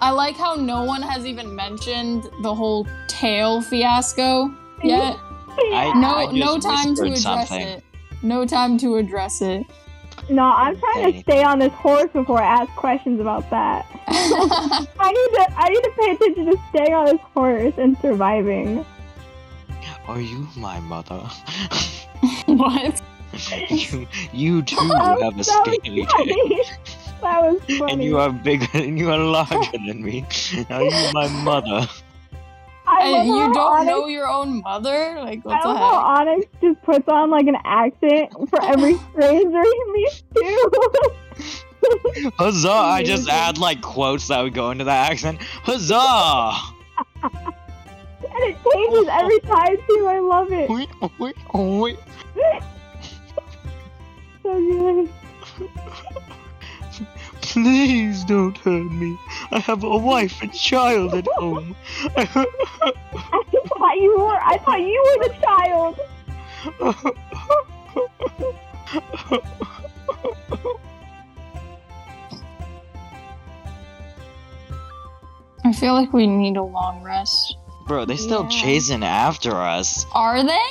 I 0.00 0.10
like 0.12 0.36
how 0.36 0.54
no 0.54 0.84
one 0.84 1.02
has 1.02 1.26
even 1.26 1.56
mentioned 1.56 2.30
the 2.42 2.54
whole 2.54 2.86
tail 3.08 3.60
fiasco 3.60 4.48
yet. 4.84 5.18
I, 5.72 5.92
No, 5.96 6.14
I 6.14 6.24
just 6.26 6.36
no 6.36 6.58
time 6.60 6.94
to 6.94 7.02
address 7.02 7.22
something. 7.22 7.60
it. 7.66 7.82
No 8.22 8.44
time 8.46 8.78
to 8.78 8.96
address 8.96 9.40
it. 9.42 9.64
no, 10.28 10.42
I'm 10.42 10.78
trying 10.78 11.12
to 11.12 11.20
stay 11.20 11.42
on 11.42 11.58
this 11.58 11.72
horse 11.72 12.10
before 12.12 12.42
I 12.42 12.62
ask 12.62 12.70
questions 12.74 13.20
about 13.20 13.48
that. 13.50 13.86
I 14.08 15.12
need 15.12 15.36
to 15.36 15.46
I 15.56 15.68
need 15.68 15.82
to 15.82 15.92
pay 15.98 16.10
attention 16.12 16.46
to 16.46 16.56
staying 16.70 16.94
on 16.94 17.06
this 17.06 17.20
horse 17.34 17.74
and 17.78 17.96
surviving. 17.98 18.84
Are 20.06 20.20
you 20.20 20.48
my 20.56 20.80
mother? 20.80 21.20
what? 22.46 23.00
you, 23.68 24.08
you 24.32 24.62
too 24.62 24.76
That 24.88 25.18
have 25.22 25.34
a 25.34 25.36
was 25.36 25.46
so 25.46 25.62
scaly 25.64 26.06
tail. 26.06 26.64
That 27.20 27.42
was 27.42 27.60
funny. 27.78 27.92
And 27.92 28.02
you 28.02 28.18
are 28.18 28.32
bigger 28.32 28.66
and 28.74 28.98
you 28.98 29.10
are 29.10 29.18
larger 29.18 29.78
than 29.86 30.02
me. 30.02 30.26
Are 30.70 30.82
you 30.82 31.12
my 31.12 31.28
mother? 31.44 31.86
I 32.88 33.00
And 33.06 33.28
you 33.28 33.52
don't 33.52 33.58
Onyx- 33.58 33.86
know 33.86 34.06
your 34.06 34.28
own 34.28 34.62
mother? 34.62 35.16
Like, 35.20 35.40
I 35.40 35.48
what 35.48 35.62
the 35.62 35.68
love 35.68 35.76
how 35.76 36.16
heck? 36.16 36.28
Onyx 36.28 36.46
just 36.60 36.82
puts 36.82 37.08
on 37.08 37.30
like 37.30 37.46
an 37.46 37.56
accent 37.64 38.32
for 38.48 38.62
every 38.64 38.94
stranger 39.12 39.62
he 39.62 39.84
meets 39.92 40.22
too. 40.34 40.70
Huzzah! 42.38 42.70
I 42.70 43.02
just 43.04 43.28
add 43.28 43.58
like 43.58 43.82
quotes 43.82 44.28
that 44.28 44.42
would 44.42 44.54
go 44.54 44.70
into 44.70 44.84
that 44.84 45.10
accent. 45.12 45.40
Huzzah! 45.40 46.52
and 47.22 48.44
it 48.44 48.56
changes 48.72 49.08
every 49.10 49.40
time 49.40 49.76
too. 49.88 50.06
I 50.08 50.18
love 50.18 50.50
it. 50.52 50.68
Wait, 50.70 50.88
wait, 51.18 51.36
wait. 51.54 51.98
so 54.42 54.54
good. 54.54 55.10
Please 57.62 58.24
don't 58.24 58.56
hurt 58.58 58.90
me. 58.92 59.18
I 59.50 59.58
have 59.58 59.82
a 59.82 59.96
wife 59.96 60.40
and 60.42 60.52
child 60.54 61.14
at 61.14 61.26
home. 61.36 61.74
I 62.16 62.24
thought 62.24 63.96
you 63.98 64.16
were. 64.16 64.40
I 64.40 64.58
thought 64.64 64.80
you 64.80 65.02
were 65.18 65.28
the 65.28 65.34
child. 65.42 65.98
I 75.64 75.72
feel 75.72 75.94
like 75.94 76.12
we 76.12 76.26
need 76.26 76.56
a 76.56 76.62
long 76.62 77.02
rest. 77.02 77.56
Bro, 77.86 78.04
they 78.06 78.16
still 78.16 78.42
Yeah. 78.44 78.48
chasing 78.48 79.02
after 79.02 79.52
us. 79.56 80.06
Are 80.12 80.42
they? 80.42 80.70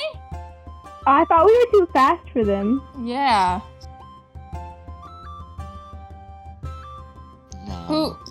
I 1.06 1.24
thought 1.24 1.46
we 1.46 1.56
were 1.58 1.70
too 1.86 1.92
fast 1.92 2.28
for 2.32 2.44
them. 2.44 2.82
Yeah. 3.02 3.60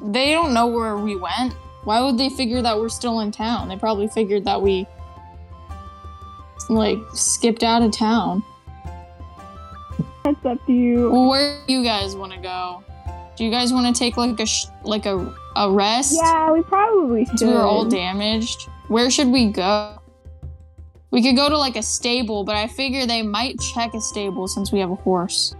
They 0.02 0.32
don't 0.32 0.54
know 0.54 0.68
where 0.68 0.98
we 0.98 1.16
went. 1.16 1.54
Why 1.84 2.02
would 2.02 2.18
they 2.18 2.30
figure 2.30 2.62
that 2.62 2.78
we're 2.78 2.90
still 2.90 3.22
in 3.22 3.32
town? 3.32 3.70
They 3.70 3.78
probably 3.78 4.08
figured 4.08 4.44
that 4.46 4.62
we 4.62 4.86
like 6.70 7.00
skipped 7.14 7.64
out 7.64 7.82
of 7.82 7.92
town. 7.92 8.44
That's 10.24 10.46
up 10.46 10.66
to 10.66 10.74
you. 10.74 11.10
Well, 11.12 11.30
where 11.30 11.60
do 11.66 11.74
you 11.74 11.84
guys 11.84 12.16
want 12.16 12.34
to 12.34 12.40
go? 12.40 12.84
Do 13.38 13.46
you 13.46 13.52
guys 13.52 13.72
want 13.72 13.94
to 13.94 13.98
take 13.98 14.18
like 14.18 14.40
a 14.40 14.46
sh- 14.46 14.66
like 14.84 15.06
a 15.06 15.34
a 15.56 15.72
rest? 15.72 16.20
Yeah, 16.22 16.52
we 16.52 16.62
probably 16.64 17.26
should. 17.26 17.48
We're 17.48 17.62
all 17.62 17.86
damaged. 17.86 18.68
Where 18.90 19.10
should 19.10 19.28
we 19.28 19.52
go? 19.52 19.98
We 21.12 21.24
could 21.24 21.36
go 21.36 21.48
to 21.48 21.58
like 21.58 21.78
a 21.78 21.84
stable, 21.84 22.44
but 22.44 22.56
I 22.56 22.68
figure 22.68 23.06
they 23.06 23.22
might 23.22 23.60
check 23.60 23.94
a 23.94 24.02
stable 24.02 24.48
since 24.48 24.72
we 24.72 24.80
have 24.80 24.92
a 24.92 24.96
horse. 24.96 25.56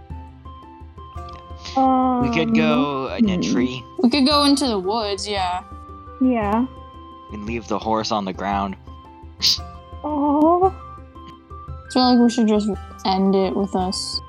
Um, 1.76 2.22
we 2.28 2.34
could 2.34 2.54
go 2.54 3.14
in 3.14 3.28
a 3.28 3.34
hmm. 3.36 3.40
tree 3.40 3.84
We 4.02 4.10
could 4.10 4.26
go 4.26 4.44
into 4.44 4.66
the 4.66 4.78
woods, 4.78 5.28
yeah. 5.28 5.62
Yeah. 6.20 6.66
and 7.32 7.46
leave 7.46 7.68
the 7.68 7.78
horse 7.78 8.10
on 8.10 8.24
the 8.24 8.32
ground. 8.32 8.76
Oh. 10.02 10.74
I 11.88 11.92
feel 11.92 12.02
like 12.02 12.20
we 12.20 12.30
should 12.30 12.48
just 12.48 12.68
end 13.06 13.34
it 13.34 13.54
with 13.54 13.74
us 13.74 14.20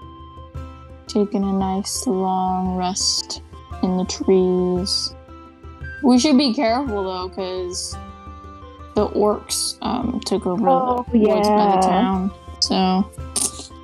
taking 1.09 1.43
a 1.43 1.51
nice 1.51 2.05
long 2.07 2.77
rest 2.77 3.41
in 3.83 3.97
the 3.97 4.05
trees. 4.05 5.13
We 6.03 6.19
should 6.19 6.37
be 6.37 6.53
careful 6.53 7.03
though, 7.03 7.27
because 7.27 7.97
the 8.95 9.07
orcs 9.09 9.77
um, 9.81 10.21
took 10.25 10.45
over 10.45 10.69
Oh, 10.69 11.05
the 11.11 11.17
woods 11.17 11.47
by 11.49 11.75
the 11.75 11.81
town. 11.81 12.31
So 12.61 13.11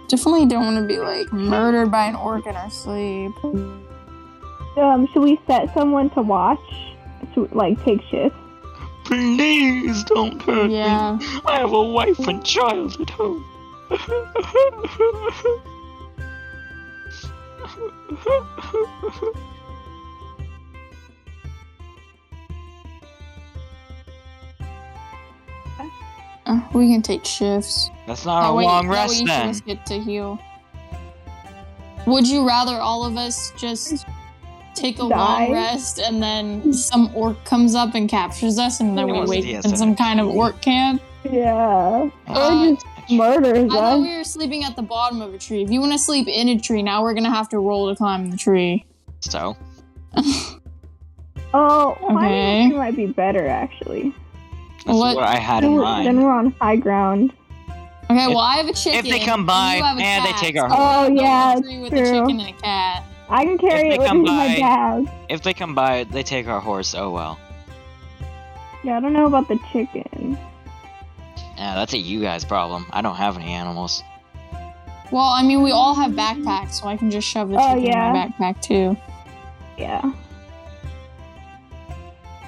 definitely 0.07 0.45
don't 0.45 0.63
want 0.65 0.77
to 0.77 0.87
be 0.87 0.99
like 0.99 1.31
murdered 1.33 1.91
by 1.91 2.05
an 2.05 2.15
orc 2.15 2.45
in 2.45 2.55
our 2.55 2.69
sleep. 2.69 3.31
Um, 4.77 5.07
should 5.13 5.23
we 5.23 5.39
set 5.47 5.73
someone 5.73 6.09
to 6.11 6.21
watch? 6.21 6.59
To 7.33 7.47
like 7.51 7.83
take 7.83 8.01
shifts? 8.09 8.37
Please 9.05 10.03
don't 10.05 10.41
hurt 10.41 10.69
Yeah. 10.71 11.17
me. 11.19 11.25
I 11.45 11.59
have 11.59 11.73
a 11.73 11.81
wife 11.81 12.19
and 12.27 12.43
child 12.45 12.97
at 12.99 13.09
home. 13.09 13.43
Uh, 26.45 26.59
we 26.73 26.91
can 26.91 27.01
take 27.01 27.25
shifts. 27.25 27.89
That's 28.07 28.25
not 28.25 28.41
That 28.43 28.49
a 28.49 28.53
way- 28.53 28.65
long 28.65 28.85
that 28.87 28.91
way 28.91 28.97
rest 28.97 29.13
each 29.15 29.21
of 29.21 29.27
then. 29.27 29.49
us 29.49 29.61
get 29.61 29.85
to 29.87 29.99
heal. 29.99 30.39
Would 32.05 32.27
you 32.27 32.45
rather 32.47 32.75
all 32.79 33.03
of 33.03 33.17
us 33.17 33.51
just 33.57 34.05
take 34.75 34.99
a 34.99 35.07
Die? 35.09 35.15
long 35.15 35.51
rest 35.51 35.99
and 35.99 36.21
then 36.21 36.71
some 36.73 37.09
orc 37.15 37.43
comes 37.45 37.73
up 37.73 37.95
and 37.95 38.07
captures 38.07 38.59
us 38.59 38.79
and 38.79 38.95
then 38.97 39.07
we 39.07 39.17
Yes, 39.17 39.27
wake 39.29 39.55
up 39.55 39.65
in 39.65 39.75
some 39.77 39.95
kind 39.95 40.19
of 40.19 40.27
orc 40.27 40.61
camp? 40.61 41.01
Yeah. 41.23 42.09
Uh, 42.27 42.69
or 42.69 42.75
just 42.75 42.85
murders 43.09 43.71
I 43.73 43.75
thought 43.75 43.99
we 44.01 44.15
were 44.15 44.23
sleeping 44.23 44.63
at 44.63 44.75
the 44.75 44.83
bottom 44.83 45.21
of 45.21 45.33
a 45.33 45.39
tree. 45.39 45.63
If 45.63 45.71
you 45.71 45.79
want 45.79 45.93
to 45.93 45.97
sleep 45.97 46.27
in 46.27 46.49
a 46.49 46.59
tree, 46.59 46.83
now 46.83 47.01
we're 47.01 47.15
gonna 47.15 47.33
have 47.33 47.49
to 47.49 47.57
roll 47.59 47.89
to 47.89 47.95
climb 47.95 48.29
the 48.29 48.37
tree. 48.37 48.85
So, 49.21 49.55
Oh, 51.53 51.95
my 52.11 52.25
Okay. 52.27 52.67
tree 52.69 52.77
might 52.77 52.95
be 52.95 53.05
better 53.07 53.47
actually. 53.47 54.13
That's 54.85 54.97
What- 54.97 55.15
what 55.15 55.25
I 55.25 55.35
had 55.37 55.63
Then 55.63 55.71
in 55.71 55.75
we're, 55.77 56.03
then 56.03 56.21
we're 56.23 56.31
on 56.33 56.51
high 56.61 56.75
ground. 56.75 57.33
Okay, 58.09 58.27
well 58.27 58.37
I 58.39 58.57
have 58.57 58.67
a 58.67 58.73
chicken. 58.73 58.99
If 58.99 59.05
they 59.11 59.25
come 59.25 59.45
by, 59.47 59.75
and, 59.75 59.83
have 59.85 59.97
a 59.97 60.01
eh, 60.01 60.23
they 60.25 60.33
take 60.33 60.57
our 60.61 60.69
so 60.69 60.75
horse. 60.75 61.09
Oh, 61.09 61.13
yeah, 61.13 61.53
in 61.53 61.57
a 61.57 61.61
tree 61.63 61.79
with 61.79 61.93
a 61.93 61.97
true. 61.97 62.05
chicken 62.11 62.39
and 62.39 62.49
a 62.49 62.61
cat. 62.61 63.03
I 63.27 63.43
can 63.45 63.57
carry 63.57 63.89
they 63.89 63.95
it 63.95 63.99
with 63.99 64.07
come 64.07 64.21
me 64.21 64.29
in 64.29 64.35
my 64.35 64.47
by- 64.47 64.59
bag. 64.59 65.09
If 65.29 65.41
they 65.41 65.53
come 65.55 65.73
by, 65.73 66.03
they 66.03 66.21
take 66.21 66.47
our 66.47 66.59
horse. 66.59 66.93
Oh 66.93 67.09
well. 67.09 67.39
Yeah, 68.83 68.97
I 68.97 68.99
don't 68.99 69.13
know 69.13 69.25
about 69.25 69.47
the 69.47 69.57
chicken. 69.73 70.37
Yeah, 71.57 71.73
that's 71.73 71.93
a 71.93 71.97
you 71.97 72.21
guys 72.21 72.45
problem. 72.45 72.85
I 72.91 73.01
don't 73.01 73.15
have 73.15 73.37
any 73.37 73.47
animals. 73.51 74.03
Well, 75.11 75.23
I 75.23 75.41
mean, 75.41 75.63
we 75.63 75.71
all 75.71 75.95
have 75.95 76.11
backpacks, 76.11 76.73
so 76.81 76.87
I 76.87 76.97
can 76.97 77.09
just 77.09 77.27
shove 77.27 77.49
the 77.49 77.57
Oh, 77.57 77.69
chicken 77.75 77.85
yeah. 77.85 78.07
in 78.07 78.13
my 78.13 78.27
backpack 78.53 78.61
too. 78.61 78.95
Yeah. 79.79 80.11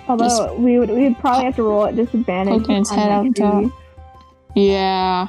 Although 0.07 0.55
we 0.55 0.79
would 0.79 0.89
we 0.89 1.03
would 1.03 1.17
probably 1.19 1.45
have 1.45 1.55
to 1.57 1.63
roll 1.63 1.85
at 1.85 1.95
disadvantage. 1.95 2.61
Poking 2.61 2.77
its 2.77 2.89
head 2.89 3.09
out 3.09 3.35
top. 3.35 3.71
Yeah. 4.55 5.27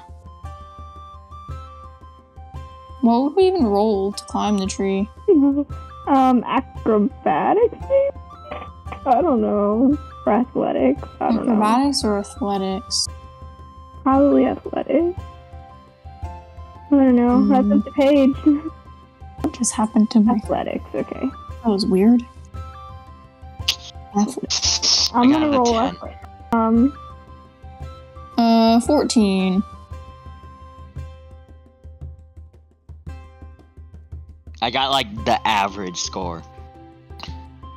What 3.01 3.23
would 3.23 3.37
we 3.37 3.47
even 3.49 3.67
roll 3.67 4.13
to 4.13 4.25
climb 4.25 4.59
the 4.59 4.67
tree? 4.67 5.09
um, 6.09 6.45
acrobatics. 6.45 7.77
maybe? 7.81 8.11
I 9.07 9.21
don't 9.23 9.41
know. 9.41 9.97
Or 10.27 10.33
athletics. 10.33 11.03
I 11.21 11.33
don't 11.33 11.47
know. 11.47 11.53
Acrobatics 11.53 12.05
or 12.05 12.19
athletics? 12.19 13.07
Probably 14.03 14.47
athletics. 14.47 15.21
I 16.23 16.91
don't 16.91 17.17
know. 17.17 17.39
Hmm. 17.39 17.49
That's 17.49 17.69
just 17.69 17.87
a 17.87 17.93
page. 17.93 18.37
What 19.41 19.53
just 19.53 19.73
happened 19.73 20.11
to 20.11 20.21
my? 20.21 20.35
athletics. 20.35 20.85
Okay. 20.95 21.27
That 21.63 21.71
was 21.71 21.87
weird. 21.87 22.23
Ath- 24.17 25.11
I'm 25.15 25.23
I 25.23 25.33
got 25.33 25.41
gonna 25.41 25.51
roll 25.59 25.65
10. 25.67 25.85
athletics. 25.87 26.29
Um. 26.53 26.99
Uh, 28.37 28.81
fourteen. 28.81 29.63
I 34.61 34.71
got 34.71 34.91
like 34.91 35.25
the 35.25 35.47
average 35.47 35.97
score. 35.97 36.43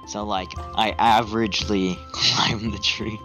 So 0.08 0.24
like 0.24 0.50
I 0.58 0.92
averagely 0.94 1.96
climbed 2.12 2.74
the 2.74 2.80
tree. 2.80 3.20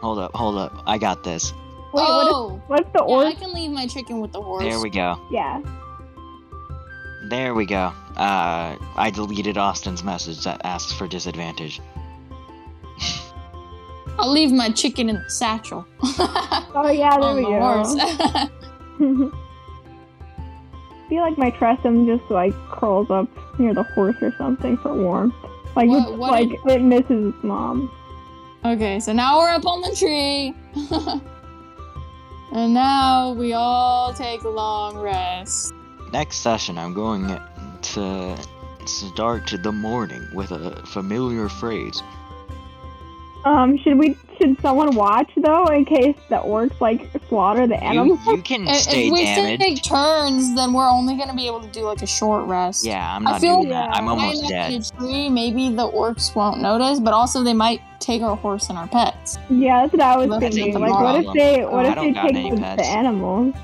Hold 0.00 0.18
up, 0.18 0.34
hold 0.34 0.58
up. 0.58 0.82
I 0.86 0.98
got 0.98 1.22
this. 1.24 1.52
Wait. 1.52 2.02
What 2.02 2.26
if, 2.26 2.32
oh, 2.32 2.62
what's 2.66 2.88
the 2.92 3.04
yeah, 3.06 3.14
orc? 3.14 3.26
I 3.26 3.34
can 3.34 3.52
leave 3.52 3.70
my 3.70 3.86
chicken 3.86 4.20
with 4.20 4.32
the 4.32 4.40
horse. 4.42 4.64
There 4.64 4.80
we 4.80 4.90
go. 4.90 5.18
Yeah. 5.30 5.60
There 7.32 7.54
we 7.54 7.64
go. 7.64 7.90
Uh, 8.14 8.76
I 8.94 9.10
deleted 9.10 9.56
Austin's 9.56 10.04
message 10.04 10.44
that 10.44 10.60
asks 10.64 10.92
for 10.92 11.08
disadvantage. 11.08 11.80
I'll 14.18 14.30
leave 14.30 14.52
my 14.52 14.68
chicken 14.68 15.08
in 15.08 15.16
the 15.16 15.30
satchel. 15.30 15.86
Oh 16.74 16.90
yeah, 16.90 17.18
there 17.18 17.34
we 17.34 17.42
the 17.42 17.48
go. 17.48 18.48
I 18.98 19.28
feel 21.08 21.20
like 21.22 21.36
my 21.38 21.50
Tressum 21.52 22.06
just 22.06 22.30
like 22.30 22.52
curls 22.70 23.10
up 23.10 23.28
near 23.58 23.72
the 23.74 23.82
horse 23.82 24.16
or 24.22 24.34
something 24.36 24.76
for 24.78 24.92
warmth. 24.94 25.34
Like 25.74 25.88
What- 25.88 26.08
it's 26.08 26.18
what 26.18 26.30
like 26.32 26.48
did- 26.50 26.66
it 26.66 26.82
misses 26.82 27.34
its 27.34 27.42
mom. 27.44 27.90
okay, 28.64 29.00
so 29.00 29.12
now 29.14 29.38
we're 29.38 29.48
up 29.50 29.66
on 29.66 29.80
the 29.82 29.94
tree. 29.96 30.54
and 32.52 32.74
now 32.74 33.32
we 33.32 33.52
all 33.54 34.12
take 34.14 34.42
a 34.42 34.48
long 34.50 34.96
rest. 34.98 35.72
Next 36.12 36.38
session, 36.38 36.76
I'm 36.76 36.92
going 36.92 37.40
to 37.82 38.38
start 38.86 39.52
the 39.62 39.72
morning 39.72 40.28
with 40.34 40.50
a 40.50 40.84
familiar 40.86 41.48
phrase. 41.48 42.02
Um, 43.44 43.76
should 43.78 43.98
we? 43.98 44.16
Should 44.38 44.60
someone 44.60 44.94
watch 44.94 45.30
though, 45.36 45.66
in 45.66 45.84
case 45.84 46.16
the 46.28 46.36
orcs 46.36 46.80
like 46.80 47.10
slaughter 47.28 47.66
the 47.66 47.82
animals? 47.82 48.20
you 48.26 48.36
you 48.36 48.42
can 48.42 48.68
If, 48.68 48.76
stay 48.82 49.06
if 49.08 49.12
we 49.12 49.26
still 49.26 49.44
damaged. 49.44 49.62
take 49.62 49.82
turns, 49.82 50.54
then 50.54 50.72
we're 50.72 50.88
only 50.88 51.16
gonna 51.16 51.34
be 51.34 51.48
able 51.48 51.60
to 51.60 51.68
do 51.68 51.82
like 51.82 52.02
a 52.02 52.06
short 52.06 52.46
rest. 52.46 52.84
Yeah, 52.84 53.16
I'm 53.16 53.26
I 53.26 53.32
not 53.32 53.40
feel 53.40 53.56
doing 53.56 53.70
that. 53.70 53.96
I'm 53.96 54.06
almost 54.08 54.48
dead. 54.48 54.70
next 54.72 54.90
to 54.90 54.96
the 54.96 55.00
tree, 55.00 55.28
maybe 55.28 55.70
the 55.70 55.88
orcs 55.90 56.34
won't 56.36 56.60
notice, 56.60 57.00
but 57.00 57.12
also 57.14 57.42
they 57.42 57.54
might 57.54 57.80
take 57.98 58.22
our 58.22 58.36
horse 58.36 58.68
and 58.68 58.78
our 58.78 58.86
pets. 58.86 59.38
Yeah, 59.50 59.80
that's 59.82 59.92
what 59.92 60.02
I 60.02 60.16
was 60.18 60.40
That's 60.40 60.54
thinking. 60.54 60.78
Like, 60.80 60.92
what 60.92 61.24
if 61.24 61.32
they? 61.34 61.64
What 61.64 61.86
I 61.86 62.06
if 62.06 62.14
they 62.14 62.32
take 62.32 62.54
the, 62.54 62.60
the 62.60 62.84
animals? 62.86 63.56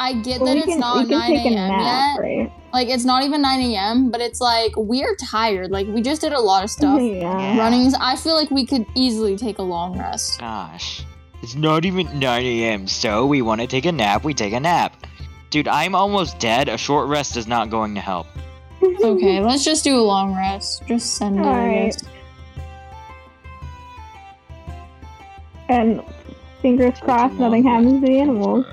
I 0.00 0.14
get 0.14 0.40
Well, 0.40 0.54
that 0.54 0.58
it's 0.58 0.66
can, 0.66 0.78
not 0.80 1.08
9 1.08 1.32
a.m. 1.32 1.54
yet. 1.80 2.16
right? 2.20 2.52
Like 2.72 2.88
it's 2.88 3.04
not 3.04 3.24
even 3.24 3.42
9 3.42 3.60
a.m., 3.60 4.10
but 4.10 4.20
it's 4.20 4.40
like 4.40 4.72
we're 4.76 5.16
tired. 5.16 5.70
Like 5.72 5.88
we 5.88 6.00
just 6.02 6.20
did 6.20 6.32
a 6.32 6.40
lot 6.40 6.62
of 6.62 6.70
stuff. 6.78 7.00
Yeah. 7.00 7.36
Yeah. 7.38 7.58
Runnings. 7.58 7.94
I 8.00 8.14
feel 8.16 8.34
like 8.34 8.50
we 8.50 8.64
could 8.64 8.86
easily 8.94 9.36
take 9.36 9.58
a 9.58 9.62
long 9.62 9.98
rest. 9.98 10.38
Gosh. 10.38 11.04
It's 11.42 11.54
not 11.56 11.84
even 11.84 12.18
9 12.18 12.42
a.m., 12.44 12.86
so 12.88 13.26
we 13.26 13.42
want 13.42 13.60
to 13.60 13.66
take 13.66 13.86
a 13.86 13.92
nap, 13.92 14.24
we 14.24 14.34
take 14.34 14.52
a 14.52 14.60
nap. 14.60 15.06
Dude, 15.50 15.68
I'm 15.68 15.94
almost 15.94 16.38
dead. 16.38 16.68
A 16.68 16.76
short 16.76 17.08
rest 17.08 17.36
is 17.36 17.46
not 17.46 17.70
going 17.70 17.94
to 17.94 18.00
help. 18.00 18.26
Okay, 18.82 19.40
let's 19.44 19.64
just 19.64 19.82
do 19.84 19.98
a 19.98 20.02
long 20.02 20.34
rest. 20.36 20.82
Just 20.86 21.16
send 21.16 21.38
it. 21.38 21.42
I 21.42 21.48
Alright. 21.48 22.02
And 25.68 26.02
fingers 26.62 26.98
crossed, 27.00 27.34
nothing 27.34 27.64
happens 27.64 28.00
to 28.00 28.06
the 28.06 28.18
animals. 28.20 28.66